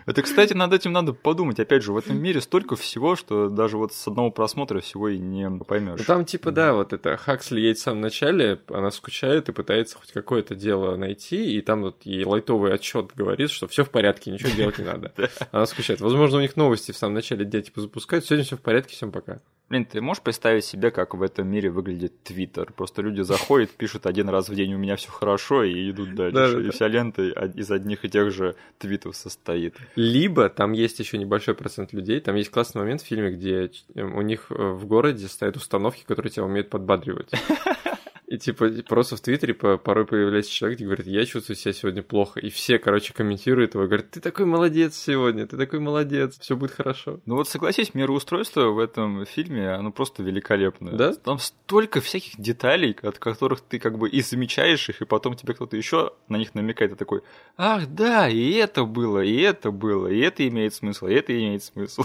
Это, 0.06 0.22
кстати, 0.22 0.54
над 0.54 0.72
этим 0.72 0.92
надо 0.92 1.12
подумать. 1.12 1.60
Опять 1.60 1.82
же, 1.82 1.92
в 1.92 1.98
этом 1.98 2.16
мире 2.16 2.40
столько 2.40 2.74
всего, 2.74 3.16
что 3.16 3.50
даже 3.50 3.76
вот 3.76 3.92
с 3.92 4.08
одного 4.08 4.30
просмотра 4.30 4.80
всего 4.80 5.10
и 5.10 5.18
не 5.18 5.50
поймешь. 5.64 5.98
Ну, 5.98 6.04
там 6.06 6.24
типа, 6.24 6.52
да, 6.52 6.72
вот 6.72 6.94
это 6.94 7.18
Хаксли 7.18 7.60
едет 7.60 7.76
в 7.76 7.82
самом 7.82 8.00
начале, 8.00 8.60
она 8.68 8.90
скучает 8.90 9.50
и 9.50 9.52
пытается 9.52 9.98
хоть 9.98 10.12
какое-то 10.12 10.54
дело 10.54 10.96
найти, 10.96 11.54
и 11.54 11.60
там 11.60 11.82
вот 11.82 11.96
ей 12.04 12.24
лайтовый 12.24 12.72
отчет 12.72 13.10
говорит, 13.14 13.50
что 13.50 13.68
все 13.68 13.84
в 13.84 13.90
порядке, 13.90 14.30
ничего 14.30 14.52
делать 14.56 14.78
не 14.78 14.86
надо. 14.86 15.12
Она 15.52 15.66
скучает. 15.66 16.00
Возможно, 16.00 16.38
у 16.38 16.40
них 16.40 16.56
новости 16.56 16.92
в 16.92 16.96
самом 16.96 17.12
начале 17.12 17.44
дня 17.44 17.60
типа 17.60 17.82
запускают, 17.82 18.24
сегодня 18.24 18.46
все 18.46 18.56
в 18.56 18.62
порядке, 18.62 18.94
всем 18.94 19.12
пока. 19.12 19.40
Блин, 19.68 19.84
ты 19.84 20.00
можешь 20.00 20.22
представить 20.22 20.64
себе, 20.64 20.92
как 20.92 21.14
в 21.14 21.22
этом 21.22 21.48
мире 21.48 21.70
выглядит 21.70 22.22
Твиттер? 22.22 22.72
Просто 22.72 23.02
люди 23.02 23.22
заходят, 23.22 23.70
пишут 23.70 24.06
один 24.06 24.28
раз 24.28 24.48
в 24.48 24.54
день 24.54 24.74
«у 24.74 24.78
меня 24.78 24.94
все 24.94 25.10
хорошо» 25.10 25.64
и 25.64 25.90
идут 25.90 26.14
дальше. 26.14 26.68
И 26.68 26.70
вся 26.70 26.86
лента 26.86 27.22
из 27.22 27.70
одних 27.72 28.04
и 28.04 28.08
тех 28.08 28.30
же 28.30 28.54
твитов 28.78 29.16
состоит. 29.16 29.74
Либо 29.96 30.48
там 30.48 30.70
есть 30.70 31.00
еще 31.00 31.18
небольшой 31.18 31.54
процент 31.54 31.92
людей, 31.92 32.20
там 32.20 32.36
есть 32.36 32.50
классный 32.50 32.82
момент 32.82 33.02
в 33.02 33.06
фильме, 33.06 33.30
где 33.30 33.70
э, 33.94 34.02
у 34.02 34.22
них 34.22 34.46
э, 34.50 34.54
в 34.54 34.86
городе 34.86 35.26
стоят 35.26 35.56
установки, 35.56 36.04
которые 36.06 36.30
тебя 36.30 36.44
умеют 36.44 36.70
подбадривать. 36.70 37.30
И 38.26 38.38
типа 38.38 38.68
просто 38.88 39.16
в 39.16 39.20
Твиттере 39.20 39.54
по- 39.54 39.78
порой 39.78 40.04
появляется 40.04 40.50
человек, 40.50 40.78
где 40.78 40.84
говорит, 40.86 41.06
я 41.06 41.24
чувствую 41.24 41.56
себя 41.56 41.72
сегодня 41.72 42.02
плохо. 42.02 42.40
И 42.40 42.50
все, 42.50 42.78
короче, 42.78 43.12
комментируют 43.12 43.74
его, 43.74 43.84
говорят, 43.84 44.10
ты 44.10 44.20
такой 44.20 44.46
молодец 44.46 44.96
сегодня, 44.96 45.46
ты 45.46 45.56
такой 45.56 45.78
молодец, 45.78 46.36
все 46.40 46.56
будет 46.56 46.72
хорошо. 46.72 47.20
Ну 47.24 47.36
вот 47.36 47.48
согласись, 47.48 47.94
мироустройство 47.94 48.70
в 48.70 48.80
этом 48.80 49.24
фильме, 49.26 49.70
оно 49.70 49.92
просто 49.92 50.24
великолепное. 50.24 50.94
Да? 50.94 51.14
Там 51.14 51.38
столько 51.38 52.00
всяких 52.00 52.40
деталей, 52.40 52.96
от 53.00 53.18
которых 53.18 53.60
ты 53.60 53.78
как 53.78 53.96
бы 53.96 54.08
и 54.08 54.20
замечаешь 54.22 54.88
их, 54.88 55.02
и 55.02 55.04
потом 55.04 55.36
тебе 55.36 55.54
кто-то 55.54 55.76
еще 55.76 56.12
на 56.28 56.36
них 56.36 56.54
намекает, 56.54 56.92
и 56.92 56.96
такой, 56.96 57.22
ах 57.56 57.86
да, 57.86 58.28
и 58.28 58.52
это 58.52 58.84
было, 58.84 59.22
и 59.22 59.36
это 59.36 59.70
было, 59.70 60.08
и 60.08 60.18
это 60.18 60.46
имеет 60.48 60.74
смысл, 60.74 61.06
и 61.06 61.14
это 61.14 61.32
имеет 61.32 61.62
смысл. 61.62 62.02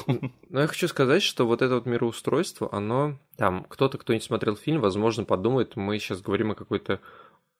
Но 0.49 0.61
я 0.61 0.67
хочу 0.67 0.88
сказать, 0.88 1.24
что 1.24 1.47
вот 1.47 1.61
это 1.61 1.76
вот 1.76 1.86
мироустройство, 1.86 2.69
оно 2.72 3.17
там, 3.38 3.65
кто-то, 3.67 3.97
кто 3.97 4.13
не 4.13 4.19
смотрел 4.19 4.55
фильм, 4.55 4.82
возможно, 4.82 5.24
подумает, 5.24 5.76
мы 5.76 5.97
сейчас 5.97 6.11
говорим 6.20 6.51
о 6.51 6.55
какой-то 6.55 6.99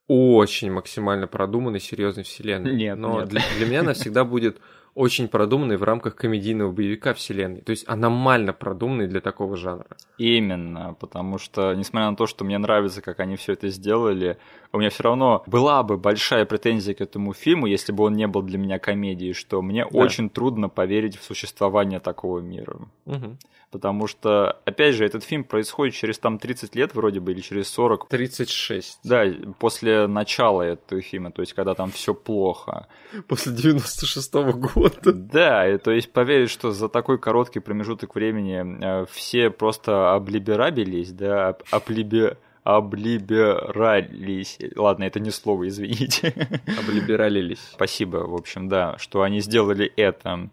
очень 0.08 0.72
максимально 0.72 1.28
продуманной, 1.28 1.80
серьезной 1.80 2.26
вселенной. 2.26 2.76
Нет, 2.76 2.98
Но 2.98 3.22
нет. 3.22 3.30
Для, 3.30 3.42
для 3.58 3.66
меня 3.66 3.80
она 3.80 3.94
всегда 3.94 4.26
будет 4.26 4.60
очень 4.94 5.28
продуманной 5.28 5.78
в 5.78 5.84
рамках 5.84 6.16
комедийного 6.16 6.72
боевика 6.72 7.14
вселенной. 7.14 7.62
То 7.62 7.72
есть 7.72 7.88
аномально 7.88 8.54
продуманной 8.54 9.08
для 9.08 9.22
такого 9.22 9.56
жанра. 9.56 9.98
Именно, 10.18 10.96
потому 11.00 11.38
что, 11.38 11.74
несмотря 11.74 12.10
на 12.10 12.16
то, 12.16 12.28
что 12.28 12.44
мне 12.44 12.58
нравится, 12.58 13.02
как 13.02 13.20
они 13.20 13.36
все 13.36 13.54
это 13.54 13.70
сделали, 13.70 14.38
у 14.74 14.80
меня 14.80 14.90
все 14.90 15.04
равно 15.04 15.44
была 15.48 15.84
бы 15.84 15.98
большая 15.98 16.46
претензия 16.46 16.94
к 16.94 17.02
этому 17.02 17.34
фильму, 17.34 17.68
если 17.68 17.92
бы 17.92 18.04
он 18.04 18.14
не 18.14 18.28
был 18.28 18.42
для 18.42 18.58
меня 18.58 18.80
комедией, 18.80 19.34
что 19.34 19.62
мне 19.62 19.84
да. 19.84 19.98
очень 19.98 20.30
трудно 20.30 20.70
поверить 20.70 21.18
в 21.18 21.24
существование 21.24 22.00
такого 22.00 22.40
мира. 22.40 22.78
Угу. 23.06 23.38
Потому 23.72 24.08
что, 24.08 24.60
опять 24.66 24.96
же, 24.96 25.06
этот 25.06 25.24
фильм 25.24 25.46
происходит 25.46 25.96
через 25.96 26.20
там 26.20 26.38
30 26.40 26.76
лет 26.76 26.94
вроде 26.94 27.22
бы, 27.22 27.32
или 27.32 27.40
через 27.40 27.70
40. 27.70 28.10
36. 28.10 29.00
Да, 29.06 29.26
после 29.60 30.08
начала 30.08 30.62
этого 30.62 31.02
фильма, 31.02 31.32
то 31.32 31.42
есть 31.42 31.54
когда 31.54 31.74
там 31.74 31.90
все 31.90 32.14
плохо. 32.14 32.88
После 33.30 33.54
96-го 33.54 34.54
года. 34.54 34.81
Да, 35.04 35.70
и 35.70 35.78
то 35.78 35.92
есть 35.92 36.12
поверить, 36.12 36.50
что 36.50 36.72
за 36.72 36.90
такой 36.90 37.18
короткий 37.18 37.60
промежуток 37.60 38.16
времени 38.16 38.84
э, 38.84 39.06
все 39.12 39.50
просто 39.50 40.14
облиберабились, 40.14 41.12
да, 41.12 41.58
облибе 41.72 42.38
облиберались. 42.64 44.60
Ладно, 44.76 45.06
это 45.06 45.20
не 45.20 45.32
слово, 45.32 45.68
извините. 45.68 46.34
Облибералились. 46.80 47.72
Спасибо, 47.74 48.18
в 48.18 48.36
общем, 48.36 48.70
да, 48.70 48.98
что 49.00 49.24
они 49.24 49.40
сделали 49.40 49.92
это 49.96 50.50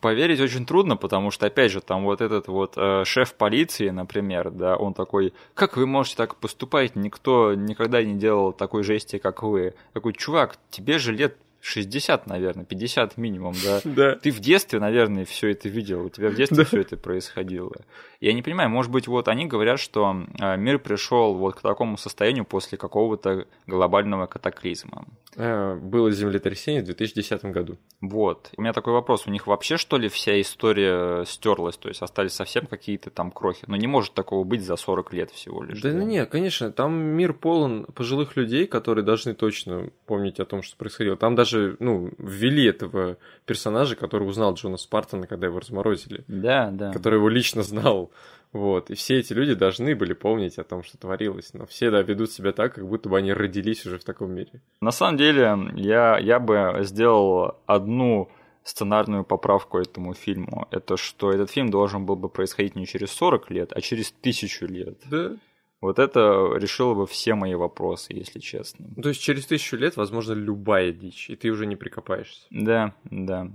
поверить 0.00 0.40
очень 0.40 0.66
трудно, 0.66 0.96
потому 0.96 1.30
что, 1.30 1.46
опять 1.46 1.72
же, 1.72 1.80
там 1.80 2.04
вот 2.04 2.20
этот 2.20 2.48
вот 2.48 2.74
э, 2.76 3.02
шеф 3.04 3.34
полиции, 3.34 3.88
например, 3.90 4.50
да, 4.50 4.76
он 4.76 4.94
такой, 4.94 5.32
как 5.54 5.76
вы 5.76 5.86
можете 5.86 6.16
так 6.16 6.36
поступать, 6.36 6.96
никто 6.96 7.54
никогда 7.54 8.02
не 8.02 8.14
делал 8.14 8.52
такой 8.52 8.82
жести, 8.84 9.18
как 9.18 9.42
вы. 9.42 9.74
Такой, 9.94 10.12
чувак, 10.12 10.58
тебе 10.70 10.98
же 10.98 11.12
лет 11.12 11.36
60, 11.66 12.26
наверное, 12.28 12.64
50 12.64 13.16
минимум, 13.16 13.54
да? 13.64 13.80
Да. 13.96 14.14
Ты 14.14 14.30
в 14.30 14.40
детстве, 14.40 14.78
наверное, 14.78 15.24
все 15.24 15.50
это 15.50 15.68
видел, 15.68 16.04
у 16.04 16.08
тебя 16.08 16.28
в 16.28 16.34
детстве 16.34 16.58
да. 16.58 16.64
все 16.64 16.80
это 16.80 16.96
происходило. 16.96 17.72
Я 18.20 18.32
не 18.32 18.42
понимаю, 18.42 18.70
может 18.70 18.92
быть, 18.92 19.08
вот 19.08 19.28
они 19.28 19.46
говорят, 19.46 19.80
что 19.80 20.24
а, 20.40 20.56
мир 20.56 20.78
пришел 20.78 21.34
вот 21.34 21.56
к 21.56 21.60
такому 21.62 21.96
состоянию 21.96 22.44
после 22.44 22.78
какого-то 22.78 23.46
глобального 23.66 24.26
катаклизма. 24.26 25.06
А, 25.36 25.76
было 25.76 26.10
землетрясение 26.10 26.82
в 26.82 26.86
2010 26.86 27.44
году. 27.46 27.76
Вот. 28.00 28.50
У 28.56 28.62
меня 28.62 28.72
такой 28.72 28.92
вопрос. 28.92 29.26
У 29.26 29.30
них 29.30 29.46
вообще, 29.46 29.76
что 29.76 29.98
ли, 29.98 30.08
вся 30.08 30.40
история 30.40 31.24
стерлась? 31.24 31.76
То 31.76 31.88
есть 31.88 32.02
остались 32.02 32.32
совсем 32.32 32.66
какие-то 32.66 33.10
там 33.10 33.30
крохи? 33.30 33.64
Но 33.66 33.76
не 33.76 33.86
может 33.86 34.14
такого 34.14 34.44
быть 34.44 34.62
за 34.62 34.76
40 34.76 35.12
лет 35.12 35.30
всего 35.30 35.62
лишь. 35.62 35.80
Да, 35.82 35.92
да? 35.92 36.04
нет, 36.04 36.30
конечно. 36.30 36.70
Там 36.72 36.94
мир 36.94 37.32
полон 37.32 37.84
пожилых 37.94 38.36
людей, 38.36 38.66
которые 38.66 39.04
должны 39.04 39.34
точно 39.34 39.90
помнить 40.06 40.40
о 40.40 40.46
том, 40.46 40.62
что 40.62 40.76
происходило. 40.76 41.16
Там 41.16 41.34
даже, 41.34 41.55
ну, 41.78 42.10
ввели 42.18 42.64
этого 42.64 43.16
персонажа, 43.44 43.96
который 43.96 44.28
узнал 44.28 44.54
Джона 44.54 44.76
Спартана, 44.76 45.26
когда 45.26 45.46
его 45.46 45.60
разморозили. 45.60 46.24
Да, 46.28 46.70
да. 46.70 46.92
Который 46.92 47.16
его 47.16 47.28
лично 47.28 47.62
знал. 47.62 48.10
Вот. 48.52 48.90
И 48.90 48.94
все 48.94 49.18
эти 49.18 49.32
люди 49.32 49.54
должны 49.54 49.94
были 49.94 50.14
помнить 50.14 50.58
о 50.58 50.64
том, 50.64 50.82
что 50.82 50.96
творилось. 50.98 51.52
Но 51.52 51.66
все, 51.66 51.90
да, 51.90 52.02
ведут 52.02 52.30
себя 52.32 52.52
так, 52.52 52.74
как 52.74 52.88
будто 52.88 53.08
бы 53.08 53.18
они 53.18 53.32
родились 53.32 53.84
уже 53.86 53.98
в 53.98 54.04
таком 54.04 54.32
мире. 54.32 54.62
На 54.80 54.92
самом 54.92 55.16
деле, 55.16 55.56
я, 55.74 56.18
я 56.18 56.38
бы 56.38 56.78
сделал 56.82 57.58
одну 57.66 58.30
сценарную 58.64 59.24
поправку 59.24 59.78
этому 59.78 60.14
фильму. 60.14 60.66
Это 60.70 60.96
что 60.96 61.30
этот 61.30 61.50
фильм 61.50 61.70
должен 61.70 62.04
был 62.04 62.16
бы 62.16 62.28
происходить 62.28 62.76
не 62.76 62.86
через 62.86 63.12
40 63.12 63.50
лет, 63.50 63.72
а 63.72 63.80
через 63.80 64.10
тысячу 64.10 64.66
лет. 64.66 64.98
Да. 65.04 65.36
Вот 65.80 65.98
это 65.98 66.52
решило 66.56 66.94
бы 66.94 67.06
все 67.06 67.34
мои 67.34 67.54
вопросы, 67.54 68.12
если 68.14 68.40
честно. 68.40 68.86
То 69.00 69.10
есть 69.10 69.20
через 69.20 69.46
тысячу 69.46 69.76
лет, 69.76 69.96
возможно, 69.96 70.32
любая 70.32 70.92
дичь, 70.92 71.28
и 71.30 71.36
ты 71.36 71.50
уже 71.50 71.66
не 71.66 71.76
прикопаешься. 71.76 72.46
Да, 72.50 72.94
да. 73.04 73.50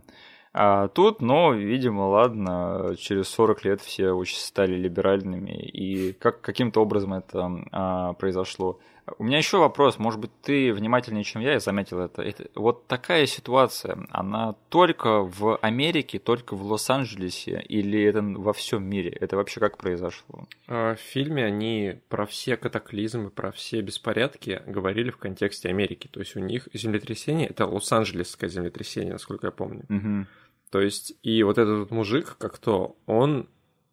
А 0.54 0.90
тут, 0.90 1.22
но, 1.22 1.54
видимо, 1.54 2.10
ладно, 2.10 2.96
через 2.98 3.30
40 3.30 3.66
лет 3.66 3.82
все 3.82 4.12
очень 4.12 4.38
стали 4.38 4.76
либеральными, 4.76 5.52
и 5.52 6.12
как, 6.14 6.42
каким-то 6.42 6.82
образом 6.82 7.14
это 7.14 7.50
а, 7.72 8.14
произошло. 8.14 8.80
У 9.18 9.24
меня 9.24 9.38
еще 9.38 9.58
вопрос, 9.58 10.00
может 10.00 10.20
быть, 10.20 10.32
ты 10.42 10.74
внимательнее, 10.74 11.24
чем 11.24 11.42
я, 11.42 11.54
я 11.54 11.60
заметил 11.60 12.00
это. 12.00 12.22
это. 12.22 12.48
Вот 12.56 12.88
такая 12.88 13.26
ситуация, 13.26 13.98
она 14.12 14.56
только 14.70 15.22
в 15.22 15.58
Америке, 15.58 16.20
только 16.20 16.56
в 16.56 16.64
Лос-Анджелесе, 16.64 17.64
или 17.68 18.04
это 18.04 18.22
во 18.22 18.54
всем 18.54 18.84
мире? 18.84 19.10
Это 19.10 19.36
вообще 19.36 19.60
как 19.60 19.78
произошло? 19.78 20.48
А, 20.68 20.96
в 20.96 21.00
фильме 21.00 21.46
они 21.46 22.00
про 22.10 22.26
все 22.26 22.58
катаклизмы, 22.58 23.32
про 23.32 23.52
все 23.52 23.82
беспорядки 23.82 24.62
говорили 24.68 25.10
в 25.10 25.18
контексте 25.18 25.70
Америки. 25.70 26.08
То 26.08 26.20
есть 26.20 26.36
у 26.36 26.40
них 26.40 26.68
землетрясение, 26.74 27.48
это 27.48 27.66
Лос-Анджелесское 27.66 28.50
землетрясение, 28.50 29.14
насколько 29.14 29.48
я 29.48 29.52
помню. 29.52 29.84
Угу. 29.90 30.28
То 30.72 30.80
есть, 30.80 31.14
и 31.22 31.44
вот 31.44 31.58
этот 31.58 31.92
мужик, 31.92 32.38
как 32.38 32.58
то, 32.58 32.96
он 33.06 33.50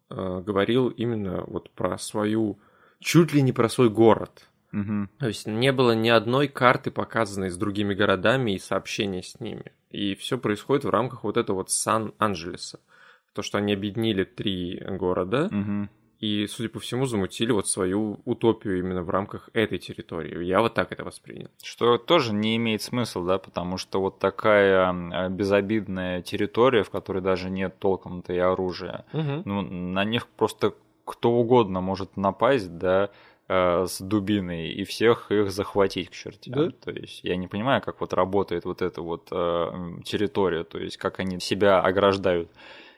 э, 0.09 0.41
говорил 0.45 0.87
именно 0.89 1.43
вот 1.45 1.69
про 1.71 1.97
свою, 1.97 2.57
чуть 2.99 3.33
ли 3.33 3.41
не 3.41 3.51
про 3.51 3.67
свой 3.69 3.89
город. 3.89 4.48
Угу. 4.71 5.07
То 5.19 5.27
есть 5.27 5.47
не 5.47 5.71
было 5.71 5.93
ни 5.93 6.09
одной 6.09 6.47
карты, 6.47 6.91
показанной 6.91 7.49
с 7.49 7.57
другими 7.57 7.93
городами 7.93 8.51
и 8.51 8.59
сообщения 8.59 9.23
с 9.23 9.39
ними. 9.39 9.71
И 9.89 10.15
все 10.15 10.37
происходит 10.37 10.85
в 10.85 10.89
рамках 10.89 11.23
вот 11.23 11.37
этого 11.37 11.57
вот 11.57 11.71
Сан-Анджелеса. 11.71 12.79
То, 13.33 13.41
что 13.41 13.57
они 13.57 13.73
объединили 13.73 14.23
три 14.23 14.79
города, 14.87 15.45
угу 15.45 15.89
и, 16.19 16.47
судя 16.47 16.67
по 16.69 16.79
всему, 16.79 17.05
замутили 17.05 17.51
вот 17.51 17.67
свою 17.67 18.19
утопию 18.25 18.79
именно 18.79 19.03
в 19.03 19.09
рамках 19.09 19.49
этой 19.53 19.77
территории. 19.77 20.43
Я 20.43 20.59
вот 20.59 20.73
так 20.73 20.91
это 20.91 21.05
воспринял. 21.05 21.49
Что 21.63 21.97
тоже 21.97 22.33
не 22.33 22.57
имеет 22.57 22.81
смысла, 22.81 23.25
да, 23.25 23.37
потому 23.37 23.77
что 23.77 24.01
вот 24.01 24.19
такая 24.19 25.29
безобидная 25.29 26.21
территория, 26.21 26.83
в 26.83 26.89
которой 26.89 27.21
даже 27.21 27.49
нет 27.49 27.79
толком-то 27.79 28.33
и 28.33 28.37
оружия, 28.37 29.05
угу. 29.13 29.43
ну, 29.45 29.61
на 29.61 30.03
них 30.03 30.27
просто 30.27 30.73
кто 31.05 31.31
угодно 31.31 31.79
может 31.79 32.17
напасть, 32.17 32.77
да, 32.77 33.09
э, 33.49 33.85
с 33.87 33.99
дубиной 33.99 34.69
и 34.69 34.83
всех 34.83 35.31
их 35.31 35.51
захватить 35.51 36.09
к 36.09 36.13
чертям. 36.13 36.53
Да? 36.53 36.71
То 36.71 36.91
есть 36.91 37.21
я 37.23 37.35
не 37.35 37.47
понимаю, 37.47 37.81
как 37.81 37.99
вот 37.99 38.13
работает 38.13 38.65
вот 38.65 38.81
эта 38.81 39.01
вот 39.01 39.27
э, 39.31 39.71
территория, 40.05 40.63
то 40.63 40.77
есть 40.77 40.97
как 40.97 41.19
они 41.19 41.39
себя 41.39 41.81
ограждают. 41.81 42.49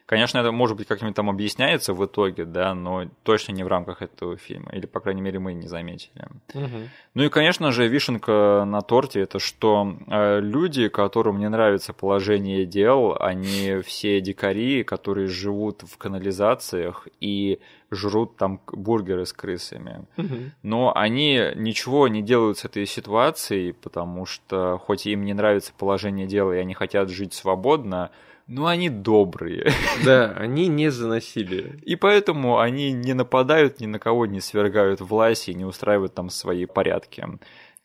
Конечно, 0.05 0.39
это 0.39 0.51
может 0.51 0.77
быть 0.77 0.87
как-нибудь 0.87 1.15
там 1.15 1.29
объясняется 1.29 1.93
в 1.93 2.05
итоге, 2.05 2.45
да, 2.45 2.73
но 2.73 3.05
точно 3.23 3.53
не 3.53 3.63
в 3.63 3.67
рамках 3.67 4.01
этого 4.01 4.37
фильма. 4.37 4.71
Или, 4.73 4.85
по 4.85 4.99
крайней 4.99 5.21
мере, 5.21 5.39
мы 5.39 5.53
не 5.53 5.67
заметили. 5.67 6.27
Угу. 6.53 6.89
Ну 7.13 7.23
и, 7.23 7.29
конечно 7.29 7.71
же, 7.71 7.87
вишенка 7.87 8.63
на 8.65 8.81
торте 8.81 9.21
это 9.21 9.39
что 9.39 9.97
э, 10.07 10.39
люди, 10.41 10.89
которым 10.89 11.39
не 11.39 11.49
нравится 11.49 11.93
положение 11.93 12.65
дел, 12.65 13.15
они 13.19 13.81
все 13.85 14.21
дикари, 14.21 14.83
которые 14.83 15.27
живут 15.27 15.83
в 15.83 15.97
канализациях 15.97 17.07
и 17.19 17.59
жрут 17.91 18.37
там 18.37 18.61
бургеры 18.71 19.25
с 19.25 19.33
крысами. 19.33 20.05
Угу. 20.17 20.35
Но 20.63 20.93
они 20.95 21.51
ничего 21.55 22.07
не 22.07 22.21
делают 22.21 22.57
с 22.57 22.65
этой 22.65 22.85
ситуацией, 22.85 23.73
потому 23.73 24.25
что 24.25 24.77
хоть 24.77 25.05
им 25.05 25.25
не 25.25 25.33
нравится 25.33 25.73
положение 25.77 26.25
дела 26.25 26.53
и 26.53 26.59
они 26.59 26.73
хотят 26.73 27.09
жить 27.09 27.33
свободно, 27.33 28.11
ну, 28.51 28.65
они 28.65 28.89
добрые. 28.89 29.71
Да, 30.05 30.31
они 30.31 30.67
не 30.67 30.91
заносили. 30.91 31.79
И 31.83 31.95
поэтому 31.95 32.59
они 32.59 32.91
не 32.91 33.13
нападают 33.13 33.79
ни 33.79 33.85
на 33.85 33.97
кого, 33.97 34.25
не 34.25 34.41
свергают 34.41 34.99
власть 34.99 35.47
и 35.47 35.53
не 35.53 35.63
устраивают 35.63 36.13
там 36.13 36.29
свои 36.29 36.65
порядки. 36.65 37.25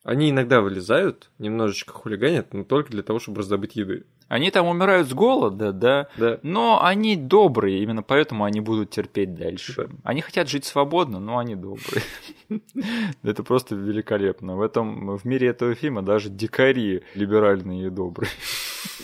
Они 0.03 0.31
иногда 0.31 0.61
вылезают, 0.61 1.31
немножечко 1.39 1.93
хулиганят, 1.93 2.53
но 2.53 2.65
только 2.65 2.91
для 2.91 3.03
того, 3.03 3.21
чтобы 3.21 3.39
раздобыть 3.39 3.77
еды. 3.77 4.07
Они 4.29 4.51
там 4.51 4.67
умирают 4.67 5.09
с 5.09 5.13
голода, 5.13 5.73
да, 5.73 6.09
да. 6.17 6.41
но 6.43 6.83
они 6.83 7.15
добрые, 7.15 7.83
именно 7.83 8.03
поэтому 8.03 8.45
они 8.45 8.61
будут 8.61 8.91
терпеть 8.91 9.35
дальше. 9.35 9.87
Да. 9.89 9.97
Они 10.03 10.21
хотят 10.21 10.49
жить 10.49 10.65
свободно, 10.65 11.21
но 11.21 11.39
они 11.39 11.55
добрые. 11.55 12.03
Это 13.23 13.45
просто 13.45 13.77
великолепно. 13.77 14.57
В 14.57 14.63
этом 14.63 15.17
в 15.17 15.25
мире 15.25 15.49
этого 15.49 15.75
фильма 15.75 16.03
даже 16.03 16.29
дикари 16.29 17.03
либеральные 17.15 17.87
и 17.87 17.91
добрые. 17.91 18.31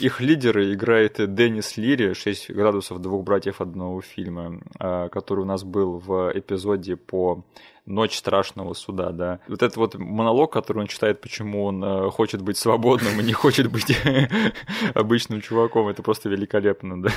Их 0.00 0.20
лидеры 0.20 0.72
играет 0.72 1.34
Деннис 1.34 1.76
Лири, 1.76 2.14
6 2.14 2.50
градусов 2.50 3.00
двух 3.00 3.24
братьев 3.24 3.60
одного 3.60 4.00
фильма, 4.00 4.60
а, 4.78 5.08
который 5.08 5.40
у 5.40 5.44
нас 5.44 5.64
был 5.64 5.98
в 5.98 6.32
эпизоде 6.34 6.96
по 6.96 7.44
Ночь 7.84 8.16
страшного 8.16 8.74
суда, 8.74 9.10
да. 9.10 9.40
Вот 9.48 9.62
этот 9.62 9.76
вот 9.76 9.94
монолог, 9.96 10.52
который 10.52 10.78
он 10.78 10.86
читает, 10.86 11.20
почему 11.20 11.64
он 11.64 11.82
э, 11.82 12.10
хочет 12.10 12.40
быть 12.40 12.56
свободным 12.56 13.18
и 13.20 13.24
не 13.24 13.32
хочет 13.32 13.70
быть 13.72 13.96
обычным 14.94 15.40
чуваком, 15.40 15.88
это 15.88 16.02
просто 16.02 16.28
великолепно, 16.28 17.02
да. 17.02 17.10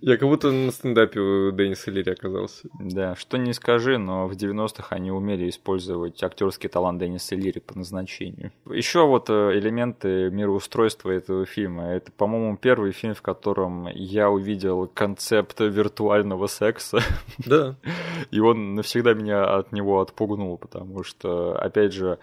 Я 0.00 0.16
как 0.16 0.28
будто 0.28 0.52
на 0.52 0.70
стендапе 0.70 1.18
у 1.18 1.50
Денниса 1.50 1.90
Лири 1.90 2.12
оказался. 2.12 2.68
Да, 2.78 3.16
что 3.16 3.36
не 3.36 3.52
скажи, 3.52 3.98
но 3.98 4.28
в 4.28 4.32
90-х 4.32 4.94
они 4.94 5.10
умели 5.10 5.48
использовать 5.48 6.22
актерский 6.22 6.68
талант 6.68 7.00
Денниса 7.00 7.34
Лири 7.34 7.58
по 7.58 7.76
назначению. 7.76 8.52
Еще 8.70 9.04
вот 9.06 9.28
э, 9.28 9.58
элементы 9.58 10.30
мироустройства 10.30 11.10
этого 11.10 11.46
фильма. 11.46 11.88
Это, 11.88 12.12
по-моему, 12.12 12.56
первый 12.56 12.92
фильм, 12.92 13.14
в 13.14 13.22
котором 13.22 13.88
я 13.88 14.30
увидел 14.30 14.88
концепт 14.92 15.58
виртуального 15.60 16.46
секса. 16.46 17.00
Да. 17.38 17.76
И 18.30 18.40
он 18.40 18.74
навсегда 18.74 19.14
меня 19.14 19.44
от 19.44 19.72
него 19.72 19.95
отпугнул, 20.00 20.58
потому 20.58 21.02
что, 21.02 21.56
опять 21.56 21.92
же, 21.92 22.18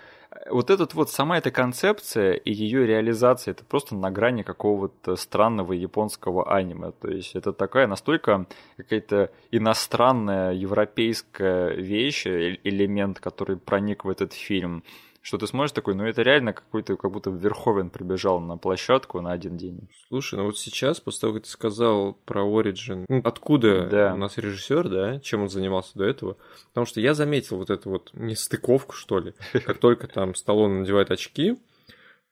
вот 0.50 0.70
этот 0.70 0.94
вот 0.94 1.10
сама 1.10 1.38
эта 1.38 1.52
концепция 1.52 2.34
и 2.34 2.52
ее 2.52 2.86
реализация 2.86 3.52
это 3.52 3.64
просто 3.64 3.96
на 3.96 4.12
грани 4.12 4.44
какого-то 4.44 5.16
странного 5.16 5.74
японского 5.74 6.52
аниме. 6.54 6.92
То 6.92 7.10
есть 7.10 7.36
это 7.36 7.54
такая 7.54 7.88
настолько 7.88 8.46
какая-то 8.78 9.32
иностранная 9.52 10.54
европейская 10.54 11.70
вещь, 11.76 12.26
э, 12.26 12.58
элемент, 12.64 13.20
который 13.20 13.58
проник 13.58 14.06
в 14.06 14.10
этот 14.10 14.34
фильм 14.34 14.84
что 15.24 15.38
ты 15.38 15.48
смотришь 15.48 15.72
такой, 15.72 15.96
ну 15.96 16.04
это 16.04 16.22
реально 16.22 16.52
какой-то, 16.52 16.98
как 16.98 17.10
будто 17.10 17.30
Верховен 17.30 17.90
прибежал 17.90 18.42
на 18.42 18.58
площадку 18.58 19.22
на 19.22 19.32
один 19.32 19.56
день. 19.56 19.88
Слушай, 20.10 20.36
ну 20.36 20.46
вот 20.46 20.60
сейчас, 20.60 21.00
после 21.00 21.22
того, 21.22 21.34
как 21.36 21.44
ты 21.44 21.50
сказал 21.50 22.14
про 22.26 22.42
Origin, 22.42 23.06
ну, 23.08 23.22
откуда 23.24 23.88
да. 23.88 24.14
у 24.14 24.18
нас 24.18 24.38
режиссер, 24.38 24.90
да, 24.90 25.20
чем 25.22 25.44
он 25.44 25.50
занимался 25.50 25.98
до 25.98 26.04
этого, 26.04 26.36
потому 26.68 26.86
что 26.86 27.00
я 27.00 27.14
заметил 27.14 27.58
вот 27.58 27.70
эту 27.70 27.90
вот 27.90 28.10
нестыковку, 28.14 28.94
что 28.94 29.20
ли, 29.20 29.34
как 29.66 29.78
только 29.78 30.08
там 30.08 30.36
Сталлоне 30.36 30.82
надевает 30.82 31.10
очки, 31.10 31.58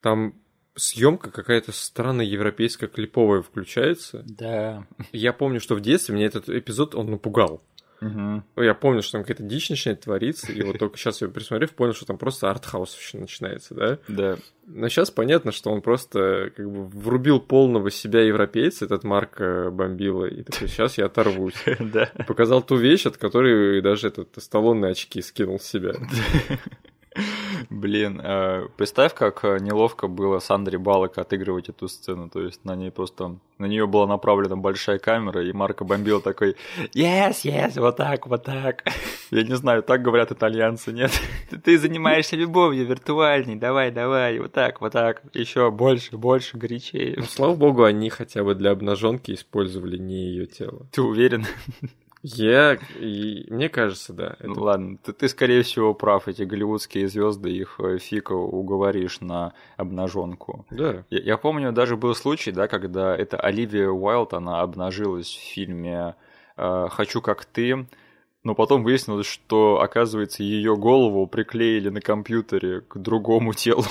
там 0.01 0.35
съемка 0.75 1.31
какая-то 1.31 1.71
странная 1.71 2.25
европейская 2.25 2.87
клиповая 2.87 3.41
включается. 3.41 4.23
Да. 4.25 4.85
Я 5.13 5.31
помню, 5.31 5.61
что 5.61 5.75
в 5.75 5.81
детстве 5.81 6.15
меня 6.15 6.25
этот 6.25 6.49
эпизод, 6.49 6.95
он 6.95 7.11
напугал. 7.11 7.61
Угу. 8.01 8.63
Я 8.63 8.73
помню, 8.73 9.03
что 9.03 9.13
там 9.13 9.21
какая-то 9.21 9.43
дичь 9.43 9.69
начинает 9.69 10.01
твориться, 10.01 10.51
и 10.51 10.61
вот 10.63 10.79
только 10.79 10.97
сейчас 10.97 11.21
я 11.21 11.27
присмотрев, 11.27 11.71
понял, 11.71 11.93
что 11.93 12.05
там 12.05 12.17
просто 12.17 12.49
артхаус 12.49 12.93
вообще 12.93 13.19
начинается, 13.19 13.75
да? 13.75 13.99
Да. 14.07 14.37
Но 14.65 14.89
сейчас 14.89 15.11
понятно, 15.11 15.51
что 15.51 15.69
он 15.69 15.81
просто 15.81 16.51
как 16.55 16.69
бы 16.69 16.85
врубил 16.85 17.39
полного 17.39 17.91
себя 17.91 18.21
европейца, 18.21 18.85
этот 18.85 19.03
Марк 19.03 19.39
э, 19.39 19.69
Бомбила, 19.69 20.25
и 20.25 20.41
такой, 20.43 20.67
сейчас 20.67 20.97
я 20.97 21.05
оторвусь. 21.05 21.53
Да. 21.79 22.09
Показал 22.27 22.61
ту 22.61 22.75
вещь, 22.75 23.05
от 23.05 23.17
которой 23.17 23.81
даже 23.81 24.07
этот 24.07 24.29
столонные 24.37 24.91
очки 24.91 25.21
скинул 25.21 25.59
с 25.59 25.63
себя. 25.63 25.93
Блин, 27.69 28.21
э, 28.23 28.67
представь, 28.77 29.13
как 29.13 29.43
э, 29.43 29.59
неловко 29.59 30.07
было 30.07 30.39
Сандре 30.39 30.77
Балок 30.77 31.17
отыгрывать 31.17 31.69
эту 31.69 31.87
сцену. 31.87 32.29
То 32.29 32.41
есть 32.41 32.63
на 32.65 32.75
ней 32.75 32.91
просто 32.91 33.37
на 33.57 33.65
нее 33.65 33.85
была 33.85 34.07
направлена 34.07 34.55
большая 34.55 34.97
камера, 34.97 35.43
и 35.43 35.53
Марко 35.53 35.83
бомбил 35.83 36.19
такой 36.21 36.55
Yes, 36.95 37.43
yes, 37.43 37.79
вот 37.79 37.97
так, 37.97 38.27
вот 38.27 38.43
так. 38.43 38.83
Я 39.31 39.43
не 39.43 39.55
знаю, 39.55 39.83
так 39.83 40.01
говорят 40.01 40.31
итальянцы, 40.31 40.91
нет? 40.91 41.11
Ты 41.63 41.77
занимаешься 41.77 42.35
любовью 42.35 42.85
виртуальной, 42.87 43.55
давай, 43.55 43.91
давай, 43.91 44.39
вот 44.39 44.51
так, 44.51 44.81
вот 44.81 44.93
так, 44.93 45.21
еще 45.33 45.69
больше, 45.69 46.17
больше, 46.17 46.57
горячее. 46.57 47.15
Ну, 47.17 47.23
слава 47.23 47.55
богу, 47.55 47.83
они 47.83 48.09
хотя 48.09 48.43
бы 48.43 48.55
для 48.55 48.71
обнаженки 48.71 49.31
использовали 49.31 49.97
не 49.97 50.25
ее 50.29 50.47
тело. 50.47 50.87
Ты 50.91 51.01
уверен? 51.01 51.45
Я, 52.23 52.77
и, 52.99 53.45
мне 53.49 53.69
кажется, 53.69 54.13
да. 54.13 54.35
Это... 54.39 54.47
Ну, 54.47 54.61
ладно, 54.61 54.97
ты, 54.97 55.11
ты, 55.13 55.27
скорее 55.27 55.63
всего, 55.63 55.93
прав. 55.93 56.27
Эти 56.27 56.43
голливудские 56.43 57.07
звезды, 57.07 57.49
их 57.49 57.79
э, 57.79 57.97
фика 57.97 58.33
уговоришь 58.33 59.21
на 59.21 59.53
обнаженку. 59.77 60.65
Да. 60.69 61.03
Я, 61.09 61.19
я 61.19 61.37
помню, 61.37 61.71
даже 61.71 61.97
был 61.97 62.13
случай, 62.13 62.51
да, 62.51 62.67
когда 62.67 63.15
это 63.15 63.37
Оливия 63.37 63.89
Уайлд, 63.89 64.33
она 64.33 64.61
обнажилась 64.61 65.29
в 65.29 65.53
фильме 65.53 66.15
э, 66.57 66.87
«Хочу 66.91 67.21
как 67.21 67.45
ты», 67.45 67.87
но 68.43 68.55
потом 68.55 68.83
выяснилось, 68.83 69.27
что, 69.27 69.81
оказывается, 69.81 70.41
ее 70.41 70.75
голову 70.75 71.27
приклеили 71.27 71.89
на 71.89 72.01
компьютере 72.01 72.81
к 72.81 72.97
другому 72.97 73.53
телу. 73.53 73.83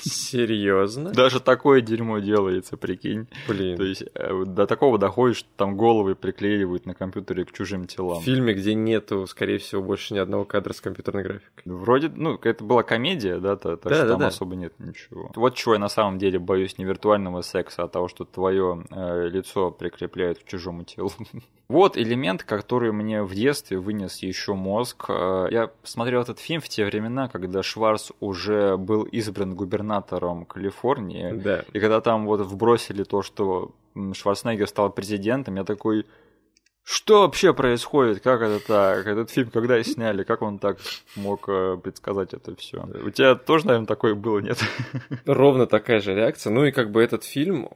Серьезно? 0.00 1.10
Даже 1.10 1.40
такое 1.40 1.80
дерьмо 1.80 2.20
делается, 2.20 2.76
прикинь. 2.76 3.26
Блин. 3.48 3.76
То 3.76 3.82
есть 3.82 4.04
э, 4.14 4.44
до 4.46 4.66
такого 4.66 4.98
доходит, 4.98 5.36
что 5.36 5.48
там 5.56 5.76
головы 5.76 6.14
приклеивают 6.14 6.86
на 6.86 6.94
компьютере 6.94 7.44
к 7.44 7.52
чужим 7.52 7.86
телам. 7.86 8.20
В 8.20 8.24
фильме, 8.24 8.54
где 8.54 8.74
нету, 8.74 9.26
скорее 9.26 9.58
всего, 9.58 9.82
больше 9.82 10.14
ни 10.14 10.18
одного 10.18 10.44
кадра 10.44 10.72
с 10.72 10.80
компьютерной 10.80 11.24
графикой. 11.24 11.62
Вроде, 11.64 12.08
ну, 12.14 12.38
это 12.40 12.62
была 12.62 12.84
комедия, 12.84 13.38
да, 13.38 13.56
так 13.56 13.82
да, 13.82 13.94
что 13.94 14.02
да, 14.04 14.08
там 14.10 14.20
да. 14.20 14.26
особо 14.28 14.54
нет 14.54 14.72
ничего. 14.78 15.32
Вот 15.34 15.56
чего 15.56 15.74
я 15.74 15.80
на 15.80 15.88
самом 15.88 16.18
деле 16.18 16.38
боюсь 16.38 16.78
не 16.78 16.84
виртуального 16.84 17.42
секса, 17.42 17.82
а 17.82 17.88
того, 17.88 18.06
что 18.06 18.24
твое 18.24 18.84
э, 18.90 19.28
лицо 19.28 19.72
прикрепляют 19.72 20.38
к 20.38 20.44
чужому 20.44 20.84
телу. 20.84 21.10
Вот 21.68 21.98
элемент, 21.98 22.44
который 22.44 22.92
мне 22.92 23.24
в 23.24 23.34
детстве 23.34 23.78
вынес 23.96 24.18
еще 24.22 24.54
мозг. 24.54 25.06
Э, 25.08 25.48
я 25.50 25.70
смотрел 25.82 26.22
этот 26.22 26.38
фильм 26.38 26.60
в 26.60 26.68
те 26.68 26.84
времена, 26.84 27.28
когда 27.28 27.62
Шварц 27.62 28.10
уже 28.20 28.76
был 28.76 29.04
избран 29.04 29.54
губернатором 29.54 30.44
Калифорнии. 30.44 31.32
Да. 31.32 31.64
И 31.72 31.80
когда 31.80 32.00
там 32.00 32.26
вот 32.26 32.40
вбросили 32.40 33.04
то, 33.04 33.22
что 33.22 33.72
Шварценеггер 33.94 34.66
стал 34.66 34.90
президентом, 34.90 35.56
я 35.56 35.64
такой, 35.64 36.04
что 36.82 37.22
вообще 37.22 37.54
происходит? 37.54 38.20
Как 38.20 38.42
это 38.42 38.64
так? 38.64 39.06
Этот 39.06 39.30
фильм 39.30 39.50
когда 39.50 39.82
сняли? 39.82 40.24
Как 40.24 40.42
он 40.42 40.58
так 40.58 40.78
мог 41.16 41.48
э, 41.48 41.78
предсказать 41.82 42.34
это 42.34 42.54
все? 42.56 42.84
У 43.04 43.10
тебя 43.10 43.34
тоже, 43.34 43.66
наверное, 43.66 43.86
такое 43.86 44.14
было, 44.14 44.40
нет? 44.40 44.58
Ровно 45.24 45.66
такая 45.66 46.00
же 46.00 46.14
реакция. 46.14 46.52
Ну 46.52 46.64
и 46.64 46.72
как 46.72 46.90
бы 46.90 47.02
этот 47.02 47.24
фильм, 47.24 47.68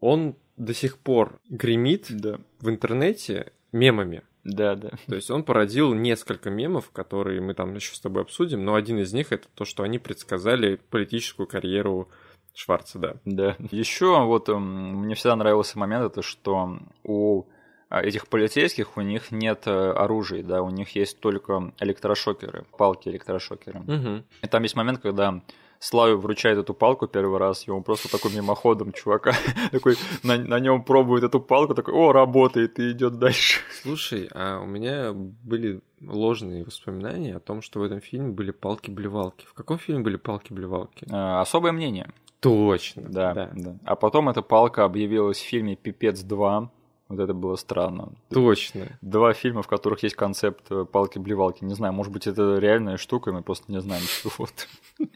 он 0.00 0.34
до 0.56 0.74
сих 0.74 0.98
пор 0.98 1.38
гремит 1.48 2.06
да. 2.08 2.38
в 2.60 2.68
интернете 2.68 3.52
мемами. 3.72 4.22
Да, 4.44 4.76
да. 4.76 4.90
То 5.06 5.16
есть 5.16 5.30
он 5.30 5.42
породил 5.42 5.94
несколько 5.94 6.50
мемов, 6.50 6.90
которые 6.90 7.40
мы 7.40 7.54
там 7.54 7.74
еще 7.74 7.94
с 7.94 8.00
тобой 8.00 8.22
обсудим, 8.22 8.64
но 8.64 8.74
один 8.74 8.98
из 8.98 9.12
них 9.12 9.32
это 9.32 9.48
то, 9.54 9.64
что 9.64 9.82
они 9.82 9.98
предсказали 9.98 10.80
политическую 10.90 11.46
карьеру 11.46 12.08
Шварца, 12.54 12.98
да. 12.98 13.16
Да. 13.24 13.56
Еще 13.70 14.24
вот 14.24 14.48
мне 14.48 15.14
всегда 15.14 15.36
нравился 15.36 15.78
момент, 15.78 16.06
это 16.06 16.22
что 16.22 16.78
у 17.04 17.44
а, 17.88 18.02
этих 18.02 18.28
полицейских 18.28 18.96
у 18.96 19.00
них 19.00 19.30
нет 19.30 19.62
э, 19.66 19.70
оружия, 19.70 20.42
да, 20.42 20.62
у 20.62 20.68
них 20.68 20.94
есть 20.94 21.20
только 21.20 21.72
электрошокеры, 21.78 22.66
палки 22.76 23.08
электрошокеры. 23.08 23.80
Угу. 23.80 24.24
И 24.42 24.46
там 24.46 24.62
есть 24.62 24.76
момент, 24.76 25.00
когда 25.00 25.40
Славе 25.80 26.16
вручает 26.16 26.58
эту 26.58 26.74
палку 26.74 27.06
первый 27.06 27.38
раз, 27.38 27.66
и 27.68 27.70
он 27.70 27.82
просто 27.82 28.10
такой 28.10 28.34
мимоходом 28.34 28.92
чувака, 28.92 29.32
такой 29.72 29.96
на, 30.22 30.36
на 30.36 30.58
нем 30.58 30.82
пробует 30.82 31.24
эту 31.24 31.40
палку, 31.40 31.74
такой, 31.74 31.94
о, 31.94 32.12
работает, 32.12 32.78
и 32.78 32.90
идет 32.92 33.18
дальше. 33.18 33.60
Слушай, 33.82 34.28
а 34.32 34.60
у 34.60 34.66
меня 34.66 35.12
были 35.12 35.80
ложные 36.00 36.64
воспоминания 36.64 37.36
о 37.36 37.40
том, 37.40 37.62
что 37.62 37.80
в 37.80 37.82
этом 37.82 38.00
фильме 38.00 38.30
были 38.30 38.50
палки-блевалки. 38.50 39.46
В 39.46 39.54
каком 39.54 39.78
фильме 39.78 40.02
были 40.02 40.16
палки-блевалки? 40.16 41.06
А, 41.10 41.40
особое 41.40 41.72
мнение. 41.72 42.10
Точно. 42.40 43.02
Да, 43.02 43.34
да, 43.34 43.50
да. 43.54 43.76
А 43.84 43.96
потом 43.96 44.28
эта 44.28 44.42
палка 44.42 44.84
объявилась 44.84 45.38
в 45.38 45.44
фильме 45.44 45.74
«Пипец 45.76 46.22
2», 46.22 46.68
вот 47.08 47.20
это 47.20 47.32
было 47.32 47.56
странно. 47.56 48.12
Точно. 48.30 48.98
Два 49.00 49.32
фильма, 49.32 49.62
в 49.62 49.66
которых 49.66 50.02
есть 50.02 50.14
концепт 50.14 50.64
э, 50.70 50.84
палки-блевалки. 50.84 51.64
Не 51.64 51.74
знаю, 51.74 51.94
может 51.94 52.12
быть, 52.12 52.26
это 52.26 52.58
реальная 52.58 52.98
штука, 52.98 53.32
мы 53.32 53.42
просто 53.42 53.72
не 53.72 53.80
знаем, 53.80 54.02
что 54.02 54.30
вот. 54.38 54.52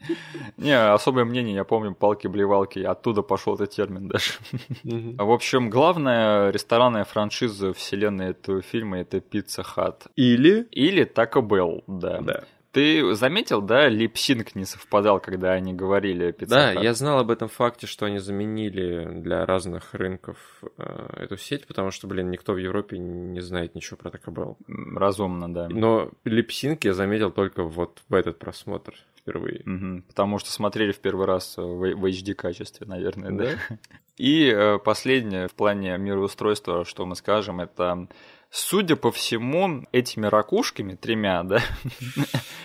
Не, 0.57 0.91
особое 0.91 1.23
мнение, 1.25 1.55
я 1.55 1.63
помню, 1.63 1.93
палки-блевалки, 1.93 2.79
оттуда 2.79 3.21
пошел 3.21 3.55
этот 3.55 3.71
термин 3.71 4.07
даже. 4.07 4.33
В 4.83 5.31
общем, 5.31 5.69
главная 5.69 6.49
ресторанная 6.49 7.03
франшиза 7.03 7.73
вселенной 7.73 8.31
этого 8.31 8.61
фильма 8.61 8.99
это 8.99 9.17
Pizza 9.17 9.63
Hut. 9.63 10.07
Или? 10.15 10.67
Или 10.71 11.05
Taco 11.05 11.41
Bell, 11.41 11.83
да. 11.87 12.43
Ты 12.73 13.13
заметил, 13.13 13.61
да, 13.61 13.87
липсинг 13.87 14.55
не 14.55 14.65
совпадал, 14.65 15.19
когда 15.19 15.51
они 15.51 15.75
говорили 15.75 16.25
о 16.25 16.45
Да, 16.47 16.71
я 16.71 16.95
знал 16.95 17.19
об 17.19 17.29
этом 17.29 17.47
факте, 17.47 17.85
что 17.85 18.07
они 18.07 18.17
заменили 18.17 19.21
для 19.21 19.45
разных 19.45 19.93
рынков 19.93 20.37
э, 20.77 21.23
эту 21.23 21.37
сеть, 21.37 21.67
потому 21.67 21.91
что, 21.91 22.07
блин, 22.07 22.31
никто 22.31 22.53
в 22.53 22.57
Европе 22.57 22.97
не 22.97 23.41
знает 23.41 23.75
ничего 23.75 23.97
про 23.97 24.09
Taco 24.09 24.33
Bell. 24.33 24.57
Разумно, 24.97 25.53
да. 25.53 25.69
Но 25.69 26.09
липсинг 26.25 26.83
я 26.83 26.95
заметил 26.95 27.29
только 27.29 27.63
вот 27.63 28.01
в 28.09 28.15
этот 28.15 28.39
просмотр 28.39 28.95
впервые. 29.19 29.61
Угу, 29.67 30.07
потому 30.07 30.39
что 30.39 30.51
смотрели 30.51 30.93
в 30.93 30.99
первый 30.99 31.27
раз 31.27 31.55
в, 31.57 31.61
в 31.61 32.05
HD 32.05 32.33
качестве, 32.33 32.87
наверное, 32.87 33.31
да. 33.31 33.43
да? 33.69 33.77
И 34.17 34.47
э, 34.47 34.79
последнее 34.79 35.47
в 35.47 35.53
плане 35.53 35.97
мироустройства, 35.99 36.85
что 36.85 37.05
мы 37.05 37.15
скажем, 37.15 37.61
это 37.61 38.07
Судя 38.55 38.95
по 38.95 39.11
всему, 39.11 39.83
этими 39.91 40.27
ракушками, 40.27 40.93
тремя, 40.93 41.41
да? 41.41 41.63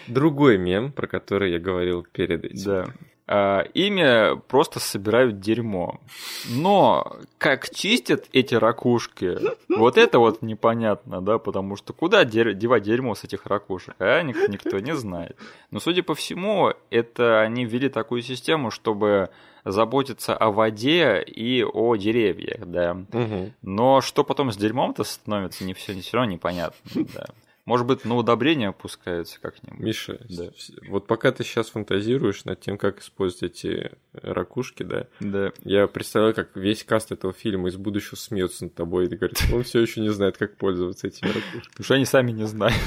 Другой 0.07 0.59
мем, 0.59 0.93
про 0.93 1.07
который 1.07 1.51
я 1.51 1.59
говорил 1.59 2.03
перед 2.03 2.45
этим. 2.45 2.65
Да. 2.65 2.93
А, 3.31 3.61
ими 3.75 4.41
просто 4.49 4.81
собирают 4.81 5.39
дерьмо. 5.39 6.01
Но 6.49 7.19
как 7.37 7.69
чистят 7.69 8.25
эти 8.33 8.55
ракушки, 8.55 9.37
вот 9.69 9.99
это 9.99 10.19
вот 10.19 10.41
непонятно, 10.41 11.21
да, 11.21 11.39
потому 11.39 11.77
что 11.77 11.93
куда 11.93 12.25
девать 12.25 12.83
дерьмо 12.83 13.15
с 13.15 13.25
этих 13.25 13.45
ракушек, 13.45 13.95
а 13.99 14.23
никто 14.23 14.79
не 14.79 14.97
знает. 14.97 15.37
Но, 15.71 15.79
судя 15.79 16.03
по 16.03 16.15
всему, 16.15 16.73
это 16.89 17.43
они 17.43 17.67
ввели 17.67 17.91
такую 17.91 18.23
систему, 18.23 18.71
чтобы 18.71 19.29
заботиться 19.63 20.35
о 20.35 20.51
воде 20.51 21.23
и 21.23 21.63
о 21.63 21.97
деревьях, 21.97 22.61
да. 22.67 22.97
Угу. 23.13 23.53
Но 23.61 24.01
что 24.01 24.25
потом 24.25 24.53
с 24.53 24.57
дерьмом-то 24.57 25.05
становится, 25.05 25.65
не 25.65 25.75
все, 25.75 25.95
не 25.95 26.01
все 26.01 26.17
равно 26.17 26.33
непонятно, 26.33 27.05
да. 27.15 27.27
Может 27.69 27.87
быть, 27.87 28.07
на 28.07 28.17
удобрение 28.17 28.71
опускаются 28.71 29.39
как-нибудь. 29.43 29.79
Миша, 29.79 30.19
Да. 30.31 30.49
вот 30.89 31.07
пока 31.07 31.33
ты 31.33 31.45
сейчас 31.45 31.69
фантазируешь 31.69 32.47
над 32.47 32.59
тем, 32.61 32.79
как 32.79 33.01
использовать 33.01 33.43
эти 33.43 33.93
ракушки, 34.15 34.85
да, 34.85 35.07
Да. 35.21 35.53
я 35.65 35.87
представляю, 35.87 36.35
как 36.35 36.57
весь 36.57 36.83
каст 36.83 37.13
этого 37.13 37.35
фильма 37.35 37.69
из 37.69 37.77
будущего 37.77 38.17
смеется 38.17 38.65
над 38.65 38.75
тобой 38.75 39.05
и 39.05 39.15
говорит, 39.15 39.39
он 39.53 39.65
все 39.65 39.81
еще 39.81 40.01
не 40.01 40.09
знает, 40.09 40.39
как 40.39 40.57
пользоваться 40.57 41.09
этими 41.09 41.29
ракушками. 41.29 41.69
Потому 41.73 41.85
что 41.85 41.95
они 41.95 42.05
сами 42.07 42.33
не 42.33 42.47
знают. 42.47 42.81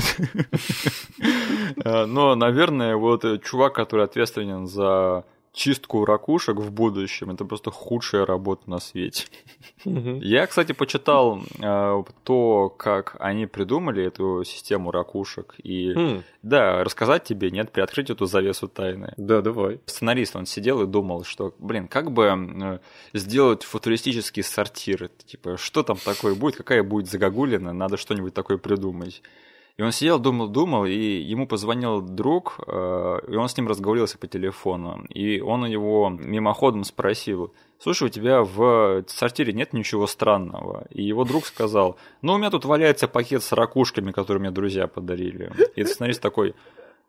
Э, 1.85 2.05
Но, 2.11 2.33
наверное, 2.33 2.95
вот 2.95 3.23
э, 3.23 3.37
чувак, 3.37 3.75
который 3.75 4.05
ответственен 4.05 4.65
за 4.65 5.25
чистку 5.53 6.05
ракушек 6.05 6.57
в 6.57 6.71
будущем, 6.71 7.31
это 7.31 7.43
просто 7.45 7.71
худшая 7.71 8.25
работа 8.25 8.69
на 8.69 8.79
свете. 8.79 9.25
Я, 9.83 10.47
кстати, 10.47 10.71
почитал 10.71 11.41
э, 11.59 12.03
то, 12.23 12.69
как 12.69 13.17
они 13.19 13.47
придумали 13.47 14.03
эту 14.03 14.43
систему 14.45 14.91
ракушек. 14.91 15.55
И 15.61 15.93
Хм, 15.93 16.23
да, 16.41 16.83
рассказать 16.83 17.25
тебе, 17.25 17.51
нет, 17.51 17.71
приоткрыть 17.71 18.09
эту 18.09 18.25
завесу 18.25 18.67
тайны. 18.67 19.13
Да, 19.17 19.41
давай. 19.41 19.79
Сценарист, 19.85 20.35
он 20.35 20.45
сидел 20.45 20.81
и 20.83 20.87
думал, 20.87 21.23
что, 21.23 21.53
блин, 21.59 21.87
как 21.87 22.11
бы 22.11 22.25
э, 22.27 22.79
сделать 23.13 23.63
футуристический 23.63 24.43
сортир? 24.43 25.09
Типа, 25.25 25.57
что 25.57 25.83
там 25.83 25.97
такое 25.97 26.35
будет, 26.35 26.55
какая 26.55 26.83
будет 26.83 27.09
загогулина, 27.09 27.73
надо 27.73 27.97
что-нибудь 27.97 28.33
такое 28.33 28.57
придумать. 28.57 29.21
И 29.81 29.83
он 29.83 29.91
сидел, 29.91 30.19
думал, 30.19 30.47
думал, 30.47 30.85
и 30.85 30.93
ему 30.93 31.47
позвонил 31.47 32.01
друг, 32.01 32.59
э, 32.67 33.19
и 33.27 33.35
он 33.35 33.49
с 33.49 33.57
ним 33.57 33.67
разговорился 33.67 34.19
по 34.19 34.27
телефону. 34.27 35.03
И 35.09 35.41
он 35.41 35.63
у 35.63 35.65
него 35.65 36.07
мимоходом 36.09 36.83
спросил, 36.83 37.51
слушай, 37.79 38.03
у 38.03 38.09
тебя 38.09 38.43
в 38.43 39.03
сортире 39.07 39.53
нет 39.53 39.73
ничего 39.73 40.05
странного? 40.05 40.85
И 40.91 41.01
его 41.01 41.23
друг 41.23 41.47
сказал, 41.47 41.97
ну, 42.21 42.33
у 42.33 42.37
меня 42.37 42.51
тут 42.51 42.65
валяется 42.65 43.07
пакет 43.07 43.41
с 43.41 43.53
ракушками, 43.53 44.11
которые 44.11 44.41
мне 44.41 44.51
друзья 44.51 44.85
подарили. 44.85 45.51
И 45.75 45.83
сценарист 45.83 46.21
такой, 46.21 46.53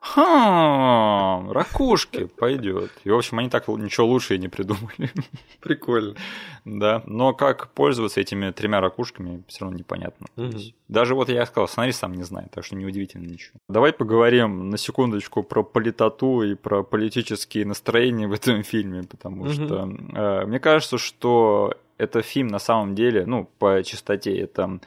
Ха, 0.04 1.44
ракушки, 1.50 2.24
пойдет. 2.24 2.90
И, 3.04 3.10
в 3.10 3.16
общем, 3.16 3.38
они 3.38 3.48
так 3.48 3.68
ничего 3.68 4.08
лучше 4.08 4.34
и 4.34 4.38
не 4.38 4.48
придумали. 4.48 5.10
Прикольно. 5.60 6.16
Да, 6.64 7.02
но 7.06 7.32
как 7.34 7.68
пользоваться 7.68 8.20
этими 8.20 8.50
тремя 8.50 8.80
ракушками, 8.80 9.44
все 9.46 9.60
равно 9.60 9.78
непонятно. 9.78 10.26
Есть 10.36 10.74
Даже 10.88 11.14
вот 11.14 11.28
я 11.28 11.46
сказал, 11.46 11.68
сценарист 11.68 12.00
сам 12.00 12.14
не 12.14 12.24
знает, 12.24 12.50
так 12.50 12.64
что 12.64 12.74
неудивительно 12.74 13.26
ничего. 13.26 13.54
Давай 13.68 13.92
поговорим 13.92 14.70
на 14.70 14.76
секундочку 14.76 15.44
про 15.44 15.62
политоту 15.62 16.42
и 16.42 16.56
про 16.56 16.82
политические 16.82 17.64
настроения 17.64 18.26
в 18.26 18.32
этом 18.32 18.64
фильме, 18.64 19.04
потому 19.04 19.44
Мгм. 19.44 19.52
что 19.52 19.88
э, 20.14 20.46
мне 20.46 20.58
кажется, 20.58 20.98
что 20.98 21.74
это 21.96 22.22
фильм 22.22 22.48
на 22.48 22.58
самом 22.58 22.96
деле, 22.96 23.24
ну, 23.24 23.48
по 23.60 23.80
чистоте, 23.84 24.36
это 24.36 24.80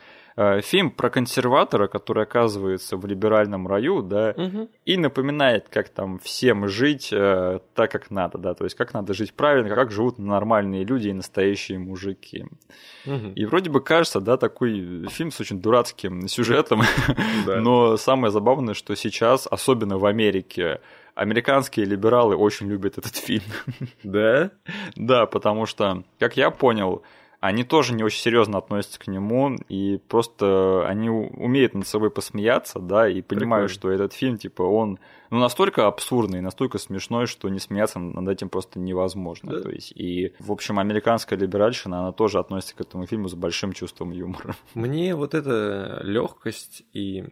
фильм 0.61 0.91
про 0.91 1.09
консерватора, 1.09 1.87
который 1.87 2.23
оказывается 2.23 2.97
в 2.97 3.05
либеральном 3.05 3.67
раю, 3.67 4.01
да, 4.01 4.33
Мгм. 4.35 4.67
и 4.83 4.97
напоминает, 4.97 5.69
как 5.69 5.89
там 5.89 6.19
всем 6.19 6.67
жить 6.67 7.09
э, 7.13 7.59
так, 7.73 7.91
как 7.91 8.11
надо, 8.11 8.37
да, 8.37 8.53
то 8.53 8.65
есть 8.65 8.75
как 8.75 8.93
надо 8.93 9.13
жить 9.13 9.33
правильно, 9.33 9.73
как 9.73 9.91
живут 9.91 10.19
нормальные 10.19 10.83
люди 10.83 11.07
и 11.07 11.13
настоящие 11.13 11.79
мужики. 11.79 12.45
Мгм. 13.05 13.31
И 13.33 13.45
вроде 13.45 13.69
бы 13.69 13.79
кажется, 13.81 14.19
да, 14.19 14.35
такой 14.37 15.07
фильм 15.09 15.31
с 15.31 15.39
очень 15.39 15.61
дурацким 15.61 16.27
сюжетом, 16.27 16.81
Да. 17.45 17.55
но 17.61 17.95
самое 17.97 18.31
забавное, 18.31 18.73
что 18.73 18.93
сейчас, 18.95 19.47
особенно 19.49 19.97
в 19.97 20.05
Америке, 20.05 20.81
американские 21.15 21.85
либералы 21.85 22.35
очень 22.35 22.67
любят 22.67 22.97
этот 22.97 23.15
фильм. 23.15 23.43
Да? 24.03 24.51
Да, 24.97 25.25
потому 25.27 25.65
что, 25.65 26.03
как 26.19 26.35
я 26.35 26.49
понял, 26.51 27.03
они 27.47 27.63
тоже 27.63 27.93
не 27.93 28.03
очень 28.03 28.21
серьезно 28.21 28.57
относятся 28.57 28.99
к 28.99 29.07
нему, 29.07 29.55
и 29.69 29.97
просто 30.07 30.85
они 30.87 31.09
умеют 31.09 31.73
над 31.73 31.87
собой 31.87 32.11
посмеяться, 32.11 32.79
да, 32.79 33.07
и 33.07 33.21
понимают, 33.21 33.71
Прикольно. 33.71 33.95
что 33.95 34.03
этот 34.05 34.13
фильм, 34.13 34.37
типа, 34.37 34.63
он 34.63 34.99
ну, 35.29 35.39
настолько 35.39 35.87
абсурдный, 35.87 36.41
настолько 36.41 36.77
смешной, 36.77 37.25
что 37.27 37.49
не 37.49 37.59
смеяться 37.59 37.99
над 37.99 38.27
этим 38.29 38.49
просто 38.49 38.79
невозможно. 38.79 39.51
Да. 39.53 39.61
То 39.61 39.69
есть, 39.69 39.91
и, 39.95 40.33
в 40.39 40.51
общем, 40.51 40.79
американская 40.79 41.37
либеральщина, 41.37 41.99
она 41.99 42.11
тоже 42.11 42.39
относится 42.39 42.75
к 42.75 42.81
этому 42.81 43.05
фильму 43.05 43.27
с 43.27 43.33
большим 43.33 43.73
чувством 43.73 44.11
юмора. 44.11 44.55
Мне 44.73 45.15
вот 45.15 45.33
эта 45.33 45.99
легкость 46.03 46.83
и... 46.93 47.25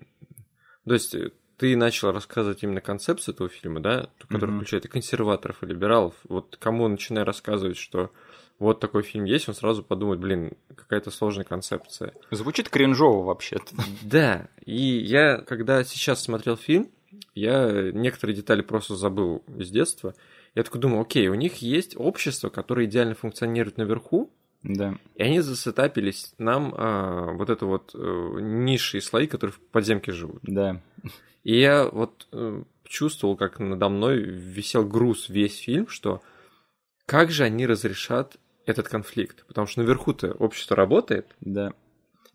То 0.86 0.93
есть 0.93 1.16
ты 1.57 1.78
начал 1.78 2.11
рассказывать 2.11 2.64
именно 2.64 2.82
концепцию 2.82 3.36
этого 3.36 3.47
фильма, 3.47 3.80
да, 3.80 4.09
который 4.28 4.49
Мгм. 4.51 4.57
включает 4.59 4.86
и 4.86 4.89
консерваторов, 4.89 5.64
и 5.64 5.66
либералов. 5.66 6.16
Вот 6.28 6.57
кому 6.59 6.88
начинаю 6.88 7.26
рассказывать, 7.26 7.78
что 7.78 8.11
вот 8.60 8.80
такой 8.80 9.04
фильм 9.04 9.26
есть, 9.26 9.49
он 9.49 9.56
сразу 9.56 9.84
подумает, 9.84 10.20
блин, 10.20 10.54
какая-то 10.76 11.12
сложная 11.12 11.43
концепция. 11.45 12.14
Звучит 12.32 12.70
кринжово 12.70 13.24
вообще-то. 13.26 13.76
Да, 14.04 14.47
и 14.66 14.82
я, 14.82 15.38
когда 15.39 15.84
сейчас 15.84 16.22
смотрел 16.24 16.56
фильм, 16.56 16.89
я 17.36 17.91
некоторые 17.91 18.36
детали 18.36 18.62
просто 18.62 18.95
забыл 18.95 19.43
из 19.58 19.70
детства. 19.70 20.14
Я 20.56 20.64
такой 20.64 20.80
думаю, 20.82 21.01
окей, 21.01 21.28
у 21.28 21.34
них 21.36 21.58
есть 21.58 21.95
общество, 21.97 22.49
которое 22.49 22.86
идеально 22.86 23.16
функционирует 23.16 23.78
наверху, 23.78 24.32
Да. 24.62 24.97
и 25.16 25.24
они 25.24 25.39
засетапились 25.41 26.34
нам 26.38 26.74
а, 26.78 27.32
вот 27.34 27.49
это 27.49 27.66
вот 27.66 27.91
ниши 27.95 28.97
и 28.99 29.01
слои, 29.01 29.28
которые 29.28 29.54
в 29.54 29.60
подземке 29.60 30.12
живут. 30.12 30.39
Да. 30.43 30.80
И 31.43 31.60
я 31.60 31.88
вот 31.88 32.28
э, 32.32 32.64
чувствовал, 32.86 33.36
как 33.36 33.60
надо 33.60 33.89
мной 33.89 34.20
висел 34.22 34.86
груз 34.86 35.28
весь 35.28 35.58
фильм, 35.58 35.88
что 35.88 36.22
как 37.06 37.32
же 37.32 37.43
они 37.43 37.68
разрешат 37.68 38.38
этот 38.66 38.88
конфликт? 38.88 39.45
Потому 39.47 39.68
что 39.68 39.82
наверху-то 39.82 40.32
общество 40.34 40.76
работает, 40.76 41.28
Да. 41.41 41.74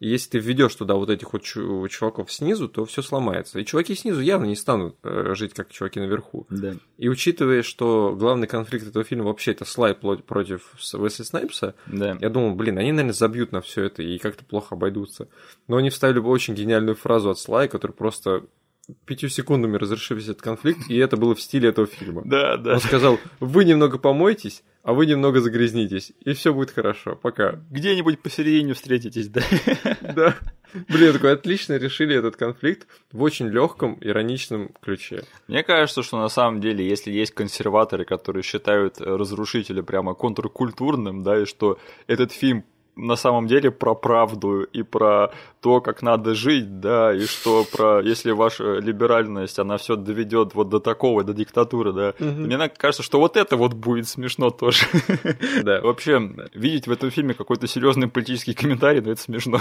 и 0.01 0.09
если 0.09 0.31
ты 0.31 0.39
введешь 0.39 0.75
туда 0.77 0.95
вот 0.95 1.11
этих 1.11 1.33
вот 1.33 1.43
чу- 1.43 1.89
чуваков 1.89 2.33
снизу, 2.33 2.69
то 2.69 2.85
все 2.85 3.03
сломается. 3.03 3.59
И 3.59 3.65
чуваки 3.65 3.95
снизу 3.97 4.21
явно 4.21 4.45
не 4.47 4.55
станут 4.55 4.97
э, 5.03 5.35
жить, 5.35 5.55
как 5.55 5.71
чуваки 5.71 5.99
наверху. 5.99 6.47
Да. 6.51 6.75
И 6.99 7.09
учитывая, 7.09 7.63
что 7.63 8.15
главный 8.17 8.47
конфликт 8.47 8.87
этого 8.87 9.05
фильма 9.05 9.25
вообще 9.25 9.51
это 9.53 9.65
Слай 9.65 9.95
против 9.95 10.75
Уэсли 10.95 11.25
Снайпса, 11.25 11.75
Да. 11.87 12.17
я 12.21 12.29
думал, 12.31 12.55
блин, 12.55 12.79
они, 12.79 12.93
наверное, 12.93 13.13
забьют 13.13 13.51
на 13.53 13.61
все 13.61 13.85
это 13.85 14.03
и 14.03 14.19
как-то 14.19 14.45
плохо 14.45 14.75
обойдутся. 14.77 15.29
Но 15.67 15.77
они 15.79 15.91
вставили 15.91 16.21
бы 16.21 16.29
очень 16.31 16.55
гениальную 16.55 16.95
фразу 16.95 17.31
от 17.31 17.39
Слая, 17.39 17.67
который 17.69 17.93
просто 17.93 18.45
пятью 19.05 19.29
секундами 19.29 19.77
разрешил 19.77 20.17
весь 20.17 20.29
этот 20.29 20.43
конфликт, 20.43 20.89
и 20.89 20.97
это 20.97 21.17
было 21.17 21.35
в 21.35 21.41
стиле 21.41 21.69
этого 21.69 21.87
фильма. 21.87 22.23
Да, 22.25 22.57
да. 22.57 22.75
Он 22.75 22.81
сказал, 22.81 23.19
вы 23.41 23.65
немного 23.65 23.99
помойтесь, 23.99 24.63
а 24.83 24.95
вы 24.95 25.07
немного 25.07 25.41
загрязнитесь, 25.41 26.13
и 26.25 26.33
все 26.33 26.55
будет 26.55 26.71
хорошо. 26.71 27.17
Пока. 27.17 27.61
Где-нибудь 27.71 28.21
посередине 28.21 28.75
встретитесь, 28.75 29.29
да. 29.29 29.43
Да. 30.01 30.37
Блин, 30.89 31.13
такой 31.13 31.33
отлично 31.33 31.75
решили 31.75 32.17
этот 32.17 32.37
конфликт 32.37 32.87
в 33.13 33.23
очень 33.23 33.49
легком, 33.49 33.99
ироничном 34.01 34.71
ключе. 34.81 35.25
Мне 35.47 35.63
кажется, 35.63 36.03
что 36.03 36.19
на 36.19 36.29
самом 36.29 36.61
деле, 36.61 36.87
если 36.87 37.11
есть 37.11 37.33
консерваторы, 37.33 38.05
которые 38.05 38.43
считают 38.43 39.01
разрушителя 39.01 39.83
прямо 39.83 40.15
контркультурным, 40.15 41.23
да, 41.23 41.43
и 41.43 41.45
что 41.45 41.79
этот 42.07 42.33
фильм 42.33 42.65
на 42.99 43.17
самом 43.17 43.47
деле 43.47 43.71
про 43.71 43.95
правду 43.95 44.63
и 44.63 44.83
про 44.83 45.31
то, 45.61 45.81
как 45.81 46.03
надо 46.03 46.35
жить, 46.35 46.81
да, 46.81 47.15
и 47.15 47.27
что 47.27 47.65
про, 47.65 48.01
если 48.01 48.31
ваша 48.33 48.79
либеральность, 48.79 49.59
она 49.59 49.77
все 49.77 49.97
доведет 49.97 50.55
вот 50.55 50.69
до 50.69 50.79
такого, 50.81 51.25
до 51.25 51.33
диктатуры, 51.33 51.93
да, 51.93 52.15
Мгм. 52.19 52.43
мне 52.43 52.69
кажется, 52.69 53.03
что 53.03 53.19
вот 53.19 53.37
это 53.37 53.57
вот 53.57 53.75
будет 53.75 54.09
смешно 54.09 54.51
тоже. 54.51 54.85
Да, 55.63 55.81
Вообще, 55.83 56.21
видеть 56.55 56.87
в 56.87 56.93
этом 56.93 57.11
фильме 57.11 57.35
какой-то 57.35 57.67
серьезный 57.67 58.09
политический 58.09 58.55
комментарий, 58.55 59.01
ну 59.01 59.13
это 59.13 59.21
смешно. 59.21 59.61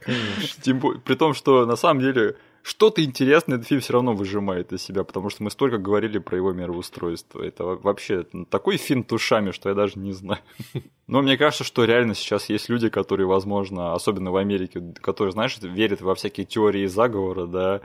конечно. 0.00 0.62
Тем 0.62 0.80
при 1.04 1.14
том, 1.14 1.34
что 1.34 1.66
на 1.66 1.76
самом 1.76 2.00
деле 2.00 2.36
что-то 2.62 3.02
интересное 3.02 3.56
этот 3.56 3.68
фильм 3.68 3.80
все 3.80 3.94
равно 3.94 4.14
выжимает 4.14 4.72
из 4.72 4.82
себя, 4.82 5.04
потому 5.04 5.30
что 5.30 5.42
мы 5.42 5.50
столько 5.50 5.78
говорили 5.78 6.18
про 6.18 6.36
его 6.36 6.52
мироустройство. 6.52 7.42
Это 7.42 7.64
во- 7.64 7.76
вообще 7.76 8.26
такой 8.50 8.76
фильм 8.76 9.04
тушами, 9.04 9.52
что 9.52 9.68
я 9.68 9.74
даже 9.74 9.98
не 9.98 10.12
знаю. 10.12 10.40
Но 11.06 11.22
мне 11.22 11.36
кажется, 11.36 11.64
что 11.64 11.84
реально 11.84 12.14
сейчас 12.14 12.48
есть 12.48 12.68
люди, 12.68 12.88
которые, 12.88 13.26
возможно, 13.26 13.94
особенно 13.94 14.30
в 14.30 14.36
Америке, 14.36 14.82
которые, 15.00 15.32
знаешь, 15.32 15.56
верят 15.62 16.00
во 16.00 16.14
всякие 16.14 16.46
теории 16.46 16.86
заговора, 16.86 17.46
да, 17.46 17.80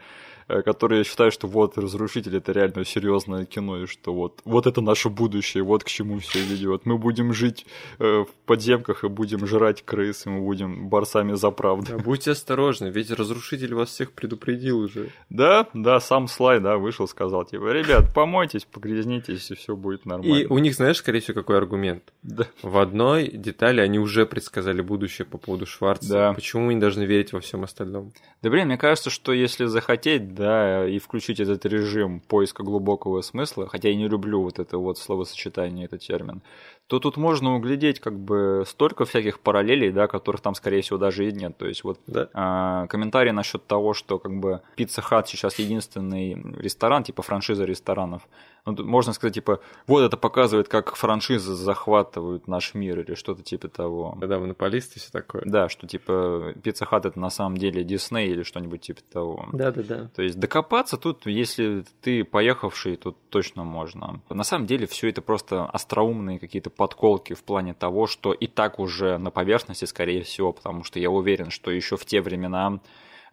э, 0.48 0.62
которые 0.62 1.04
считают, 1.04 1.34
что 1.34 1.48
вот 1.48 1.78
разрушитель 1.78 2.38
это 2.38 2.52
реально 2.52 2.86
серьезное 2.86 3.46
кино, 3.46 3.84
и 3.84 3.86
что 3.86 4.14
вот, 4.14 4.42
вот 4.46 4.68
это 4.68 4.82
наше 4.82 5.10
будущее, 5.10 5.64
вот 5.64 5.84
к 5.84 5.88
чему 5.88 6.20
все 6.20 6.44
ведет. 6.44 6.86
Мы 6.86 6.98
будем 6.98 7.34
жить 7.34 7.66
э, 8.00 8.24
в 8.24 8.46
подземках 8.46 9.04
и 9.04 9.08
будем 9.08 9.46
жрать 9.46 9.84
крыс, 9.84 10.26
и 10.26 10.30
мы 10.30 10.42
будем 10.42 10.90
борцами 10.90 11.34
за 11.34 11.52
правду. 11.52 11.88
Да, 11.92 11.98
будьте 11.98 12.32
осторожны, 12.32 12.88
ведь 12.88 13.12
разрушитель 13.12 13.74
вас 13.74 13.90
всех 13.90 14.12
предупредил 14.12 14.80
уже. 14.80 15.10
Да, 15.30 15.68
да, 15.74 16.00
сам 16.00 16.28
слайд, 16.28 16.64
да, 16.64 16.78
вышел, 16.78 17.08
сказал, 17.08 17.46
типа, 17.46 17.72
ребят, 17.72 18.14
помойтесь, 18.14 18.66
погрязнитесь, 18.66 19.52
и 19.52 19.56
все 19.56 19.76
будет 19.76 20.06
нормально. 20.06 20.36
И 20.36 20.46
у 20.46 20.58
них, 20.58 20.76
знаешь, 20.76 20.98
скорее 20.98 21.20
всего, 21.20 21.36
какой 21.36 21.58
аргумент? 21.58 22.04
Да. 22.22 22.48
В 22.62 22.78
одной 22.78 23.28
детали 23.28 23.82
они 23.82 24.00
уже 24.00 24.26
предсказали 24.26 24.82
будущее 24.82 25.26
по 25.26 25.38
поводу 25.38 25.66
Шварца. 25.66 26.10
Да. 26.10 26.34
Почему 26.34 26.64
мы 26.64 26.74
не 26.74 26.80
должны 26.80 27.04
верить 27.04 27.34
во 27.34 27.40
всем 27.40 27.64
остальном? 27.64 28.14
Да, 28.42 28.50
блин, 28.50 28.68
мне 28.68 28.78
кажется, 28.78 29.10
что 29.10 29.34
если 29.34 29.66
захотеть, 29.66 30.33
да, 30.34 30.88
и 30.88 31.00
включить 31.00 31.40
этот 31.40 31.66
режим 31.66 32.20
поиска 32.20 32.64
глубокого 32.64 33.22
смысла, 33.22 33.68
хотя 33.68 33.90
я 33.90 33.96
не 33.96 34.08
люблю 34.08 34.42
вот 34.42 34.60
это 34.60 34.78
вот 34.78 34.98
словосочетание, 34.98 35.86
этот 35.86 36.02
термин, 36.02 36.42
то 36.88 37.00
тут 37.00 37.18
можно 37.18 37.56
углядеть 37.56 38.00
как 38.00 38.20
бы 38.20 38.64
столько 38.68 39.06
всяких 39.06 39.40
параллелей, 39.40 39.92
да, 39.92 40.08
которых 40.08 40.42
там, 40.42 40.54
скорее 40.56 40.82
всего, 40.82 40.98
даже 40.98 41.28
и 41.28 41.32
нет. 41.32 41.58
То 41.58 41.68
есть 41.68 41.84
вот 41.84 42.00
Да. 42.08 42.30
а, 42.34 42.88
комментарий 42.88 43.32
насчет 43.32 43.66
того, 43.66 43.94
что 43.94 44.20
как 44.20 44.40
бы 44.40 44.62
Pizza 44.78 45.04
Hut 45.10 45.24
сейчас 45.28 45.60
единственный 45.60 46.36
ресторан, 46.58 47.04
типа 47.04 47.22
франшиза 47.22 47.66
ресторанов. 47.66 48.28
Ну, 48.66 48.76
тут 48.76 48.86
можно 48.86 49.12
сказать, 49.12 49.34
типа, 49.34 49.60
вот 49.88 50.02
это 50.02 50.16
показывает, 50.16 50.70
как 50.70 50.96
франшизы 50.96 51.54
захватывают 51.54 52.48
наш 52.48 52.74
мир 52.74 53.02
или 53.02 53.16
что-то 53.16 53.44
типа 53.44 53.68
того. 53.68 54.18
Да, 54.22 54.40
монополисты 54.40 55.00
все 55.00 55.12
такое. 55.12 55.44
Да, 55.46 55.68
что 55.68 55.86
типа 55.86 56.54
Pizza 56.64 56.88
Hut 56.90 57.08
это 57.08 57.20
на 57.20 57.30
самом 57.30 57.58
деле 57.58 57.84
Дисней 57.84 58.30
или 58.30 58.44
что-нибудь 58.44 58.82
типа 58.82 59.02
того. 59.12 59.50
Да-да-да. 59.52 60.10
То 60.16 60.22
есть 60.22 60.40
докопаться 60.40 60.98
тут, 60.98 61.26
если 61.26 61.84
ты 62.02 62.24
поехавший, 62.24 62.96
тут 62.96 63.18
точно 63.30 63.66
можно. 63.66 64.22
На 64.30 64.44
самом 64.44 64.66
деле 64.66 64.88
все 64.88 65.10
это 65.10 65.22
просто 65.22 65.66
остроумные 65.66 66.40
какие-то 66.40 66.70
подколки 66.70 67.34
в 67.34 67.44
плане 67.44 67.74
того, 67.74 68.08
что 68.08 68.32
и 68.32 68.48
так 68.48 68.80
уже 68.80 69.18
на 69.18 69.30
поверхности, 69.30 69.84
скорее 69.86 70.24
всего, 70.24 70.54
потому 70.54 70.86
что 70.86 71.00
я 71.00 71.10
уверен, 71.10 71.50
что 71.50 71.70
еще 71.70 71.98
в 71.98 72.06
те 72.06 72.22
времена 72.22 72.80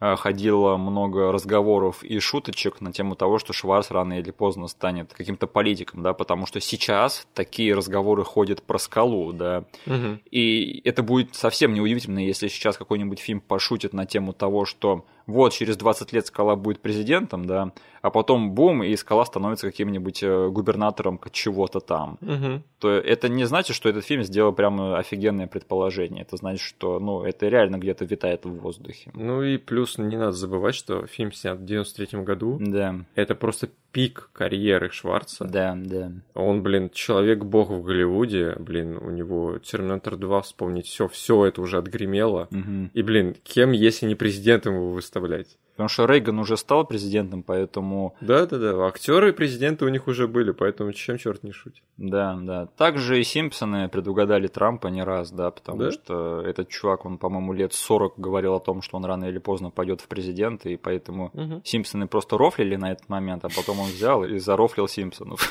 ходило 0.00 0.76
много 0.78 1.30
разговоров 1.30 2.02
и 2.02 2.18
шуточек 2.20 2.80
на 2.80 2.92
тему 2.92 3.14
того, 3.16 3.38
что 3.38 3.52
Шварц 3.52 3.90
рано 3.90 4.18
или 4.18 4.30
поздно 4.30 4.66
станет 4.66 5.12
каким-то 5.12 5.46
политиком, 5.46 6.02
да, 6.02 6.14
потому 6.14 6.46
что 6.46 6.58
сейчас 6.60 7.26
такие 7.34 7.74
разговоры 7.74 8.24
ходят 8.24 8.62
про 8.62 8.78
скалу, 8.78 9.32
да, 9.32 9.64
Мгм. 9.86 10.20
и 10.30 10.80
это 10.84 11.02
будет 11.02 11.34
совсем 11.34 11.74
неудивительно, 11.74 12.18
если 12.18 12.48
сейчас 12.48 12.78
какой-нибудь 12.78 13.20
фильм 13.20 13.40
пошутит 13.40 13.92
на 13.92 14.06
тему 14.06 14.32
того, 14.32 14.64
что 14.64 15.04
вот 15.30 15.52
через 15.52 15.76
20 15.76 16.12
лет 16.12 16.26
Скала 16.26 16.56
будет 16.56 16.80
президентом, 16.80 17.44
да, 17.44 17.72
а 18.02 18.10
потом 18.10 18.52
бум, 18.52 18.82
и 18.82 18.96
Скала 18.96 19.24
становится 19.24 19.66
каким-нибудь 19.66 20.22
э, 20.22 20.48
губернатором 20.48 21.20
чего-то 21.32 21.80
там. 21.80 22.18
Мгм. 22.20 22.62
То 22.78 22.90
это 22.90 23.28
не 23.28 23.44
значит, 23.44 23.76
что 23.76 23.88
этот 23.88 24.04
фильм 24.04 24.22
сделал 24.22 24.52
прямо 24.52 24.98
офигенное 24.98 25.46
предположение. 25.46 26.22
Это 26.22 26.36
значит, 26.36 26.62
что 26.62 26.98
ну, 26.98 27.22
это 27.24 27.48
реально 27.48 27.76
где-то 27.76 28.04
витает 28.04 28.44
в 28.44 28.50
воздухе. 28.50 29.10
Ну 29.14 29.42
и 29.42 29.58
плюс 29.58 29.98
не 29.98 30.16
надо 30.16 30.32
забывать, 30.32 30.74
что 30.74 31.06
фильм 31.06 31.32
снят 31.32 31.58
в 31.58 31.64
93 31.64 32.20
году. 32.22 32.58
Да, 32.60 32.96
Это 33.14 33.34
просто 33.34 33.68
пик 33.92 34.30
карьеры 34.32 34.90
Шварца. 34.90 35.44
да, 35.44 35.76
да. 35.76 36.12
Он, 36.34 36.62
блин, 36.62 36.90
человек-бог 36.90 37.70
в 37.70 37.82
Голливуде, 37.82 38.56
блин, 38.58 38.96
у 38.96 39.10
него 39.10 39.58
Терминатор 39.58 40.16
2 40.16 40.42
вспомнить, 40.42 40.86
все, 40.86 41.08
все 41.08 41.44
это 41.46 41.60
уже 41.60 41.78
отгремело. 41.78 42.48
Мгм. 42.50 42.90
И, 42.94 43.02
блин, 43.02 43.34
кем, 43.42 43.72
если 43.72 44.06
не 44.06 44.14
президентом 44.14 44.74
его 44.74 44.92
выставлять? 45.20 45.56
Потому 45.72 45.88
что 45.88 46.04
Рейган 46.04 46.38
уже 46.38 46.58
стал 46.58 46.84
президентом, 46.84 47.42
поэтому 47.42 48.14
Да-да-да, 48.20 48.86
актеры 48.86 49.30
и 49.30 49.32
президенты 49.32 49.86
у 49.86 49.88
них 49.88 50.08
уже 50.08 50.28
были, 50.28 50.50
поэтому 50.50 50.92
чем 50.92 51.16
черт 51.16 51.42
не 51.42 51.52
шутит. 51.52 51.82
Да, 51.96 52.38
да. 52.42 52.66
Также 52.76 53.18
и 53.18 53.24
Симпсоны 53.24 53.88
предугадали 53.88 54.46
Трампа 54.46 54.88
не 54.88 55.02
раз, 55.02 55.30
да, 55.30 55.50
потому 55.50 55.78
Да? 55.78 55.90
что 55.90 56.42
этот 56.42 56.68
чувак, 56.68 57.06
он, 57.06 57.16
по-моему, 57.16 57.54
лет 57.54 57.72
40 57.72 58.18
говорил 58.18 58.54
о 58.56 58.60
том, 58.60 58.82
что 58.82 58.98
он 58.98 59.06
рано 59.06 59.24
или 59.24 59.38
поздно 59.38 59.70
пойдет 59.70 60.02
в 60.02 60.08
президенты, 60.08 60.72
и 60.74 60.76
поэтому 60.76 61.30
Мгм. 61.32 61.62
Симпсоны 61.64 62.06
просто 62.08 62.36
рофлили 62.36 62.76
на 62.76 62.92
этот 62.92 63.08
момент, 63.08 63.44
а 63.46 63.48
потом 63.48 63.80
он 63.80 63.86
взял 63.88 64.22
и 64.24 64.38
зарофлил 64.38 64.86
Симпсонов. 64.86 65.50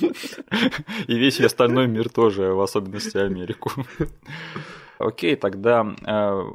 И 1.06 1.14
весь 1.18 1.40
остальной 1.40 1.86
мир 1.86 2.08
тоже, 2.08 2.52
в 2.52 2.60
особенности 2.60 3.18
Америку. 3.18 3.70
Окей, 4.98 5.36
тогда 5.36 5.80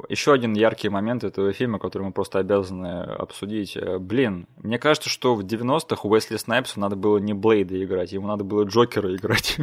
еще 0.10 0.34
один 0.34 0.54
яркий 0.54 0.90
момент 0.90 1.24
этого 1.24 1.54
фильма, 1.54 1.80
который 1.80 2.04
мы 2.04 2.12
просто 2.12 2.40
обязаны 2.40 3.04
обсудить. 3.04 3.78
Э, 3.78 4.00
Блин, 4.00 4.48
мне 4.58 4.78
кажется, 4.80 5.10
что 5.10 5.36
в 5.36 5.46
90-х 5.46 6.02
у 6.08 6.10
Уэсли 6.12 6.38
Снайпсу 6.38 6.80
надо 6.80 6.96
было 6.96 7.18
не 7.20 7.34
Блейда 7.34 7.82
играть, 7.84 8.12
ему 8.12 8.28
надо 8.28 8.44
было 8.44 8.64
Джокера 8.64 9.16
играть. 9.16 9.58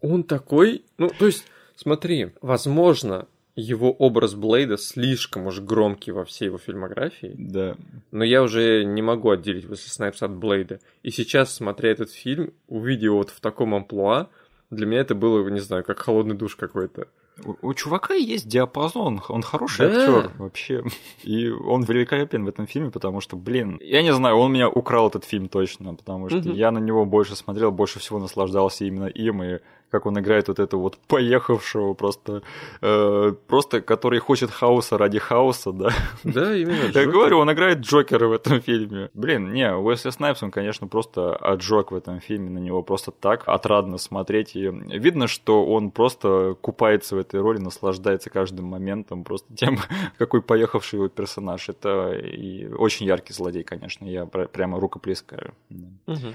Он 0.00 0.24
такой, 0.24 0.84
ну, 0.98 1.08
то 1.08 1.26
есть, 1.26 1.44
смотри, 1.76 2.32
возможно, 2.42 3.26
его 3.54 3.90
образ 3.92 4.34
Блейда 4.34 4.76
слишком 4.76 5.46
уж 5.46 5.60
громкий 5.60 6.10
во 6.12 6.24
всей 6.24 6.46
его 6.46 6.58
фильмографии, 6.58 7.34
Да. 7.38 7.76
но 8.10 8.22
я 8.24 8.42
уже 8.42 8.84
не 8.84 9.02
могу 9.02 9.30
отделить 9.30 9.68
Уэсли 9.70 9.88
Снайпс 9.88 10.22
от 10.22 10.32
Блейда. 10.32 10.80
И 11.02 11.10
сейчас, 11.10 11.54
смотря 11.54 11.90
этот 11.92 12.10
фильм, 12.10 12.52
увидев 12.68 13.04
его 13.04 13.16
вот 13.18 13.30
в 13.30 13.40
таком 13.40 13.74
амплуа, 13.74 14.28
для 14.70 14.84
меня 14.84 15.00
это 15.00 15.14
было, 15.14 15.48
не 15.48 15.60
знаю, 15.60 15.84
как 15.84 16.00
холодный 16.00 16.36
душ 16.36 16.56
какой-то. 16.56 17.08
У, 17.44 17.54
у 17.68 17.74
чувака 17.74 18.14
есть 18.14 18.48
диапазон, 18.48 19.20
он 19.28 19.42
хороший 19.42 19.88
Да. 19.88 19.98
актер 20.00 20.30
вообще. 20.38 20.84
И 21.22 21.50
он 21.50 21.82
великолепен 21.84 22.44
в 22.44 22.48
этом 22.48 22.66
фильме, 22.66 22.90
потому 22.90 23.20
что, 23.20 23.36
блин, 23.36 23.78
я 23.82 24.02
не 24.02 24.12
знаю, 24.14 24.36
он 24.36 24.52
меня 24.52 24.68
украл 24.68 25.08
этот 25.08 25.24
фильм 25.24 25.48
точно, 25.48 25.94
потому 25.94 26.28
что 26.30 26.38
Мгм. 26.38 26.52
я 26.52 26.70
на 26.70 26.78
него 26.78 27.04
больше 27.04 27.36
смотрел, 27.36 27.70
больше 27.72 27.98
всего 27.98 28.18
наслаждался 28.18 28.84
именно 28.84 29.06
им, 29.06 29.42
и 29.42 29.58
как 29.88 30.04
он 30.04 30.18
играет 30.18 30.48
вот 30.48 30.58
этого 30.58 30.80
вот 30.80 30.98
поехавшего 31.06 31.94
просто, 31.94 32.42
э, 32.82 33.32
просто 33.46 33.80
который 33.80 34.18
хочет 34.18 34.50
хаоса 34.50 34.98
ради 34.98 35.18
хаоса, 35.20 35.70
да. 35.72 35.90
Да, 36.24 36.56
именно. 36.56 36.90
Я 36.94 37.06
говорю, 37.06 37.38
он 37.38 37.52
играет 37.52 37.78
Джокера 37.80 38.26
в 38.26 38.32
этом 38.32 38.60
фильме. 38.60 39.10
Блин, 39.14 39.52
не, 39.52 39.72
Уэсли 39.72 40.10
Снайпс, 40.10 40.42
он, 40.42 40.50
конечно, 40.50 40.88
просто 40.88 41.36
отжег 41.36 41.92
в 41.92 41.94
этом 41.94 42.20
фильме. 42.20 42.50
На 42.50 42.58
него 42.58 42.82
просто 42.82 43.12
так 43.12 43.44
отрадно 43.46 43.96
смотреть. 43.98 44.56
И 44.56 44.66
видно, 44.68 45.28
что 45.28 45.64
он 45.64 45.92
просто 45.92 46.56
купается 46.60 47.14
в 47.14 47.20
этой 47.26 47.40
роли, 47.40 47.58
наслаждается 47.58 48.30
каждым 48.30 48.66
моментом, 48.66 49.24
просто 49.24 49.54
тем, 49.54 49.78
какой 50.18 50.42
поехавший 50.42 50.98
его 50.98 51.08
персонаж. 51.08 51.68
Это 51.68 52.12
и 52.12 52.66
очень 52.68 53.06
яркий 53.06 53.32
злодей, 53.32 53.62
конечно. 53.64 54.06
Я 54.06 54.26
пр- 54.26 54.48
прямо 54.48 54.80
рукоплескаю. 54.80 55.54
Мгм. 56.06 56.34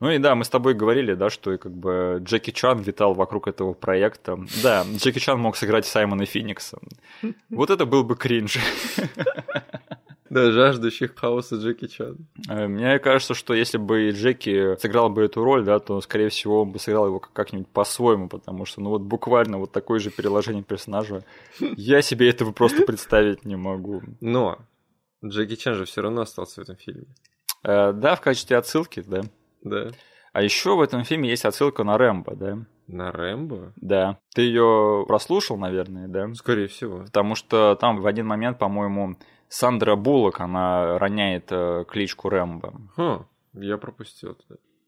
Ну 0.00 0.10
и 0.10 0.18
да, 0.18 0.34
мы 0.34 0.44
с 0.44 0.48
тобой 0.48 0.74
говорили, 0.74 1.14
да, 1.14 1.30
что 1.30 1.56
как 1.58 1.72
бы 1.72 2.18
Джеки 2.24 2.50
Чан 2.50 2.80
витал 2.80 3.14
вокруг 3.14 3.46
этого 3.46 3.72
проекта. 3.72 4.36
Да, 4.62 4.84
Джеки 4.96 5.20
Чан 5.20 5.38
мог 5.38 5.56
сыграть 5.56 5.86
Саймона 5.86 6.26
Феникса. 6.26 6.78
Вот 7.50 7.70
это 7.70 7.86
был 7.86 8.02
бы 8.02 8.16
кринж. 8.16 8.58
Да, 10.32 10.50
жаждущих 10.50 11.14
хаоса 11.14 11.56
Джеки 11.56 11.86
Чан. 11.88 12.16
Э, 12.48 12.66
Мне 12.66 12.98
кажется, 12.98 13.34
что 13.34 13.52
если 13.52 13.76
бы 13.76 14.10
Джеки 14.10 14.76
сыграл 14.80 15.10
бы 15.10 15.22
эту 15.24 15.44
роль, 15.44 15.62
да, 15.64 15.78
то, 15.78 16.00
скорее 16.00 16.30
всего, 16.30 16.62
он 16.62 16.72
бы 16.72 16.78
сыграл 16.78 17.06
его 17.06 17.20
как- 17.20 17.32
как-нибудь 17.34 17.68
по-своему, 17.68 18.28
потому 18.28 18.64
что, 18.64 18.80
ну 18.80 18.90
вот 18.90 19.02
буквально 19.02 19.58
вот 19.58 19.72
такое 19.72 19.98
же 19.98 20.10
переложение 20.10 20.62
персонажа, 20.62 21.22
я 21.60 22.00
себе 22.00 22.30
этого 22.30 22.52
просто 22.52 22.84
представить 22.86 23.44
не 23.44 23.56
могу. 23.56 24.02
Но 24.20 24.58
Джеки 25.24 25.56
Чан 25.56 25.74
же 25.74 25.84
все 25.84 26.00
равно 26.00 26.22
остался 26.22 26.60
в 26.60 26.64
этом 26.64 26.76
фильме. 26.76 27.04
Э, 27.62 27.92
Да, 27.92 28.14
в 28.16 28.20
качестве 28.22 28.56
отсылки, 28.56 29.04
да. 29.06 29.20
Да. 29.62 29.90
А 30.32 30.42
еще 30.42 30.76
в 30.76 30.80
этом 30.80 31.04
фильме 31.04 31.28
есть 31.28 31.44
отсылка 31.44 31.84
на 31.84 31.98
Рэмбо, 31.98 32.34
да. 32.36 32.58
На 32.88 33.12
Рэмбо? 33.12 33.74
Да. 33.76 34.18
Ты 34.34 34.42
ее 34.42 35.04
прослушал, 35.06 35.58
наверное, 35.58 36.08
да? 36.08 36.32
Скорее 36.34 36.68
всего. 36.68 37.00
Потому 37.04 37.34
что 37.34 37.76
там 37.78 38.00
в 38.00 38.06
один 38.06 38.26
момент, 38.26 38.58
по-моему, 38.58 39.16
Сандра 39.52 39.96
Буллок, 39.96 40.40
она 40.40 40.98
роняет 40.98 41.52
э, 41.52 41.84
кличку 41.86 42.30
Рэмбо. 42.30 42.72
Ха, 42.96 43.26
я 43.52 43.76
пропустил. 43.76 44.34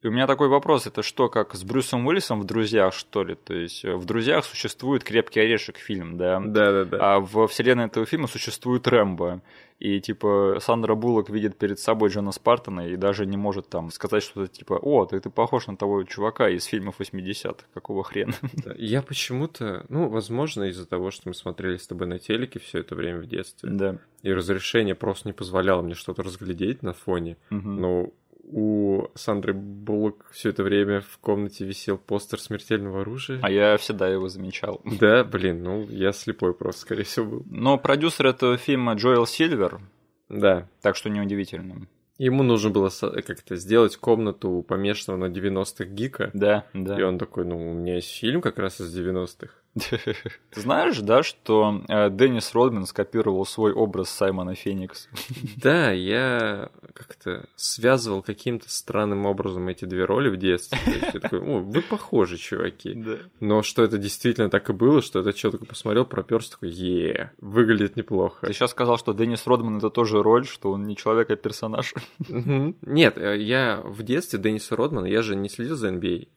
И 0.05 0.07
у 0.07 0.11
меня 0.11 0.27
такой 0.27 0.49
вопрос, 0.49 0.87
это 0.87 1.03
что, 1.03 1.31
как 1.31 1.55
с 1.55 1.65
Брюсом 1.65 2.07
Уиллисом 2.07 2.39
в 2.39 2.45
«Друзьях», 2.45 2.93
что 2.93 3.25
ли? 3.25 3.37
То 3.37 3.55
есть 3.55 3.87
э, 3.87 3.95
в 3.95 4.05
«Друзьях» 4.05 4.45
существует 4.45 5.03
«Крепкий 5.03 5.41
орешек» 5.41 5.79
фильм, 5.79 6.19
да? 6.19 6.41
Да-да-да. 6.41 6.99
А 7.01 7.21
в 7.21 7.47
вселенной 7.47 7.87
этого 7.87 8.05
фильма 8.05 8.27
существует 8.27 8.87
Рэмбо. 8.87 9.41
И, 9.81 10.01
типа, 10.01 10.59
Сандра 10.61 10.95
Буллок 10.95 11.31
видит 11.31 11.57
перед 11.57 11.79
собой 11.81 12.11
Джона 12.11 12.33
Спартана 12.33 12.87
и 12.87 12.97
даже 12.97 13.27
не 13.27 13.37
может 13.37 13.69
там 13.69 13.91
сказать 13.91 14.23
что-то 14.23 14.47
типа 14.47 14.75
«О, 14.75 15.05
ты, 15.05 15.19
ты 15.21 15.31
похож 15.31 15.67
на 15.67 15.77
того 15.77 16.05
чувака 16.05 16.49
из 16.49 16.65
фильмов 16.65 17.01
80-х, 17.01 17.65
какого 17.73 18.05
хрена?» 18.05 18.35
Да, 18.65 18.75
Я 18.77 19.03
почему-то, 19.03 19.85
ну, 19.89 20.09
возможно, 20.09 20.65
из-за 20.65 20.87
того, 20.87 21.11
что 21.11 21.29
мы 21.29 21.35
смотрели 21.35 21.77
с 21.77 21.87
тобой 21.87 22.07
на 22.07 22.19
телеке 22.19 22.61
все 22.61 22.81
это 22.81 22.95
время 22.95 23.21
в 23.21 23.27
детстве, 23.27 23.71
Да. 23.71 23.97
и 24.23 24.33
разрешение 24.33 24.95
просто 24.95 25.29
не 25.29 25.33
позволяло 25.33 25.83
мне 25.83 25.95
что-то 25.95 26.23
разглядеть 26.23 26.83
на 26.83 26.93
фоне. 26.93 27.37
Мгм. 27.51 27.81
Но 27.81 28.11
у 28.47 29.09
Сандры 29.15 29.53
Буллок 29.55 30.27
все 30.33 30.51
это 30.51 30.63
время 30.63 31.01
в 31.01 31.19
комнате 31.19 31.65
висел 31.65 31.99
постер 31.99 32.41
смертельного 32.41 33.01
оружия. 33.01 33.39
А 33.43 33.51
я 33.51 33.77
всегда 33.77 34.09
его 34.09 34.29
замечал. 34.29 34.81
Да, 35.01 35.25
блин, 35.25 35.63
ну 35.63 35.87
я 35.89 36.13
слепой 36.13 36.55
просто, 36.55 36.83
скорее 36.83 37.05
всего, 37.05 37.27
был. 37.27 37.43
Но 37.47 37.79
продюсер 37.79 38.27
этого 38.27 38.57
фильма 38.57 38.95
Джоэл 38.95 39.27
Сильвер, 39.27 39.81
Да. 40.29 40.69
так 40.83 40.97
что 40.97 41.11
неудивительно. 41.11 41.87
Ему 42.17 42.45
нужно 42.45 42.71
было 42.71 42.91
как-то 43.27 43.57
сделать 43.57 43.97
комнату 43.97 44.65
помешанного 44.69 45.27
на 45.29 45.33
90-х 45.33 45.85
гика. 45.87 46.31
Да, 46.33 46.65
да. 46.73 46.97
И 46.99 47.03
он 47.03 47.19
такой, 47.19 47.45
ну, 47.45 47.73
у 47.73 47.75
меня 47.75 47.97
есть 47.97 48.13
фильм 48.17 48.41
как 48.41 48.59
раз 48.59 48.81
из 48.81 48.97
90-х. 48.97 49.53
Ты 49.75 50.61
знаешь, 50.61 50.99
да, 51.01 51.23
что 51.23 51.83
э, 51.89 52.11
Деннис 52.11 52.55
Родман 52.55 52.87
скопировал 52.87 53.45
свой 53.45 53.73
образ 53.73 54.11
Саймона 54.11 54.55
Феникса? 54.55 55.09
Да, 55.57 55.91
я 55.93 56.71
как-то 56.93 57.49
связывал 57.57 58.23
каким-то 58.23 58.71
странным 58.71 59.27
образом 59.27 59.67
эти 59.69 59.85
две 59.85 60.05
роли 60.05 60.29
в 60.29 60.37
детстве. 60.37 60.79
Я 60.87 61.21
такой, 61.21 61.41
о, 61.41 61.59
вы 61.59 61.83
похожи, 61.83 62.37
чуваки. 62.37 62.95
Да. 62.95 63.19
Но 63.41 63.63
что 63.63 63.83
это 63.83 63.99
действительно 63.99 64.51
так 64.51 64.69
и 64.71 64.73
было, 64.73 65.03
что 65.03 65.21
это 65.21 65.37
что 65.37 65.51
такой 65.51 65.67
посмотрел, 65.67 66.05
проперся, 66.05 66.53
такой, 66.53 66.71
е 66.71 67.33
выглядит 67.41 67.97
неплохо. 67.97 68.47
Ты 68.47 68.53
сейчас 68.53 68.71
сказал, 68.71 68.99
что 68.99 69.13
Деннис 69.13 69.47
Родман 69.47 69.79
это 69.79 69.91
тоже 69.91 70.23
роль, 70.23 70.47
что 70.47 70.73
он 70.73 70.87
не 70.87 70.97
человек, 70.97 71.31
а 71.31 71.37
персонаж. 71.37 71.95
Нет, 72.29 73.19
э, 73.19 73.39
я 73.41 73.81
в 73.85 74.03
детстве 74.03 74.39
Денниса 74.39 74.77
Родмана, 74.77 75.07
я 75.07 75.23
же 75.23 75.35
не 75.37 75.49
следил 75.49 75.77
за 75.77 75.89
NBA. 75.89 76.29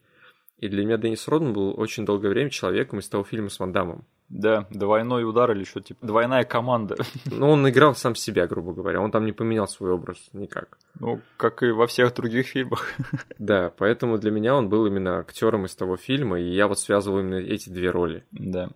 И 0.58 0.68
для 0.68 0.84
меня 0.84 0.96
Деннис 0.96 1.26
Родман 1.28 1.52
был 1.52 1.78
очень 1.78 2.04
долгое 2.04 2.30
время 2.30 2.50
человеком 2.50 2.98
из 2.98 3.08
того 3.08 3.22
фильма 3.22 3.48
с 3.48 3.60
Ван 3.60 3.72
Дамом. 3.72 4.04
Да, 4.28 4.66
двойной 4.70 5.24
удар 5.24 5.50
или 5.52 5.64
что 5.64 5.80
типа, 5.80 6.06
двойная 6.06 6.44
команда. 6.44 6.96
Ну, 7.26 7.50
он 7.50 7.68
играл 7.68 7.94
сам 7.94 8.14
себя, 8.14 8.46
грубо 8.46 8.74
говоря, 8.74 9.00
он 9.00 9.10
там 9.10 9.24
не 9.24 9.32
поменял 9.32 9.66
свой 9.68 9.92
образ 9.92 10.18
никак. 10.32 10.78
Ну, 10.98 11.20
как 11.36 11.62
и 11.62 11.70
во 11.70 11.86
всех 11.86 12.14
других 12.14 12.46
фильмах. 12.46 12.92
Да, 13.38 13.72
поэтому 13.78 14.18
для 14.18 14.30
меня 14.30 14.54
он 14.54 14.68
был 14.68 14.84
именно 14.86 15.20
актером 15.20 15.64
из 15.64 15.74
того 15.74 15.96
фильма, 15.96 16.40
и 16.40 16.50
я 16.50 16.66
вот 16.66 16.78
связывал 16.78 17.20
именно 17.20 17.36
эти 17.36 17.70
две 17.70 17.90
роли. 17.90 18.24
Да. 18.32 18.68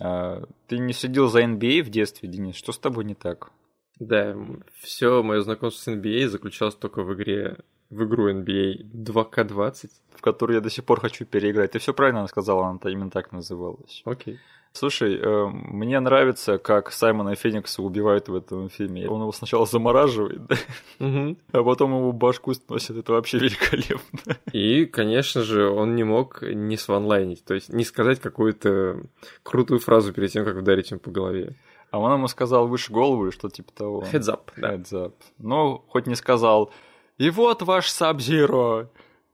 А, 0.00 0.44
ты 0.68 0.78
не 0.78 0.92
следил 0.92 1.28
за 1.28 1.42
NBA 1.42 1.82
в 1.82 1.90
детстве, 1.90 2.28
Денис? 2.28 2.54
Что 2.54 2.72
с 2.72 2.78
тобой 2.78 3.04
не 3.04 3.14
так? 3.14 3.50
Да, 3.98 4.36
все 4.80 5.22
мое 5.22 5.40
знакомство 5.42 5.90
с 5.90 5.94
NBA 5.94 6.28
заключалось 6.28 6.74
только 6.74 7.02
в 7.02 7.12
игре 7.14 7.58
в 7.94 8.04
игру 8.04 8.30
NBA 8.30 8.90
2К20, 8.92 9.90
в 10.16 10.20
которую 10.20 10.56
я 10.56 10.60
до 10.60 10.70
сих 10.70 10.84
пор 10.84 11.00
хочу 11.00 11.24
переиграть. 11.24 11.72
Ты 11.72 11.78
все 11.78 11.94
правильно 11.94 12.26
сказала, 12.26 12.66
она 12.66 12.78
именно 12.90 13.10
так 13.10 13.32
называлась. 13.32 14.02
Окей. 14.04 14.38
Слушай, 14.76 15.20
э, 15.22 15.46
мне 15.46 16.00
нравится, 16.00 16.58
как 16.58 16.90
Саймона 16.90 17.36
Феникса 17.36 17.80
убивают 17.80 18.28
в 18.28 18.34
этом 18.34 18.68
фильме. 18.68 19.08
Он 19.08 19.20
его 19.20 19.30
сначала 19.30 19.66
замораживает, 19.66 20.46
да? 20.48 20.56
Угу. 20.98 21.36
а 21.52 21.62
потом 21.62 21.96
его 21.96 22.10
башку 22.10 22.52
сносит. 22.54 22.96
Это 22.96 23.12
вообще 23.12 23.38
великолепно. 23.38 24.36
И, 24.52 24.86
конечно 24.86 25.42
же, 25.42 25.68
он 25.70 25.94
не 25.94 26.02
мог 26.02 26.42
не 26.42 26.76
сванлайнить, 26.76 27.44
то 27.44 27.54
есть 27.54 27.72
не 27.72 27.84
сказать 27.84 28.18
какую-то 28.20 29.04
крутую 29.44 29.78
фразу 29.78 30.12
перед 30.12 30.32
тем, 30.32 30.44
как 30.44 30.56
ударить 30.56 30.90
ему 30.90 30.98
по 30.98 31.12
голове. 31.12 31.54
А 31.92 32.00
он 32.00 32.12
ему 32.12 32.26
сказал 32.26 32.66
выше 32.66 32.92
голову 32.92 33.26
или 33.26 33.30
что 33.30 33.48
типа 33.48 33.70
того. 33.72 34.02
Heads 34.02 34.28
up, 34.28 34.40
да. 34.56 34.74
Heads 34.74 34.92
up. 34.92 35.12
Ну, 35.38 35.84
хоть 35.86 36.08
не 36.08 36.16
сказал, 36.16 36.72
и 37.18 37.30
вот 37.30 37.62
ваш 37.62 37.90
Саб-Зиро. 37.90 38.88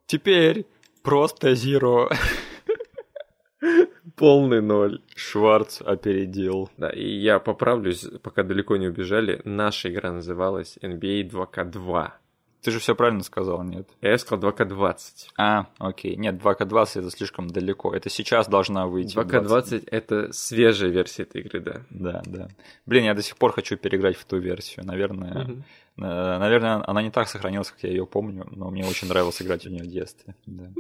Теперь 0.07 0.67
просто 1.03 1.55
Зиро. 1.55 2.11
Полный 4.17 4.61
ноль. 4.61 5.03
Шварц 5.15 5.81
опередил. 5.81 6.71
Да, 6.77 6.91
и 6.91 7.09
я 7.09 7.39
поправлюсь, 7.39 8.07
пока 8.23 8.43
далеко 8.43 8.77
не 8.77 8.89
убежали. 8.89 9.41
Наша 9.45 9.91
игра 9.91 10.13
называлась 10.13 10.79
NBA 10.83 11.31
2K2. 11.31 12.13
Ты 12.63 12.73
же 12.73 12.79
все 12.79 12.95
правильно 12.95 13.23
сказал, 13.23 13.63
нет? 13.63 13.89
Я 14.03 14.19
сказал 14.19 14.51
2К20. 14.51 14.97
А, 15.39 15.67
окей. 15.79 16.17
Нет, 16.17 16.35
2К20 16.35 17.01
это 17.01 17.11
слишком 17.11 17.49
далеко. 17.49 17.95
Это 17.95 18.11
сейчас 18.11 18.49
должна 18.49 18.87
выйти. 18.87 19.17
2К20 19.17 19.89
это 19.91 20.31
свежая 20.33 20.91
версия 20.91 21.23
этой 21.23 21.41
игры, 21.41 21.61
да. 21.61 21.81
Да, 21.89 22.23
да. 22.27 22.49
Блин, 22.85 23.05
я 23.05 23.15
до 23.15 23.23
сих 23.23 23.39
пор 23.39 23.53
хочу 23.53 23.77
переиграть 23.79 24.17
в 24.17 24.25
ту 24.27 24.37
версию. 24.37 24.85
Наверное, 24.85 25.45
угу. 25.45 25.63
Наверное, 26.01 26.83
она 26.87 27.03
не 27.03 27.11
так 27.11 27.29
сохранилась, 27.29 27.71
как 27.71 27.83
я 27.83 27.91
ее 27.91 28.07
помню, 28.07 28.47
но 28.51 28.71
мне 28.71 28.85
очень 28.85 29.09
нравилось 29.09 29.41
играть 29.43 29.65
в 29.65 29.71
нее 29.71 29.83
в 29.83 29.87
детстве. 29.87 30.35
Да. 30.47 30.71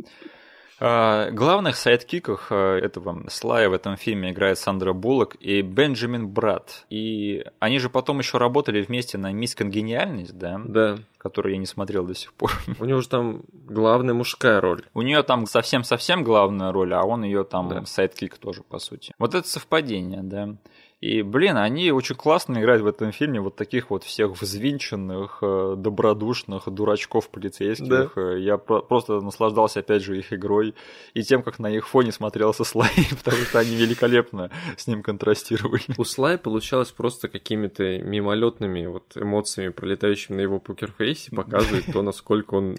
А, 0.83 1.31
главных 1.31 1.77
сайдкиках 1.77 2.47
а, 2.51 2.79
этого 2.79 3.25
Слая 3.29 3.69
в 3.69 3.75
этом 3.75 3.99
фильме 3.99 4.31
играет 4.31 4.59
Сандра 4.59 4.95
Буллок 4.95 5.37
и 5.39 5.61
Бенджамин 5.61 6.27
Брат. 6.27 6.87
И 6.89 7.45
они 7.59 7.79
же 7.79 7.91
потом 7.91 8.19
еще 8.19 8.39
работали 8.39 8.81
вместе 8.81 9.19
на 9.19 9.31
«Мисс 9.31 9.55
Конгениальность», 9.55 10.39
да? 10.39 10.59
Да. 10.65 10.99
Которую 11.19 11.53
я 11.53 11.59
не 11.59 11.67
смотрел 11.67 12.07
до 12.07 12.15
сих 12.15 12.33
пор. 12.33 12.53
У 12.79 12.87
него 12.87 13.03
же 13.03 13.09
там 13.09 13.43
главная 13.53 14.15
мужская 14.15 14.59
роль. 14.63 14.83
У 14.95 15.03
нее 15.03 15.23
там 15.23 15.45
совсем-совсем 15.45 16.25
главная 16.25 16.73
роль, 16.73 16.95
а 16.95 17.03
он 17.03 17.25
ее 17.25 17.45
там 17.45 17.69
да. 17.69 17.85
sidekick 17.85 18.39
тоже, 18.39 18.63
по 18.63 18.79
сути. 18.79 19.13
Вот 19.19 19.35
это 19.35 19.47
совпадение, 19.47 20.23
да. 20.23 20.57
И, 21.01 21.23
блин, 21.23 21.57
они 21.57 21.93
очень 21.93 22.15
классно 22.15 22.59
играют 22.61 22.83
в 22.83 22.87
этом 22.87 23.11
фильме 23.11 23.41
вот 23.41 23.57
таких 23.57 23.89
вот 23.89 24.05
всех 24.05 24.39
взвинченных, 24.39 25.39
э, 25.41 25.75
добродушных 25.79 26.69
дурачков 26.69 27.31
полицейских. 27.31 27.89
Да. 27.89 28.11
Э, 28.17 28.39
я 28.39 28.59
просто 28.59 29.21
наслаждался, 29.21 29.81
опять 29.81 30.03
же, 30.03 30.19
их 30.19 30.31
игрой 30.35 30.75
и 31.15 31.23
тем, 31.23 31.43
как 31.43 31.59
на 31.59 31.69
их 31.71 31.89
фоне 31.89 32.13
смотрелся 32.13 32.65
Слай, 32.65 32.91
потому 33.25 33.43
что 33.45 33.61
они 33.61 33.77
великолепно 33.77 34.51
с 34.77 34.87
ним 34.87 35.03
контрастировали. 35.03 35.83
У 35.97 36.05
Слай 36.05 36.37
получалось 36.37 36.91
просто 36.91 37.29
какими-то 37.29 37.99
мимолетными 38.01 38.85
вот 38.85 39.17
эмоциями, 39.17 39.71
пролетающими 39.71 40.37
на 40.37 40.41
его 40.43 40.61
poker 40.61 40.94
face 40.94 41.21
е, 41.21 41.35
показывает 41.35 41.87
то, 41.91 42.03
насколько 42.03 42.55
он 42.57 42.77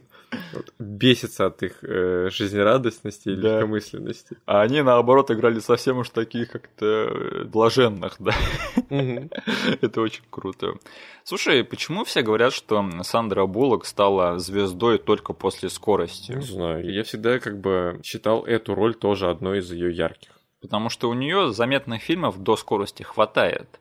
вот, 0.53 0.73
бесится 0.79 1.47
от 1.47 1.61
их 1.63 1.83
э, 1.83 2.29
жизнерадостности 2.31 3.29
и 3.29 3.35
да. 3.35 3.55
легкомысленности. 3.55 4.37
А 4.45 4.61
они, 4.61 4.81
наоборот, 4.81 5.31
играли 5.31 5.59
совсем 5.59 5.99
уж 5.99 6.09
таких 6.09 6.51
как-то 6.51 6.85
э, 6.85 7.43
блаженных, 7.45 8.15
да. 8.19 8.33
Это 8.89 10.01
очень 10.01 10.23
круто. 10.29 10.75
Слушай, 11.23 11.63
почему 11.63 12.03
все 12.03 12.21
говорят, 12.21 12.53
что 12.53 12.83
Сандра 13.03 13.45
Буллок 13.45 13.85
стала 13.85 14.39
звездой 14.39 14.97
только 14.97 15.33
после 15.33 15.69
скорости? 15.69 16.33
Не 16.33 16.41
знаю, 16.41 16.91
я 16.91 17.03
всегда 17.03 17.39
как 17.39 17.59
бы 17.59 17.99
считал 18.03 18.43
эту 18.43 18.75
роль 18.75 18.95
тоже 18.95 19.29
одной 19.29 19.59
из 19.59 19.71
ее 19.71 19.93
ярких. 19.93 20.31
Потому 20.61 20.89
что 20.89 21.09
у 21.09 21.13
нее 21.13 21.51
заметных 21.51 22.01
фильмов 22.01 22.41
до 22.41 22.55
скорости 22.55 23.03
хватает. 23.03 23.79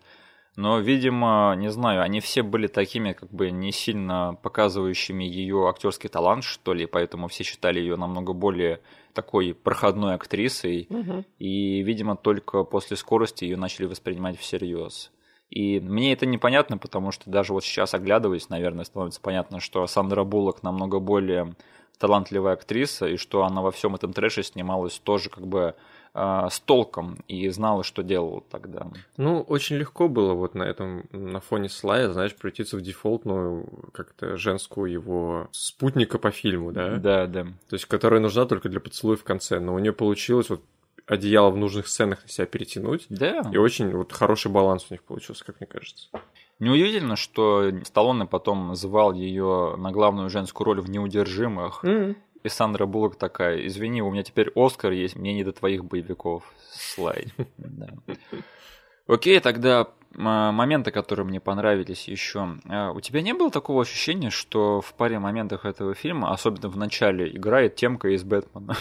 Но, 0.56 0.78
видимо, 0.78 1.54
не 1.56 1.70
знаю, 1.70 2.02
они 2.02 2.20
все 2.20 2.42
были 2.42 2.66
такими, 2.66 3.12
как 3.12 3.30
бы 3.30 3.50
не 3.50 3.72
сильно 3.72 4.36
показывающими 4.42 5.24
ее 5.24 5.68
актерский 5.68 6.08
талант, 6.08 6.44
что 6.44 6.74
ли, 6.74 6.86
поэтому 6.86 7.28
все 7.28 7.44
считали 7.44 7.78
ее 7.78 7.96
намного 7.96 8.32
более 8.32 8.80
такой 9.14 9.54
проходной 9.54 10.14
актрисой. 10.14 10.86
Угу. 10.90 11.24
И, 11.38 11.82
видимо, 11.82 12.16
только 12.16 12.64
после 12.64 12.96
скорости 12.96 13.44
ее 13.44 13.56
начали 13.56 13.86
воспринимать 13.86 14.38
всерьез. 14.38 15.12
И 15.50 15.80
мне 15.80 16.12
это 16.12 16.26
непонятно, 16.26 16.78
потому 16.78 17.10
что 17.10 17.28
даже 17.28 17.52
вот 17.52 17.64
сейчас, 17.64 17.94
оглядываясь, 17.94 18.48
наверное, 18.48 18.84
становится 18.84 19.20
понятно, 19.20 19.60
что 19.60 19.86
Сандра 19.86 20.24
Буллок 20.24 20.62
намного 20.62 21.00
более 21.00 21.54
талантливая 21.98 22.54
актриса, 22.54 23.06
и 23.06 23.16
что 23.16 23.44
она 23.44 23.60
во 23.60 23.70
всем 23.72 23.94
этом 23.94 24.12
трэше 24.12 24.42
снималась 24.42 24.98
тоже 24.98 25.28
как 25.28 25.46
бы 25.46 25.74
с 26.14 26.60
толком 26.64 27.18
и 27.28 27.48
знала, 27.50 27.84
что 27.84 28.02
делала 28.02 28.42
тогда. 28.50 28.88
Ну, 29.16 29.40
очень 29.42 29.76
легко 29.76 30.08
было 30.08 30.34
вот 30.34 30.54
на 30.54 30.64
этом, 30.64 31.04
на 31.12 31.40
фоне 31.40 31.68
слая, 31.68 32.10
знаешь, 32.10 32.34
превратиться 32.34 32.76
в 32.76 32.82
дефолтную 32.82 33.66
как-то 33.92 34.36
женскую 34.36 34.90
его 34.90 35.48
спутника 35.52 36.18
по 36.18 36.30
фильму, 36.30 36.72
да? 36.72 36.96
Да, 36.96 37.26
да. 37.26 37.44
То 37.44 37.74
есть, 37.74 37.86
которая 37.86 38.20
нужна 38.20 38.44
только 38.46 38.68
для 38.68 38.80
поцелуя 38.80 39.16
в 39.16 39.24
конце, 39.24 39.60
но 39.60 39.74
у 39.74 39.78
нее 39.78 39.92
получилось 39.92 40.50
вот 40.50 40.62
одеяло 41.06 41.50
в 41.50 41.56
нужных 41.56 41.88
сценах 41.88 42.22
на 42.22 42.28
себя 42.28 42.46
перетянуть. 42.46 43.06
Да. 43.08 43.42
И 43.52 43.56
очень 43.56 43.90
вот 43.90 44.12
хороший 44.12 44.50
баланс 44.50 44.86
у 44.90 44.94
них 44.94 45.02
получился, 45.02 45.44
как 45.44 45.60
мне 45.60 45.66
кажется. 45.66 46.08
Неудивительно, 46.60 47.16
что 47.16 47.72
Сталлоне 47.84 48.26
потом 48.26 48.74
звал 48.76 49.12
ее 49.12 49.74
на 49.76 49.90
главную 49.90 50.28
женскую 50.28 50.66
роль 50.66 50.80
в 50.80 50.90
«Неудержимых». 50.90 51.82
Mm-hmm. 51.84 52.16
И 52.42 52.48
Сандра 52.48 52.86
Буллок 52.86 53.16
такая, 53.16 53.66
извини, 53.66 54.02
у 54.02 54.10
меня 54.10 54.22
теперь 54.22 54.50
Оскар 54.54 54.92
есть, 54.92 55.16
мне 55.16 55.34
не 55.34 55.44
до 55.44 55.52
твоих 55.52 55.84
боевиков. 55.84 56.42
Слайд. 56.72 57.28
Окей, 59.06 59.40
тогда 59.40 59.88
а, 60.16 60.50
моменты, 60.52 60.90
которые 60.90 61.26
мне 61.26 61.40
понравились 61.40 62.08
еще. 62.08 62.58
А, 62.68 62.92
у 62.92 63.00
тебя 63.00 63.22
не 63.22 63.32
было 63.32 63.50
такого 63.50 63.82
ощущения, 63.82 64.30
что 64.30 64.80
в 64.80 64.94
паре 64.94 65.18
моментах 65.18 65.64
этого 65.64 65.94
фильма, 65.94 66.32
особенно 66.32 66.68
в 66.68 66.76
начале, 66.76 67.28
играет 67.34 67.76
темка 67.76 68.08
из 68.08 68.24
Бэтмена? 68.24 68.76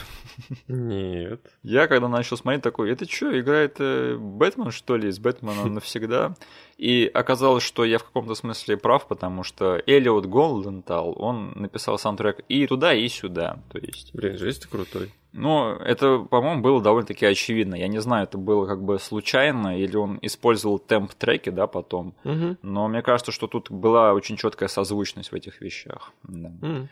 Нет. 0.67 1.41
Я 1.61 1.87
когда 1.87 2.07
начал 2.07 2.37
смотреть 2.37 2.63
такой, 2.63 2.91
это 2.91 3.09
что, 3.09 3.39
играет 3.39 3.75
э, 3.79 4.15
Бэтмен, 4.15 4.71
что 4.71 4.97
ли, 4.97 5.09
из 5.09 5.19
Бэтмена 5.19 5.65
навсегда? 5.65 6.35
И 6.79 7.11
оказалось, 7.13 7.61
что 7.63 7.83
я 7.83 7.97
в 7.97 8.05
каком-то 8.05 8.35
смысле 8.35 8.77
прав, 8.77 9.05
потому 9.05 9.43
что 9.43 9.83
Элиот 9.85 10.25
Голдентал, 10.27 11.13
он 11.17 11.51
написал 11.55 11.99
саундтрек 11.99 12.39
и 12.47 12.65
туда, 12.67 12.93
и 12.93 13.05
сюда. 13.09 13.59
То 13.69 13.79
есть... 13.79 14.11
Блин, 14.13 14.37
жесть 14.37 14.65
крутой. 14.65 15.11
Ну, 15.33 15.71
это, 15.73 16.19
по-моему, 16.19 16.61
было 16.61 16.81
довольно-таки 16.81 17.25
очевидно. 17.25 17.75
Я 17.75 17.89
не 17.89 17.99
знаю, 17.99 18.23
это 18.23 18.37
было 18.37 18.65
как 18.65 18.81
бы 18.81 18.97
случайно, 18.97 19.77
или 19.77 19.97
он 19.97 20.19
использовал 20.21 20.79
темп-треки, 20.79 21.49
да, 21.49 21.67
потом. 21.67 22.15
Угу. 22.23 22.57
Но 22.61 22.87
мне 22.87 23.01
кажется, 23.01 23.33
что 23.33 23.47
тут 23.47 23.69
была 23.69 24.13
очень 24.13 24.37
четкая 24.37 24.69
созвучность 24.69 25.33
в 25.33 25.35
этих 25.35 25.59
вещах. 25.59 26.13
Да. 26.23 26.51
Угу. 26.61 26.87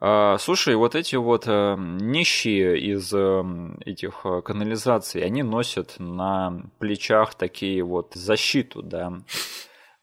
А, 0.00 0.38
слушай, 0.38 0.76
вот 0.76 0.94
эти 0.94 1.16
вот 1.16 1.44
а, 1.46 1.76
нищие 1.76 2.78
из 2.78 3.12
а, 3.12 3.44
этих 3.84 4.24
канализаций, 4.44 5.22
они 5.22 5.42
носят 5.42 5.96
на 5.98 6.62
плечах 6.78 7.34
такие 7.34 7.82
вот 7.82 8.12
защиту, 8.14 8.82
да. 8.82 9.12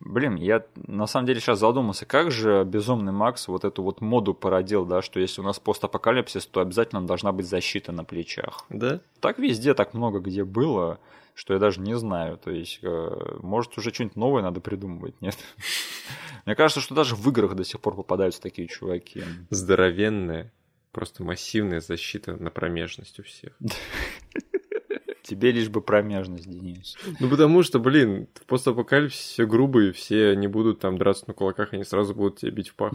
Блин, 0.02 0.36
я 0.36 0.64
на 0.76 1.08
самом 1.08 1.26
деле 1.26 1.39
сейчас 1.39 1.60
задумался, 1.60 2.06
как 2.06 2.30
же 2.30 2.66
Безумный 2.66 3.14
Макс 3.14 3.48
вот 3.48 3.64
эту 3.64 3.82
вот 3.82 4.02
моду 4.02 4.34
породил, 4.34 4.86
да, 4.86 5.02
что 5.02 5.22
если 5.22 5.39
у 5.39 5.43
нас 5.46 5.60
постапокалипсис, 5.60 6.46
то 6.46 6.60
обязательно 6.60 7.08
должна 7.08 7.32
быть 7.32 7.48
защита 7.48 7.93
на 7.93 8.04
плечах. 8.04 8.66
Да? 8.70 9.00
Так 9.22 9.39
везде, 9.39 9.74
так 9.74 9.93
много 9.93 10.20
где 10.20 10.43
было, 10.43 11.00
что 11.36 11.54
я 11.54 11.60
даже 11.60 11.82
не 11.82 11.96
знаю. 11.96 12.38
То 12.38 12.50
есть, 12.50 12.80
э, 12.82 13.38
может, 13.42 13.78
уже 13.78 13.94
что-нибудь 13.94 14.16
новое 14.16 14.42
надо 14.42 14.62
придумывать, 14.62 15.22
нет? 15.22 15.38
Мне 16.46 16.56
кажется, 16.56 16.82
что 16.82 16.96
даже 16.96 17.16
в 17.16 17.30
играх 17.30 17.56
до 17.56 17.64
сих 17.64 17.80
пор 17.82 17.96
попадаются 17.96 18.42
такие 18.42 18.68
чуваки. 18.68 19.24
Здоровенная, 19.50 20.52
просто 20.92 21.24
массивная 21.24 21.82
защита 21.82 22.38
на 22.38 22.50
промежность 22.50 23.20
у 23.20 23.24
всех. 23.24 23.54
Тебе 25.24 25.52
лишь 25.52 25.70
бы 25.70 25.82
промежность, 25.82 26.48
Денис. 26.48 26.96
Ну, 27.20 27.28
потому 27.28 27.64
что, 27.64 27.80
блин, 27.80 28.28
в 28.36 28.46
постапокалипсисе 28.46 29.24
все 29.24 29.48
грубые, 29.48 29.92
все 29.92 30.36
не 30.36 30.48
будут 30.48 30.80
там 30.80 31.00
драться 31.00 31.26
на 31.28 31.34
кулаках, 31.34 31.74
они 31.74 31.84
сразу 31.84 32.14
будут 32.14 32.38
тебя 32.38 32.52
бить 32.52 32.70
в 32.70 32.76
пах. 32.76 32.94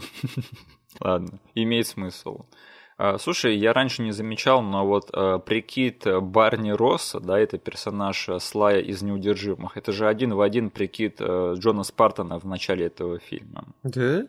Ладно, 1.01 1.39
имеет 1.55 1.87
смысл. 1.87 2.45
А, 3.03 3.17
слушай, 3.17 3.57
я 3.57 3.73
раньше 3.73 4.03
не 4.03 4.11
замечал, 4.11 4.61
но 4.61 4.85
вот 4.85 5.09
а, 5.11 5.39
прикид 5.39 6.05
Барни 6.21 6.69
Росса, 6.69 7.19
да, 7.19 7.39
это 7.39 7.57
персонаж 7.57 8.29
Слая 8.39 8.79
из 8.79 9.01
«Неудержимых», 9.01 9.75
это 9.75 9.91
же 9.91 10.07
один 10.07 10.35
в 10.35 10.41
один 10.41 10.69
прикид 10.69 11.19
Джона 11.19 11.81
Спартана 11.81 12.37
в 12.37 12.45
начале 12.45 12.85
этого 12.85 13.17
фильма. 13.17 13.65
Да? 13.81 14.27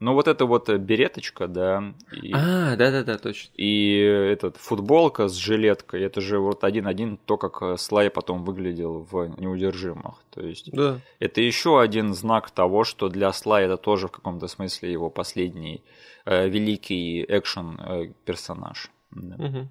Ну, 0.00 0.14
вот 0.14 0.28
эта 0.28 0.46
вот 0.46 0.70
береточка, 0.70 1.46
да. 1.46 1.94
И, 2.10 2.32
а, 2.32 2.74
да-да-да, 2.76 3.18
точно. 3.18 3.50
И 3.54 3.98
этот 3.98 4.56
футболка 4.56 5.28
с 5.28 5.34
жилеткой, 5.34 6.02
это 6.02 6.22
же 6.22 6.38
вот 6.38 6.64
один-один 6.64 7.18
то, 7.18 7.36
как 7.36 7.78
Слай 7.78 8.08
потом 8.08 8.44
выглядел 8.44 9.06
в 9.10 9.34
«Неудержимых». 9.38 10.14
То 10.30 10.40
есть 10.40 10.72
да. 10.72 11.00
это 11.18 11.42
еще 11.42 11.80
один 11.80 12.14
знак 12.14 12.50
того, 12.50 12.84
что 12.84 13.10
для 13.10 13.30
Слая 13.32 13.66
это 13.66 13.76
тоже 13.76 14.08
в 14.08 14.12
каком-то 14.12 14.48
смысле 14.48 14.90
его 14.90 15.10
последний 15.10 15.84
э, 16.24 16.48
великий 16.48 17.22
экшен-персонаж. 17.22 18.86
Э, 18.86 19.16
да. 19.20 19.44
Угу. 19.44 19.68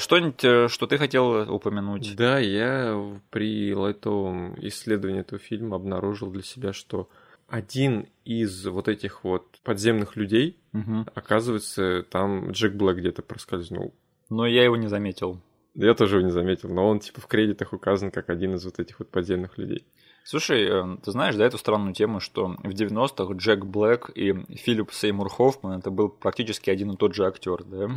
Что-нибудь, 0.00 0.44
э, 0.44 0.68
что 0.68 0.86
ты 0.86 0.98
хотел 0.98 1.54
упомянуть? 1.54 2.16
Да, 2.16 2.38
я 2.38 3.00
при 3.30 3.72
лайтовом 3.72 4.56
исследовании 4.60 5.20
этого 5.20 5.38
фильма 5.38 5.76
обнаружил 5.76 6.30
для 6.30 6.42
себя, 6.42 6.72
что 6.72 7.08
один 7.48 8.08
из 8.24 8.66
вот 8.66 8.88
этих 8.88 9.24
вот 9.24 9.58
подземных 9.64 10.16
людей, 10.16 10.58
угу. 10.72 11.06
оказывается, 11.14 12.02
там 12.02 12.50
Джек 12.50 12.74
Блэк 12.74 12.98
где-то 12.98 13.22
проскользнул. 13.22 13.94
Но 14.28 14.46
я 14.46 14.64
его 14.64 14.76
не 14.76 14.88
заметил. 14.88 15.40
Я 15.74 15.94
тоже 15.94 16.16
его 16.16 16.26
не 16.26 16.32
заметил, 16.32 16.68
но 16.68 16.86
он 16.86 17.00
типа 17.00 17.20
в 17.20 17.26
кредитах 17.26 17.72
указан 17.72 18.10
как 18.10 18.28
один 18.30 18.54
из 18.54 18.64
вот 18.64 18.78
этих 18.78 18.98
вот 18.98 19.10
подземных 19.10 19.56
людей. 19.58 19.86
Слушай, 20.24 20.68
э, 20.68 20.96
ты 21.02 21.10
знаешь, 21.10 21.36
да, 21.36 21.46
эту 21.46 21.56
странную 21.56 21.94
тему, 21.94 22.20
что 22.20 22.48
в 22.48 22.68
90-х 22.68 23.32
Джек 23.34 23.64
Блэк 23.64 24.10
и 24.12 24.34
Филипп 24.56 24.92
Сеймур 24.92 25.30
Хоффман 25.30 25.78
это 25.78 25.90
был 25.90 26.10
практически 26.10 26.68
один 26.68 26.90
и 26.90 26.96
тот 26.96 27.14
же 27.14 27.26
актер, 27.26 27.64
да? 27.64 27.88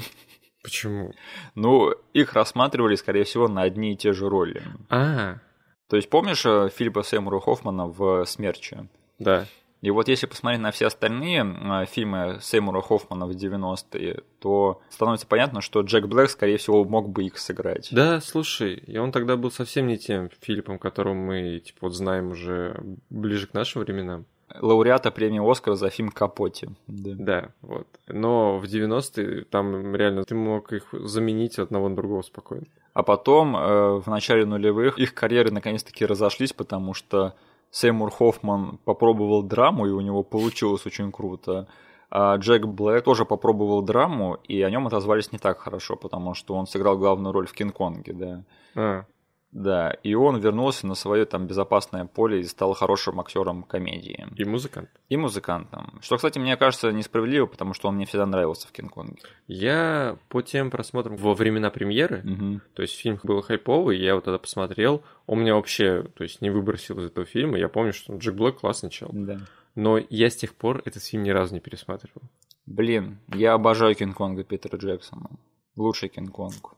Почему? 0.64 1.14
Ну, 1.56 1.92
их 2.14 2.34
рассматривали, 2.34 2.96
скорее 2.96 3.26
всего, 3.26 3.48
на 3.50 3.64
одни 3.64 3.94
и 3.94 3.98
те 3.98 4.14
же 4.14 4.30
роли. 4.30 4.62
А. 4.90 5.40
То 5.90 5.98
есть 5.98 6.10
помнишь 6.10 6.46
э, 6.46 6.70
Филиппа 6.70 7.04
Сеймура 7.04 7.40
Хоффмана 7.42 7.88
в 7.88 8.24
«Смерче»? 8.26 8.88
Да. 9.24 9.46
И 9.82 9.90
вот 9.90 10.08
если 10.08 10.28
посмотреть 10.28 10.62
на 10.62 10.72
все 10.72 10.88
остальные 10.88 11.44
э, 11.44 11.86
фильмы 11.88 12.38
Сеймура 12.40 12.82
Хоффмана 12.82 13.26
в 13.26 13.32
90-е, 13.32 14.22
то 14.40 14.82
становится 14.90 15.26
понятно, 15.26 15.62
что 15.62 15.82
Джек 15.82 16.06
Блэк, 16.06 16.30
скорее 16.30 16.58
всего, 16.58 16.84
мог 16.84 17.10
бы 17.10 17.24
их 17.24 17.40
сыграть. 17.40 17.90
Да, 17.92 18.22
слушай, 18.22 18.76
и 18.76 18.98
он 18.98 19.12
тогда 19.12 19.38
был 19.38 19.50
совсем 19.50 19.88
не 19.88 19.98
тем 19.98 20.30
Филиппом, 20.42 20.78
которого 20.78 21.16
мы, 21.16 21.60
типа, 21.66 21.80
вот 21.82 21.96
знаем 21.96 22.32
уже 22.32 22.80
ближе 23.10 23.48
к 23.48 23.56
нашим 23.56 23.82
временам. 23.82 24.26
Лауреата 24.60 25.12
премии 25.12 25.40
Оскар 25.50 25.76
за 25.76 25.90
фильм 25.90 26.10
«Капоте». 26.10 26.70
Да. 26.88 27.12
да, 27.18 27.50
вот. 27.62 27.88
Но 28.08 28.60
в 28.60 28.66
90-е 28.66 29.46
там 29.46 29.96
реально 29.96 30.26
ты 30.26 30.36
мог 30.36 30.74
их 30.74 30.88
заменить 30.92 31.58
одного 31.58 31.90
на 31.90 31.96
другого 31.96 32.22
спокойно. 32.22 32.66
А 32.94 33.04
потом, 33.04 33.56
э, 33.56 34.00
в 34.00 34.08
начале 34.08 34.46
нулевых, 34.46 35.00
их 35.00 35.14
карьеры 35.14 35.52
наконец-таки 35.52 36.06
разошлись, 36.06 36.52
потому 36.52 36.94
что 36.94 37.34
Сеймур 37.72 38.12
Хоффман 38.12 38.80
попробовал 38.84 39.44
драму, 39.44 39.88
и 39.88 39.92
у 39.92 40.02
него 40.02 40.24
получилось 40.24 40.86
очень 40.86 41.12
круто. 41.12 41.68
А 42.10 42.36
Джек 42.36 42.66
Блэк 42.66 43.04
тоже 43.04 43.26
попробовал 43.26 43.82
драму, 43.82 44.38
и 44.44 44.62
о 44.62 44.70
нем 44.70 44.88
отозвались 44.88 45.32
не 45.32 45.40
так 45.40 45.60
хорошо, 45.60 45.96
потому 45.96 46.34
что 46.34 46.56
он 46.56 46.68
сыграл 46.68 46.98
главную 46.98 47.32
роль 47.32 47.48
в 47.48 47.54
Кинг-Конге, 47.54 48.14
да. 48.14 48.44
А. 48.76 49.06
Да, 49.52 49.92
и 50.04 50.14
он 50.14 50.40
вернулся 50.40 50.88
на 50.88 50.96
свое 50.96 51.26
там 51.26 51.46
безопасное 51.46 52.06
поле 52.06 52.40
и 52.40 52.44
стал 52.44 52.74
хорошим 52.74 53.20
актером 53.20 53.64
комедии. 53.64 54.26
И 54.38 54.46
музыкант. 54.46 54.90
И 55.10 55.18
музыкантом. 55.18 56.00
Что, 56.02 56.16
кстати, 56.16 56.40
мне 56.40 56.56
кажется 56.56 56.92
несправедливо, 56.92 57.48
потому 57.48 57.74
что 57.74 57.90
он 57.90 57.96
мне 57.96 58.06
всегда 58.06 58.26
нравился 58.26 58.68
в 58.68 58.72
Кинг-Конге. 58.72 59.22
Я 59.48 60.18
по 60.30 60.42
тем 60.42 60.72
просмотрам 60.72 61.18
во 61.18 61.34
времена 61.34 61.70
премьеры, 61.70 62.24
угу. 62.24 62.62
то 62.74 62.82
есть 62.82 62.98
фильм 62.98 63.20
был 63.24 63.42
хайповый, 63.42 64.00
я 64.00 64.16
вот 64.16 64.24
тогда 64.24 64.38
посмотрел, 64.38 65.04
он 65.28 65.42
меня 65.42 65.56
вообще, 65.56 66.04
то 66.04 66.24
есть 66.24 66.42
не 66.42 66.50
выбросил 66.50 67.00
из 67.00 67.06
этого 67.06 67.26
фильма, 67.26 67.58
я 67.58 67.68
помню, 67.68 67.92
что 67.92 68.16
Джек 68.16 68.36
Блэк 68.36 68.60
классный 68.60 68.90
чел. 68.90 69.10
Да. 69.12 69.40
Но 69.76 70.00
я 70.10 70.30
с 70.30 70.36
тех 70.36 70.56
пор 70.56 70.82
этот 70.86 71.04
фильм 71.04 71.24
ни 71.24 71.30
разу 71.30 71.54
не 71.54 71.60
пересматривал. 71.60 72.22
Блин, 72.66 73.20
я 73.28 73.54
обожаю 73.54 73.96
Кинг-Конга 73.96 74.44
Питера 74.44 74.78
Джексона. 74.78 75.30
Лучший 75.76 76.10
Кинг-Конг. 76.10 76.76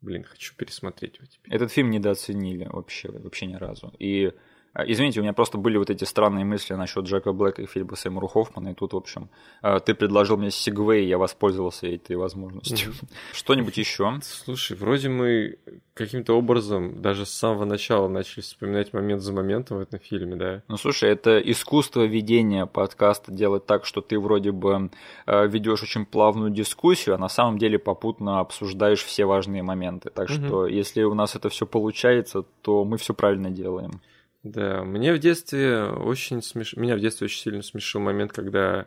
Блин, 0.00 0.24
хочу 0.24 0.54
пересмотреть 0.56 1.16
его 1.18 1.26
теперь. 1.26 1.54
Этот 1.54 1.70
фильм 1.72 1.90
недооценили 1.90 2.64
вообще, 2.64 3.10
вообще 3.10 3.46
ни 3.46 3.54
разу. 3.54 3.92
И 3.98 4.32
Извините, 4.74 5.18
у 5.18 5.22
меня 5.22 5.32
просто 5.32 5.58
были 5.58 5.78
вот 5.78 5.90
эти 5.90 6.04
странные 6.04 6.44
мысли 6.44 6.74
насчет 6.74 7.04
Джека 7.04 7.32
Блэка 7.32 7.62
и 7.62 7.66
Филиппа 7.66 7.96
Сеймура 7.96 8.28
Хоффмана, 8.28 8.68
и 8.68 8.74
тут, 8.74 8.92
в 8.92 8.96
общем, 8.96 9.28
а, 9.62 9.80
ты 9.80 9.94
предложил 9.94 10.36
мне 10.36 10.52
сегвей, 10.52 11.08
я 11.08 11.18
воспользовался 11.18 11.88
этой 11.88 12.14
возможностью. 12.14 12.92
Mm-hmm. 12.92 13.12
Что-нибудь 13.32 13.76
еще? 13.76 14.18
Слушай, 14.22 14.76
вроде 14.76 15.08
мы 15.08 15.58
каким-то 15.94 16.34
образом 16.34 17.02
даже 17.02 17.26
с 17.26 17.30
самого 17.30 17.64
начала 17.64 18.08
начали 18.08 18.42
вспоминать 18.42 18.92
момент 18.92 19.22
за 19.22 19.32
моментом 19.32 19.78
в 19.78 19.80
этом 19.80 19.98
фильме, 19.98 20.36
да? 20.36 20.62
Ну, 20.68 20.76
слушай, 20.76 21.10
это 21.10 21.38
искусство 21.38 22.04
ведения 22.04 22.64
подкаста 22.66 23.32
делать 23.32 23.66
так, 23.66 23.84
что 23.84 24.00
ты 24.00 24.20
вроде 24.20 24.52
бы 24.52 24.90
а, 25.26 25.46
ведешь 25.46 25.82
очень 25.82 26.06
плавную 26.06 26.52
дискуссию, 26.52 27.16
а 27.16 27.18
на 27.18 27.28
самом 27.28 27.58
деле 27.58 27.80
попутно 27.80 28.38
обсуждаешь 28.38 29.02
все 29.02 29.24
важные 29.24 29.64
моменты. 29.64 30.10
Так 30.10 30.30
mm-hmm. 30.30 30.46
что, 30.46 30.66
если 30.68 31.02
у 31.02 31.14
нас 31.14 31.34
это 31.34 31.48
все 31.48 31.66
получается, 31.66 32.44
то 32.62 32.84
мы 32.84 32.98
все 32.98 33.14
правильно 33.14 33.50
делаем. 33.50 34.00
Да, 34.42 34.84
мне 34.84 35.12
в 35.12 35.18
детстве 35.18 35.84
очень 35.84 36.42
смеш... 36.42 36.74
меня 36.76 36.96
в 36.96 37.00
детстве 37.00 37.26
очень 37.26 37.40
сильно 37.40 37.62
смешил 37.62 38.00
момент, 38.00 38.32
когда 38.32 38.86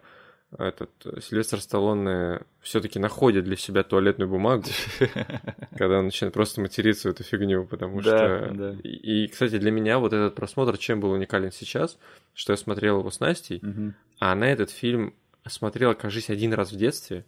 этот 0.57 0.91
Сильвестр 1.23 1.59
Сталлоне 1.59 2.41
все-таки 2.61 2.99
находит 2.99 3.43
для 3.43 3.55
себя 3.55 3.83
туалетную 3.83 4.29
бумагу, 4.29 4.65
когда 5.77 5.99
он 5.99 6.05
начинает 6.05 6.33
просто 6.33 6.61
материться 6.61 7.09
в 7.09 7.11
эту 7.11 7.23
фигню, 7.23 7.65
потому 7.65 8.01
что... 8.01 8.51
Да. 8.53 8.71
И, 8.83 9.27
кстати, 9.27 9.57
для 9.57 9.71
меня 9.71 9.99
вот 9.99 10.13
этот 10.13 10.35
просмотр 10.35 10.77
чем 10.77 10.99
был 10.99 11.11
уникален 11.11 11.51
сейчас, 11.51 11.97
что 12.33 12.53
я 12.53 12.57
смотрел 12.57 12.99
его 12.99 13.09
с 13.09 13.19
Настей, 13.19 13.61
а 14.19 14.31
она 14.31 14.47
этот 14.47 14.69
фильм 14.69 15.13
смотрела, 15.45 15.93
кажись, 15.93 16.29
один 16.29 16.53
раз 16.53 16.71
в 16.71 16.77
детстве, 16.77 17.25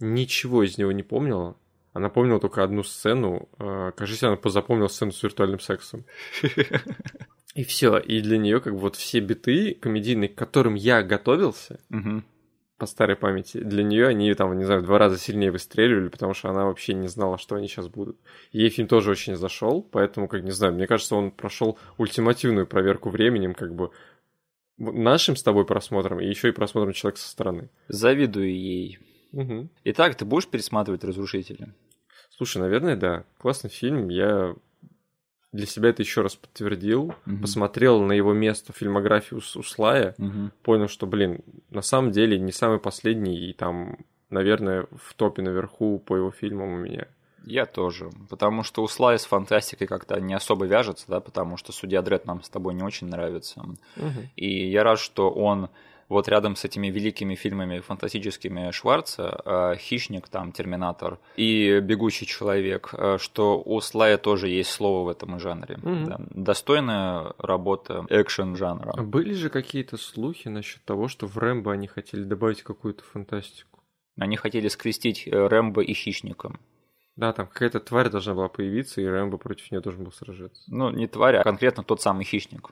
ничего 0.00 0.62
из 0.62 0.78
него 0.78 0.92
не 0.92 1.02
помнила, 1.02 1.56
она 1.92 2.08
помнила 2.08 2.38
только 2.38 2.62
одну 2.62 2.84
сцену. 2.84 3.48
Э, 3.58 3.90
кажется, 3.96 4.28
она 4.28 4.36
позапомнила 4.36 4.86
сцену 4.86 5.10
с 5.10 5.22
виртуальным 5.22 5.58
сексом. 5.58 6.04
И 7.54 7.64
все. 7.64 7.98
И 7.98 8.20
для 8.20 8.38
нее 8.38 8.60
как 8.60 8.74
бы 8.74 8.80
вот 8.80 8.96
все 8.96 9.20
биты 9.20 9.74
комедийные, 9.74 10.28
к 10.28 10.34
которым 10.34 10.74
я 10.74 11.02
готовился, 11.02 11.80
угу. 11.90 12.22
по 12.78 12.86
старой 12.86 13.16
памяти, 13.16 13.58
для 13.58 13.82
нее 13.82 14.06
они 14.06 14.32
там, 14.34 14.56
не 14.56 14.64
знаю, 14.64 14.82
в 14.82 14.84
два 14.84 14.98
раза 14.98 15.18
сильнее 15.18 15.50
выстреливали, 15.50 16.08
потому 16.08 16.32
что 16.32 16.48
она 16.48 16.64
вообще 16.64 16.94
не 16.94 17.08
знала, 17.08 17.38
что 17.38 17.56
они 17.56 17.66
сейчас 17.66 17.88
будут. 17.88 18.18
Ей 18.52 18.70
фильм 18.70 18.86
тоже 18.86 19.10
очень 19.10 19.36
зашел, 19.36 19.82
поэтому, 19.82 20.28
как 20.28 20.42
не 20.44 20.52
знаю, 20.52 20.74
мне 20.74 20.86
кажется, 20.86 21.16
он 21.16 21.32
прошел 21.32 21.78
ультимативную 21.98 22.66
проверку 22.66 23.10
временем, 23.10 23.54
как 23.54 23.74
бы 23.74 23.90
нашим 24.78 25.36
с 25.36 25.42
тобой 25.42 25.66
просмотром 25.66 26.20
и 26.20 26.26
еще 26.26 26.48
и 26.48 26.52
просмотром 26.52 26.92
человека 26.92 27.20
со 27.20 27.28
стороны. 27.28 27.68
Завидую 27.88 28.54
ей. 28.54 28.98
Угу. 29.32 29.68
Итак, 29.84 30.14
ты 30.14 30.24
будешь 30.24 30.48
пересматривать 30.48 31.04
«Разрушители»? 31.04 31.74
Слушай, 32.30 32.58
наверное, 32.58 32.96
да. 32.96 33.24
Классный 33.38 33.70
фильм. 33.70 34.08
Я 34.08 34.54
для 35.52 35.66
себя 35.66 35.90
это 35.90 36.02
еще 36.02 36.22
раз 36.22 36.36
подтвердил, 36.36 37.14
угу. 37.26 37.38
посмотрел 37.42 38.00
на 38.02 38.12
его 38.12 38.32
место 38.32 38.72
в 38.72 38.76
фильмографии 38.76 39.34
Услая, 39.34 40.14
угу. 40.18 40.50
понял, 40.62 40.88
что, 40.88 41.06
блин, 41.06 41.40
на 41.70 41.82
самом 41.82 42.12
деле 42.12 42.38
не 42.38 42.52
самый 42.52 42.78
последний 42.78 43.36
и 43.36 43.52
там, 43.52 43.98
наверное, 44.30 44.86
в 44.96 45.14
топе 45.14 45.42
наверху 45.42 45.98
по 45.98 46.16
его 46.16 46.30
фильмам 46.30 46.74
у 46.74 46.76
меня. 46.76 47.06
Я 47.44 47.66
тоже, 47.66 48.10
потому 48.28 48.62
что 48.62 48.82
Услай 48.82 49.18
с 49.18 49.24
фантастикой 49.24 49.86
как-то 49.86 50.20
не 50.20 50.34
особо 50.34 50.66
вяжется, 50.66 51.06
да, 51.08 51.20
потому 51.20 51.56
что 51.56 51.72
Судья 51.72 52.02
Дред 52.02 52.26
нам 52.26 52.42
с 52.42 52.50
тобой 52.50 52.74
не 52.74 52.82
очень 52.82 53.08
нравится. 53.08 53.60
Угу. 53.96 54.06
И 54.36 54.70
я 54.70 54.84
рад, 54.84 54.98
что 54.98 55.30
он 55.30 55.68
вот 56.10 56.28
рядом 56.28 56.56
с 56.56 56.64
этими 56.64 56.88
великими 56.88 57.36
фильмами 57.36 57.80
фантастическими 57.80 58.72
Шварца, 58.72 59.40
э, 59.44 59.76
«Хищник», 59.78 60.28
там, 60.28 60.52
«Терминатор» 60.52 61.18
и 61.36 61.80
«Бегущий 61.80 62.26
человек», 62.26 62.90
э, 62.92 63.18
что 63.18 63.62
у 63.64 63.80
Слая 63.80 64.18
тоже 64.18 64.48
есть 64.48 64.70
слово 64.70 65.06
в 65.06 65.08
этом 65.08 65.38
жанре. 65.38 65.76
Mm-hmm. 65.76 66.04
Да. 66.06 66.20
Достойная 66.30 67.32
работа 67.38 68.04
экшен-жанра. 68.10 68.92
А 68.96 69.02
были 69.02 69.32
же 69.32 69.48
какие-то 69.50 69.96
слухи 69.96 70.48
насчет 70.48 70.84
того, 70.84 71.08
что 71.08 71.26
в 71.26 71.38
«Рэмбо» 71.38 71.72
они 71.72 71.86
хотели 71.86 72.24
добавить 72.24 72.62
какую-то 72.62 73.04
фантастику? 73.04 73.78
Они 74.18 74.36
хотели 74.36 74.66
скрестить 74.68 75.28
э, 75.28 75.46
Рэмбо 75.46 75.80
и 75.82 75.94
Хищника. 75.94 76.58
Да, 77.16 77.32
там 77.32 77.46
какая-то 77.46 77.80
тварь 77.80 78.08
должна 78.08 78.34
была 78.34 78.48
появиться, 78.48 79.00
и 79.00 79.04
Рэмбо 79.04 79.38
против 79.38 79.70
нее 79.70 79.80
должен 79.80 80.04
был 80.04 80.12
сражаться. 80.12 80.62
Ну, 80.68 80.90
не 80.90 81.06
тварь, 81.06 81.36
а 81.36 81.44
конкретно 81.44 81.84
тот 81.84 82.00
самый 82.00 82.24
хищник. 82.24 82.70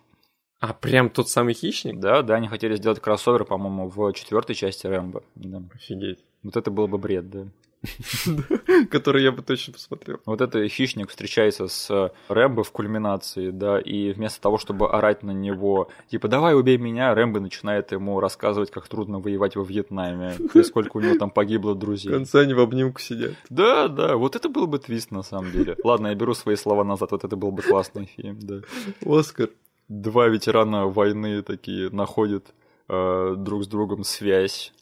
А 0.60 0.72
прям 0.72 1.08
тот 1.08 1.28
самый 1.28 1.54
хищник? 1.54 2.00
Да, 2.00 2.22
да, 2.22 2.34
они 2.34 2.48
хотели 2.48 2.74
сделать 2.76 3.00
кроссовер, 3.00 3.44
по-моему, 3.44 3.88
в 3.88 4.12
четвертой 4.12 4.56
части 4.56 4.86
Рэмбо. 4.86 5.22
Да. 5.36 5.62
Офигеть. 5.74 6.24
Вот 6.42 6.56
это 6.56 6.70
было 6.70 6.86
бы 6.86 6.98
бред, 6.98 7.30
да. 7.30 7.46
который 8.90 9.22
я 9.22 9.32
бы 9.32 9.42
точно 9.42 9.72
посмотрел. 9.72 10.18
Вот 10.26 10.40
это 10.40 10.66
хищник 10.68 11.10
встречается 11.10 11.68
с 11.68 12.12
Рэмбо 12.28 12.64
в 12.64 12.72
кульминации, 12.72 13.50
да, 13.50 13.78
и 13.78 14.12
вместо 14.12 14.40
того, 14.40 14.58
чтобы 14.58 14.90
орать 14.90 15.22
на 15.22 15.30
него, 15.30 15.88
типа, 16.10 16.28
давай 16.28 16.56
убей 16.56 16.76
меня, 16.76 17.14
Рэмбо 17.14 17.40
начинает 17.40 17.92
ему 17.92 18.20
рассказывать, 18.20 18.70
как 18.70 18.88
трудно 18.88 19.20
воевать 19.20 19.56
во 19.56 19.64
Вьетнаме, 19.64 20.34
и 20.54 20.62
сколько 20.62 20.96
у 20.96 21.00
него 21.00 21.16
там 21.16 21.30
погибло 21.30 21.74
друзей. 21.74 22.10
В 22.10 22.14
конце 22.16 22.40
они 22.42 22.54
в 22.54 22.60
обнимку 22.60 23.00
сидят. 23.00 23.34
Да, 23.48 23.88
да, 23.88 24.16
вот 24.16 24.36
это 24.36 24.48
был 24.48 24.66
бы 24.66 24.78
твист 24.78 25.10
на 25.10 25.22
самом 25.22 25.52
деле. 25.52 25.76
Ладно, 25.84 26.08
я 26.08 26.14
беру 26.14 26.34
свои 26.34 26.56
слова 26.56 26.84
назад, 26.84 27.12
вот 27.12 27.24
это 27.24 27.36
был 27.36 27.52
бы 27.52 27.62
классный 27.62 28.06
фильм, 28.06 28.38
да. 28.40 28.60
Оскар. 29.06 29.50
Два 29.88 30.26
ветерана 30.28 30.86
войны 30.86 31.42
такие 31.42 31.90
находят 31.90 32.52
э, 32.88 33.34
друг 33.38 33.64
с 33.64 33.66
другом 33.66 34.04
связь. 34.04 34.72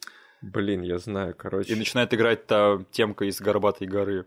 Блин, 0.42 0.82
я 0.82 0.98
знаю, 0.98 1.34
короче. 1.36 1.72
И 1.72 1.76
начинает 1.76 2.12
играть 2.12 2.46
та 2.46 2.78
темка 2.90 3.24
из 3.24 3.40
Горбатой 3.40 3.86
горы. 3.86 4.26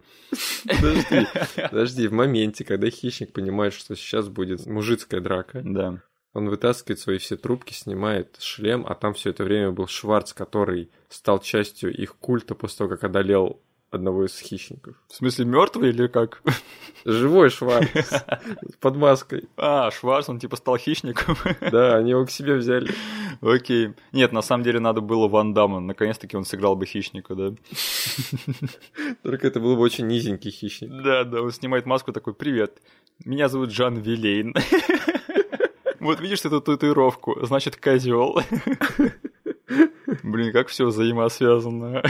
Подожди, 0.68 1.28
подожди, 1.70 2.08
в 2.08 2.14
моменте, 2.14 2.66
когда 2.66 2.90
хищник 2.90 3.32
понимает, 3.34 3.74
что 3.74 3.96
сейчас 3.96 4.28
будет 4.28 4.66
мужицкая 4.66 5.22
драка, 5.22 5.62
Да. 5.64 6.02
он 6.34 6.50
вытаскивает 6.50 7.00
свои 7.00 7.18
все 7.20 7.38
трубки, 7.38 7.74
снимает 7.74 8.38
шлем, 8.40 8.86
а 8.88 8.96
там 8.96 9.14
все 9.14 9.30
это 9.30 9.44
время 9.44 9.72
был 9.72 9.88
Шварц, 9.88 10.34
который 10.34 10.90
стал 11.10 11.40
частью 11.40 11.94
их 11.96 12.16
культа 12.16 12.56
после 12.56 12.78
того, 12.80 12.90
как 12.90 13.04
одолел 13.04 13.62
одного 13.92 14.26
из 14.26 14.40
хищников. 14.40 14.96
В 15.08 15.16
смысле, 15.16 15.46
мертвый 15.46 15.90
или 15.90 16.08
как? 16.08 16.42
Живой 17.06 17.50
Шварц 17.50 17.88
под 18.80 18.96
маской. 18.96 19.50
А, 19.58 19.90
Шварц, 19.92 20.30
он 20.30 20.40
типа 20.40 20.56
стал 20.56 20.78
хищником. 20.78 21.36
Да, 21.72 21.96
они 21.98 22.12
его 22.12 22.26
к 22.26 22.32
себе 22.32 22.56
взяли. 22.56 22.92
Окей. 23.42 23.94
Нет, 24.12 24.32
на 24.32 24.42
самом 24.42 24.64
деле 24.64 24.80
надо 24.80 25.02
было 25.02 25.28
Ван 25.28 25.54
Дамма. 25.54 25.80
Наконец-таки 25.80 26.36
он 26.38 26.46
сыграл 26.46 26.76
бы 26.76 26.86
хищника, 26.86 27.36
да? 27.36 27.54
Только 29.24 29.48
это 29.48 29.60
был 29.60 29.76
бы 29.76 29.82
очень 29.82 30.08
низенький 30.08 30.52
хищник. 30.52 30.90
Да, 31.04 31.24
да, 31.24 31.42
он 31.42 31.52
снимает 31.52 31.86
маску 31.86 32.12
такой, 32.12 32.34
привет, 32.34 32.82
меня 33.26 33.50
зовут 33.50 33.72
Жан 33.72 33.98
Вилейн. 33.98 34.56
Вот 36.00 36.22
видишь 36.22 36.46
эту 36.46 36.62
татуировку, 36.62 37.46
значит, 37.46 37.76
козел. 37.76 38.40
Блин, 40.24 40.52
как 40.52 40.70
все 40.70 40.86
взаимосвязано. 40.86 42.04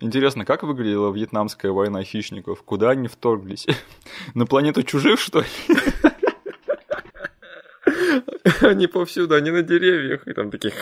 Интересно, 0.00 0.46
как 0.46 0.62
выглядела 0.62 1.12
вьетнамская 1.12 1.72
война 1.72 2.02
хищников? 2.02 2.62
Куда 2.62 2.90
они 2.90 3.06
вторглись? 3.06 3.66
На 4.34 4.46
планету 4.46 4.82
чужих, 4.82 5.20
что 5.20 5.40
ли? 5.40 5.46
Они 8.62 8.86
повсюду, 8.86 9.34
они 9.34 9.50
на 9.50 9.62
деревьях, 9.62 10.26
и 10.26 10.32
там 10.32 10.50
такие 10.50 10.72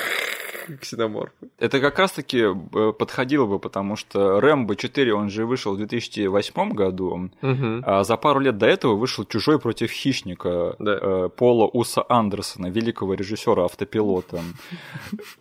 ксеноморфы. 0.77 1.49
Это 1.59 1.81
как 1.81 1.99
раз-таки 1.99 2.39
э, 2.39 2.93
подходило 2.93 3.47
бы, 3.47 3.59
потому 3.59 3.97
что 3.97 4.41
Рэмбо 4.41 4.77
4, 4.77 5.15
он 5.15 5.31
же 5.31 5.47
вышел 5.47 5.75
в 5.75 5.77
2008 5.79 6.73
году, 6.73 7.31
Мгм. 7.43 7.83
а 7.87 8.05
за 8.05 8.17
пару 8.17 8.41
лет 8.41 8.59
до 8.59 8.67
этого 8.67 8.95
вышел 8.97 9.25
«Чужой 9.25 9.59
против 9.59 9.91
хищника» 9.91 10.77
Да. 10.79 10.99
э, 11.01 11.29
Пола 11.37 11.67
Уса 11.67 12.05
Андерсона, 12.09 12.67
великого 12.69 13.15
режиссера 13.15 13.65
автопилота. 13.65 14.41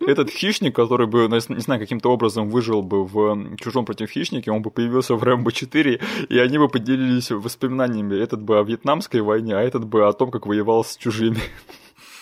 Этот 0.00 0.30
хищник, 0.30 0.74
который 0.74 1.06
бы, 1.06 1.28
ну, 1.28 1.36
не 1.36 1.60
знаю, 1.60 1.80
каким-то 1.80 2.10
образом 2.10 2.48
выжил 2.50 2.82
бы 2.82 3.04
в 3.04 3.56
«Чужом 3.56 3.84
против 3.84 4.10
хищника», 4.10 4.50
он 4.50 4.62
бы 4.62 4.70
появился 4.70 5.14
в 5.14 5.22
«Рэмбо 5.22 5.50
4», 5.50 6.00
и 6.28 6.38
они 6.38 6.58
бы 6.58 6.68
поделились 6.68 7.30
воспоминаниями. 7.30 8.14
Этот 8.16 8.42
бы 8.42 8.58
о 8.58 8.62
вьетнамской 8.62 9.20
войне, 9.20 9.56
а 9.56 9.60
этот 9.60 9.84
бы 9.84 10.06
о 10.06 10.12
том, 10.12 10.30
как 10.30 10.46
воевал 10.46 10.84
с 10.84 10.96
чужими. 10.96 11.38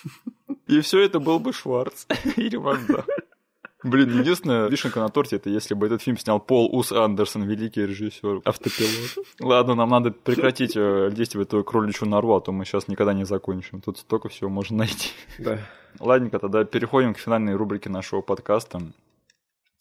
И 0.66 0.80
все 0.80 1.00
это 1.00 1.20
был 1.20 1.38
бы 1.38 1.52
Шварц 1.52 2.06
или 2.36 2.56
Ван 2.56 2.86
Дам. 2.86 3.04
Блин, 3.84 4.18
единственная 4.18 4.68
вишенка 4.68 5.00
на 5.00 5.10
торте, 5.10 5.36
это 5.36 5.48
если 5.48 5.74
бы 5.74 5.86
этот 5.86 6.02
фильм 6.02 6.18
снял 6.18 6.40
Пол 6.40 6.68
Ус 6.74 6.90
Андерсон, 6.90 7.44
великий 7.44 7.82
режиссер, 7.82 8.40
автопилот. 8.44 9.26
Ладно, 9.38 9.76
нам 9.76 9.90
надо 9.90 10.10
прекратить 10.10 10.76
э, 10.76 11.08
в 11.08 11.40
эту 11.40 11.62
кроличью 11.62 12.08
нору, 12.08 12.34
а 12.34 12.40
то 12.40 12.50
мы 12.50 12.64
сейчас 12.64 12.88
никогда 12.88 13.12
не 13.12 13.24
закончим. 13.24 13.80
Тут 13.80 13.98
столько 13.98 14.28
всего 14.28 14.50
можно 14.50 14.78
найти. 14.78 15.10
Да. 15.38 15.60
Ладненько, 16.00 16.40
тогда 16.40 16.64
переходим 16.64 17.14
к 17.14 17.18
финальной 17.18 17.54
рубрике 17.54 17.88
нашего 17.88 18.22
подкаста. 18.22 18.80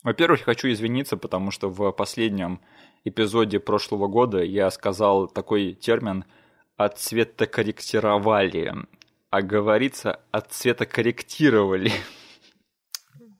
Во-первых, 0.03 0.43
хочу 0.43 0.71
извиниться, 0.71 1.17
потому 1.17 1.49
что 1.49 1.69
в 1.69 1.91
последнем 1.91 2.59
эпизоде 3.05 3.59
прошлого 3.59 4.07
года 4.07 4.43
я 4.43 4.69
сказал 4.69 5.27
такой 5.27 5.73
термин 5.73 6.25
«отцветокорректировали», 6.77 8.85
а 9.35 9.41
говорится 9.41 10.21
«отцветокорректировали». 10.31 11.91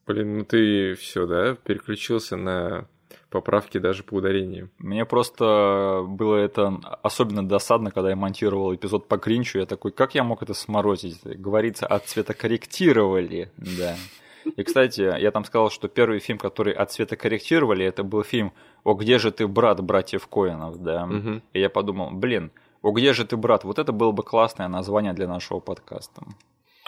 Блин, 0.06 0.40
ну 0.40 0.44
ты 0.44 0.94
все, 0.96 1.26
да, 1.26 1.56
переключился 1.56 2.36
на 2.36 2.90
поправки 3.30 3.78
даже 3.78 4.04
по 4.04 4.16
ударению. 4.16 4.70
Мне 4.78 5.06
просто 5.06 6.04
было 6.06 6.36
это 6.36 6.82
особенно 7.02 7.48
досадно, 7.48 7.92
когда 7.92 8.10
я 8.10 8.18
монтировал 8.18 8.76
эпизод 8.76 9.08
по 9.08 9.18
кринчу. 9.18 9.60
Я 9.60 9.66
такой, 9.66 9.94
как 9.94 10.16
я 10.16 10.26
мог 10.26 10.44
это 10.44 10.54
сморозить? 10.54 11.22
Говорится, 11.24 11.88
отцветокорректировали, 11.88 13.54
да. 13.56 13.96
И, 14.44 14.64
кстати, 14.64 15.00
я 15.02 15.32
там 15.32 15.46
сказал, 15.46 15.70
что 15.72 15.88
первый 15.88 16.20
фильм, 16.20 16.38
который 16.38 16.74
отцветокорректировали, 16.74 17.86
это 17.86 18.04
был 18.04 18.24
фильм 18.24 18.52
«О, 18.84 18.96
где 18.96 19.18
же 19.18 19.32
ты, 19.32 19.48
брат, 19.48 19.82
братьев 19.82 20.28
Коинов», 20.28 20.78
да. 20.84 21.06
Мгм. 21.06 21.42
И 21.54 21.60
я 21.62 21.70
подумал, 21.70 22.12
блин, 22.12 22.52
«О, 22.86 22.92
где 22.92 23.14
же 23.14 23.26
ты, 23.26 23.36
брат?» 23.36 23.64
Вот 23.64 23.80
это 23.80 23.92
было 23.92 24.12
бы 24.12 24.22
классное 24.22 24.68
название 24.68 25.14
для 25.14 25.28
нашего 25.28 25.60
подкаста. 25.60 26.22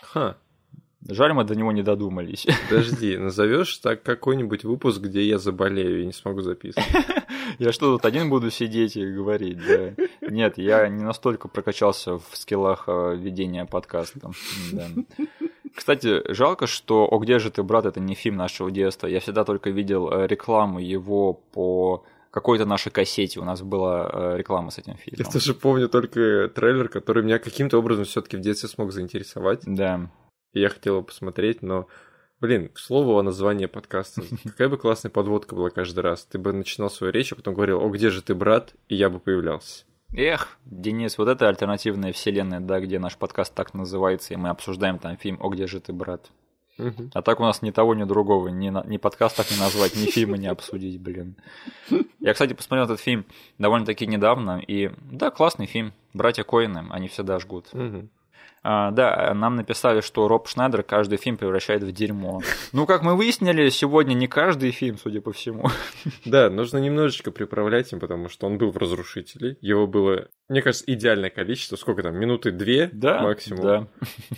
Ха, 0.04 0.38
Жаль, 1.10 1.34
мы 1.34 1.44
до 1.44 1.56
него 1.56 1.72
не 1.72 1.82
додумались. 1.82 2.46
подожди, 2.70 3.18
назовешь 3.18 3.78
так 3.78 4.04
какой-нибудь 4.04 4.64
выпуск, 4.64 5.02
где 5.02 5.24
я 5.24 5.40
заболею 5.40 6.04
и 6.04 6.06
не 6.06 6.14
смогу 6.14 6.42
записывать? 6.42 6.88
Я 7.60 7.72
что, 7.72 7.94
тут 7.94 8.06
один 8.06 8.30
буду 8.30 8.52
сидеть 8.52 8.96
и 8.96 9.06
говорить, 9.12 9.58
да? 9.58 9.94
Нет, 10.22 10.58
я 10.58 10.88
не 10.90 11.04
настолько 11.04 11.48
прокачался 11.48 12.18
в 12.18 12.26
скиллах 12.34 12.84
э, 12.88 13.16
ведения 13.16 13.66
подкаста. 13.66 14.32
Да. 14.74 14.88
Кстати, 15.74 16.22
жалко, 16.34 16.68
что 16.68 17.08
«О, 17.10 17.18
где 17.20 17.40
же 17.40 17.50
ты, 17.50 17.64
брат?» 17.64 17.86
это 17.86 18.00
не 18.00 18.14
фильм 18.14 18.36
нашего 18.36 18.70
детства. 18.70 19.08
Я 19.08 19.22
всегда 19.22 19.46
только 19.46 19.70
видел 19.72 20.12
э, 20.12 20.28
рекламу 20.28 20.80
его 20.80 21.34
по 21.34 22.04
какой-то 22.32 22.66
нашей 22.66 22.92
кассете. 22.92 23.40
У 23.40 23.44
нас 23.44 23.62
была 23.62 24.10
э, 24.12 24.38
реклама 24.38 24.72
с 24.72 24.78
этим 24.78 24.94
Я 24.94 24.98
фильмом. 24.98 25.32
тоже 25.32 25.54
помню 25.54 25.90
только 25.90 26.50
трейлер, 26.54 26.90
который 26.90 27.24
меня 27.24 27.40
каким-то 27.40 27.78
образом 27.78 28.06
все-таки 28.06 28.38
в 28.38 28.42
детстве 28.42 28.70
смог 28.70 28.92
заинтересовать. 28.92 29.62
Да. 29.66 30.10
И 30.54 30.60
я 30.60 30.70
хотел 30.70 30.96
его 30.96 31.04
посмотреть, 31.04 31.62
но, 31.62 31.88
блин, 32.40 32.70
к 32.70 32.80
слову 32.80 33.18
о 33.18 33.24
названии 33.24 33.66
подкаста. 33.66 34.22
Какая 34.44 34.70
бы 34.70 34.78
классная 34.78 35.12
подводка 35.12 35.56
была 35.56 35.70
каждый 35.70 36.00
раз. 36.00 36.26
Ты 36.26 36.38
бы 36.38 36.54
начинал 36.54 36.90
свою 36.90 37.12
речь, 37.12 37.32
а 37.32 37.36
потом 37.36 37.54
говорил, 37.54 37.82
о, 37.82 37.90
где 37.90 38.10
же 38.10 38.22
ты, 38.22 38.36
брат? 38.36 38.74
И 38.88 38.96
я 38.96 39.10
бы 39.10 39.20
появлялся. 39.20 39.86
Эх, 40.14 40.58
Денис, 40.66 41.18
вот 41.18 41.28
это 41.28 41.50
альтернативная 41.50 42.14
вселенная, 42.14 42.62
да, 42.62 42.80
где 42.80 42.98
наш 42.98 43.18
подкаст 43.18 43.54
так 43.54 43.74
называется, 43.74 44.34
и 44.34 44.38
мы 44.38 44.50
обсуждаем 44.50 45.00
там 45.00 45.18
фильм 45.18 45.38
«О, 45.42 45.50
где 45.50 45.68
же 45.68 45.82
ты, 45.82 45.92
брат?» 45.92 46.32
А 47.14 47.22
так 47.22 47.40
у 47.40 47.44
нас 47.44 47.62
ни 47.62 47.72
того, 47.72 47.96
ни 47.96 48.04
другого, 48.04 48.50
ни, 48.50 48.70
на- 48.70 48.84
ни 48.86 48.98
подкаст 48.98 49.36
так 49.38 49.50
не 49.52 49.58
назвать, 49.58 49.96
ни 49.96 50.06
фильма 50.12 50.38
не 50.38 50.48
обсудить, 50.48 51.00
блин. 51.02 51.36
Я, 52.20 52.34
кстати, 52.34 52.54
посмотрел 52.54 52.86
этот 52.86 53.00
фильм 53.00 53.26
довольно-таки 53.58 54.06
недавно, 54.08 54.60
и 54.66 54.92
да, 55.12 55.32
классный 55.32 55.66
фильм. 55.66 55.94
Братья 56.14 56.44
Коины, 56.44 56.86
они 56.92 57.08
всегда 57.08 57.40
жгут. 57.40 57.68
А, 58.64 58.92
да, 58.92 59.34
нам 59.34 59.56
написали, 59.56 60.02
что 60.02 60.28
Роб 60.28 60.48
Шнайдер 60.50 60.84
каждый 60.84 61.18
фильм 61.18 61.38
превращает 61.38 61.84
в 61.84 61.92
дерьмо. 61.94 62.42
Ну, 62.74 62.86
как 62.86 63.02
мы 63.02 63.16
выяснили, 63.16 63.70
сегодня 63.70 64.14
не 64.14 64.28
каждый 64.28 64.72
фильм, 64.72 64.98
судя 64.98 65.22
по 65.22 65.32
всему. 65.32 65.68
Да, 66.26 66.50
нужно 66.50 66.80
немножечко 66.80 67.32
приправлять 67.32 67.94
им, 67.94 68.00
потому 68.02 68.28
что 68.28 68.46
он 68.46 68.58
был 68.58 68.72
в 68.72 68.78
«Разрушителе». 68.78 69.58
Его 69.62 69.88
было, 69.88 70.28
мне 70.50 70.62
кажется, 70.62 70.84
идеальное 70.88 71.30
количество. 71.30 71.78
Сколько 71.78 72.04
там? 72.04 72.16
Минуты 72.18 72.52
две 72.52 72.90
Да, 72.92 73.22
максимум. 73.22 73.62
да. 73.62 73.88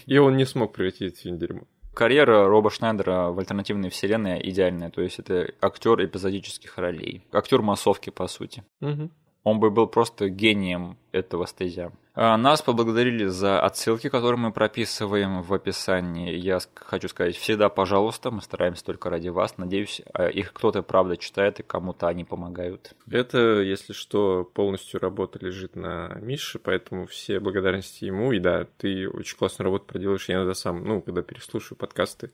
И 0.06 0.18
он 0.20 0.38
не 0.38 0.46
смог 0.46 0.74
превратить 0.74 1.18
фильм 1.20 1.38
в 1.38 1.40
дерьмо. 1.40 1.62
Карьера 2.00 2.48
Роба 2.48 2.70
Шнайдера 2.70 3.30
в 3.32 3.40
альтернативной 3.40 3.90
вселенной 3.90 4.40
идеальная, 4.50 4.90
то 4.90 5.02
есть 5.02 5.20
это 5.20 5.54
актер 5.60 6.02
эпизодических 6.06 6.78
ролей. 6.78 7.26
Актер 7.34 7.62
массовки, 7.62 8.10
по 8.10 8.26
сути. 8.28 8.64
Мгм. 8.80 9.12
Он 9.44 9.60
бы 9.60 9.72
был 9.72 9.88
просто 9.88 10.30
гением 10.30 10.98
этого 11.12 11.48
стезя. 11.48 11.92
А, 12.14 12.36
Нас 12.36 12.62
поблагодарили 12.62 13.28
за 13.28 13.62
отсылки, 13.62 14.10
которые 14.10 14.38
мы 14.38 14.52
прописываем 14.52 15.42
в 15.42 15.54
описании. 15.54 16.36
Я 16.36 16.60
хочу 16.76 17.08
сказать, 17.08 17.38
всегда 17.38 17.70
пожалуйста, 17.70 18.30
мы 18.30 18.42
стараемся 18.42 18.84
только 18.84 19.10
ради 19.10 19.30
вас. 19.30 19.58
Надеюсь, 19.58 20.02
а, 20.14 20.28
их 20.28 20.52
кто-то 20.52 20.84
правда 20.84 21.16
читает 21.16 21.62
и 21.62 21.64
кому-то 21.64 22.10
они 22.10 22.26
помогают. 22.26 22.94
Это, 23.10 23.62
если 23.62 23.94
что, 23.94 24.44
полностью 24.44 25.00
работа 25.00 25.40
лежит 25.40 25.78
на 25.78 26.18
Мише, 26.20 26.60
поэтому 26.60 27.08
все 27.08 27.40
благодарности 27.40 28.04
ему. 28.04 28.34
И 28.34 28.40
да, 28.40 28.68
ты 28.78 29.10
очень 29.10 29.38
классную 29.38 29.68
работу 29.68 29.86
проделаешь. 29.86 30.28
Я 30.28 30.36
иногда 30.36 30.56
сам, 30.56 30.84
ну, 30.84 31.02
когда 31.02 31.22
переслушаю 31.22 31.78
подкасты, 31.78 32.32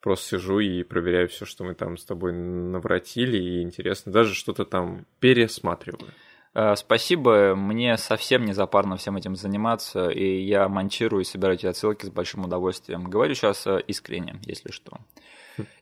просто 0.00 0.38
сижу 0.38 0.60
и 0.60 0.82
проверяю 0.82 1.28
все, 1.28 1.44
что 1.44 1.64
мы 1.64 1.74
там 1.74 1.96
с 1.96 2.04
тобой 2.04 2.32
навратили, 2.32 3.36
и 3.36 3.62
интересно, 3.62 4.12
даже 4.12 4.34
что-то 4.34 4.64
там 4.64 5.06
пересматриваю. 5.20 6.12
А, 6.54 6.76
Спасибо, 6.76 7.54
мне 7.54 7.96
совсем 7.96 8.44
не 8.44 8.52
запарно 8.52 8.96
всем 8.96 9.16
этим 9.16 9.36
заниматься, 9.36 10.08
и 10.08 10.42
я 10.42 10.68
монтирую 10.68 11.22
и 11.22 11.24
собираю 11.24 11.56
эти 11.56 11.66
отсылки 11.66 12.06
с 12.06 12.10
большим 12.10 12.44
удовольствием. 12.44 13.04
Говорю 13.04 13.34
сейчас 13.34 13.66
э, 13.66 13.80
искренне, 13.86 14.36
если 14.44 14.70
что. 14.70 14.98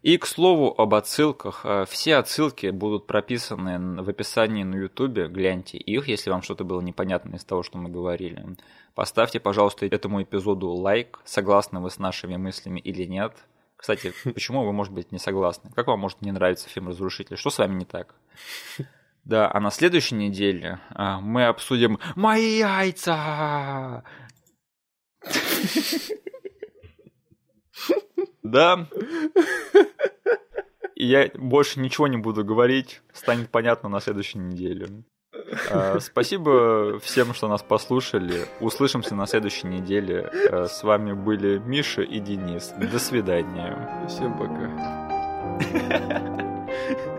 И, 0.03 0.17
к 0.17 0.27
слову, 0.27 0.75
об 0.77 0.95
отсылках. 0.95 1.63
Э, 1.65 1.85
все 1.89 2.17
отсылки 2.17 2.71
будут 2.71 3.07
прописаны 3.07 4.03
в 4.03 4.09
описании 4.09 4.65
на 4.65 4.77
Ютубе. 4.77 5.29
Гляньте 5.29 5.79
их, 5.79 6.09
если 6.09 6.31
вам 6.31 6.43
что-то 6.43 6.65
было 6.65 6.81
непонятно 6.81 7.37
из 7.37 7.45
того, 7.45 7.63
что 7.63 7.79
мы 7.79 7.89
говорили. 7.89 8.45
Поставьте, 8.95 9.41
пожалуйста, 9.41 9.87
этому 9.87 10.23
эпизоду 10.23 10.69
лайк, 10.69 11.21
согласны 11.25 11.81
вы 11.81 11.91
с 11.91 11.99
нашими 11.99 12.37
мыслями 12.37 12.81
или 12.81 13.05
нет. 13.05 13.35
Кстати, 13.87 14.13
почему 14.35 14.65
вы, 14.65 14.73
может 14.73 14.93
быть, 14.93 15.13
не 15.13 15.21
согласны? 15.21 15.71
Как 15.73 15.87
вам 15.87 16.01
может 16.01 16.21
не 16.21 16.33
нравиться 16.33 16.69
фильм 16.69 16.89
«Разрушитель»? 16.89 17.37
Что 17.37 17.51
с 17.51 17.59
вами 17.59 17.75
не 17.75 17.85
так? 17.85 18.17
Да, 19.23 19.49
а 19.53 19.61
на 19.61 19.71
следующей 19.71 20.17
неделе 20.17 20.81
а, 20.91 21.21
мы 21.21 21.47
обсудим 21.47 22.01
«Мои 22.17 22.59
яйца!» 22.59 24.03
Да. 28.43 28.89
Я 30.97 31.31
больше 31.35 31.79
ничего 31.79 32.09
не 32.09 32.17
буду 32.17 32.45
говорить, 32.45 33.03
станет 33.13 33.51
понятно 33.51 33.89
на 33.89 34.01
следующей 34.01 34.39
неделе. 34.39 35.05
А, 35.71 35.99
спасибо 36.01 36.99
всем, 37.01 37.35
что 37.35 37.49
нас 37.49 37.63
послушали. 37.63 38.47
Услышимся 38.61 39.15
на 39.15 39.27
следующей 39.27 39.69
неделе. 39.69 40.31
А, 40.51 40.67
с 40.67 40.83
вами 40.83 41.13
были 41.13 41.59
Миша 41.59 42.03
и 42.03 42.19
Денис. 42.21 42.73
До 42.79 42.99
свидания. 42.99 44.07
Всем 44.09 44.37
пока. 44.39 45.07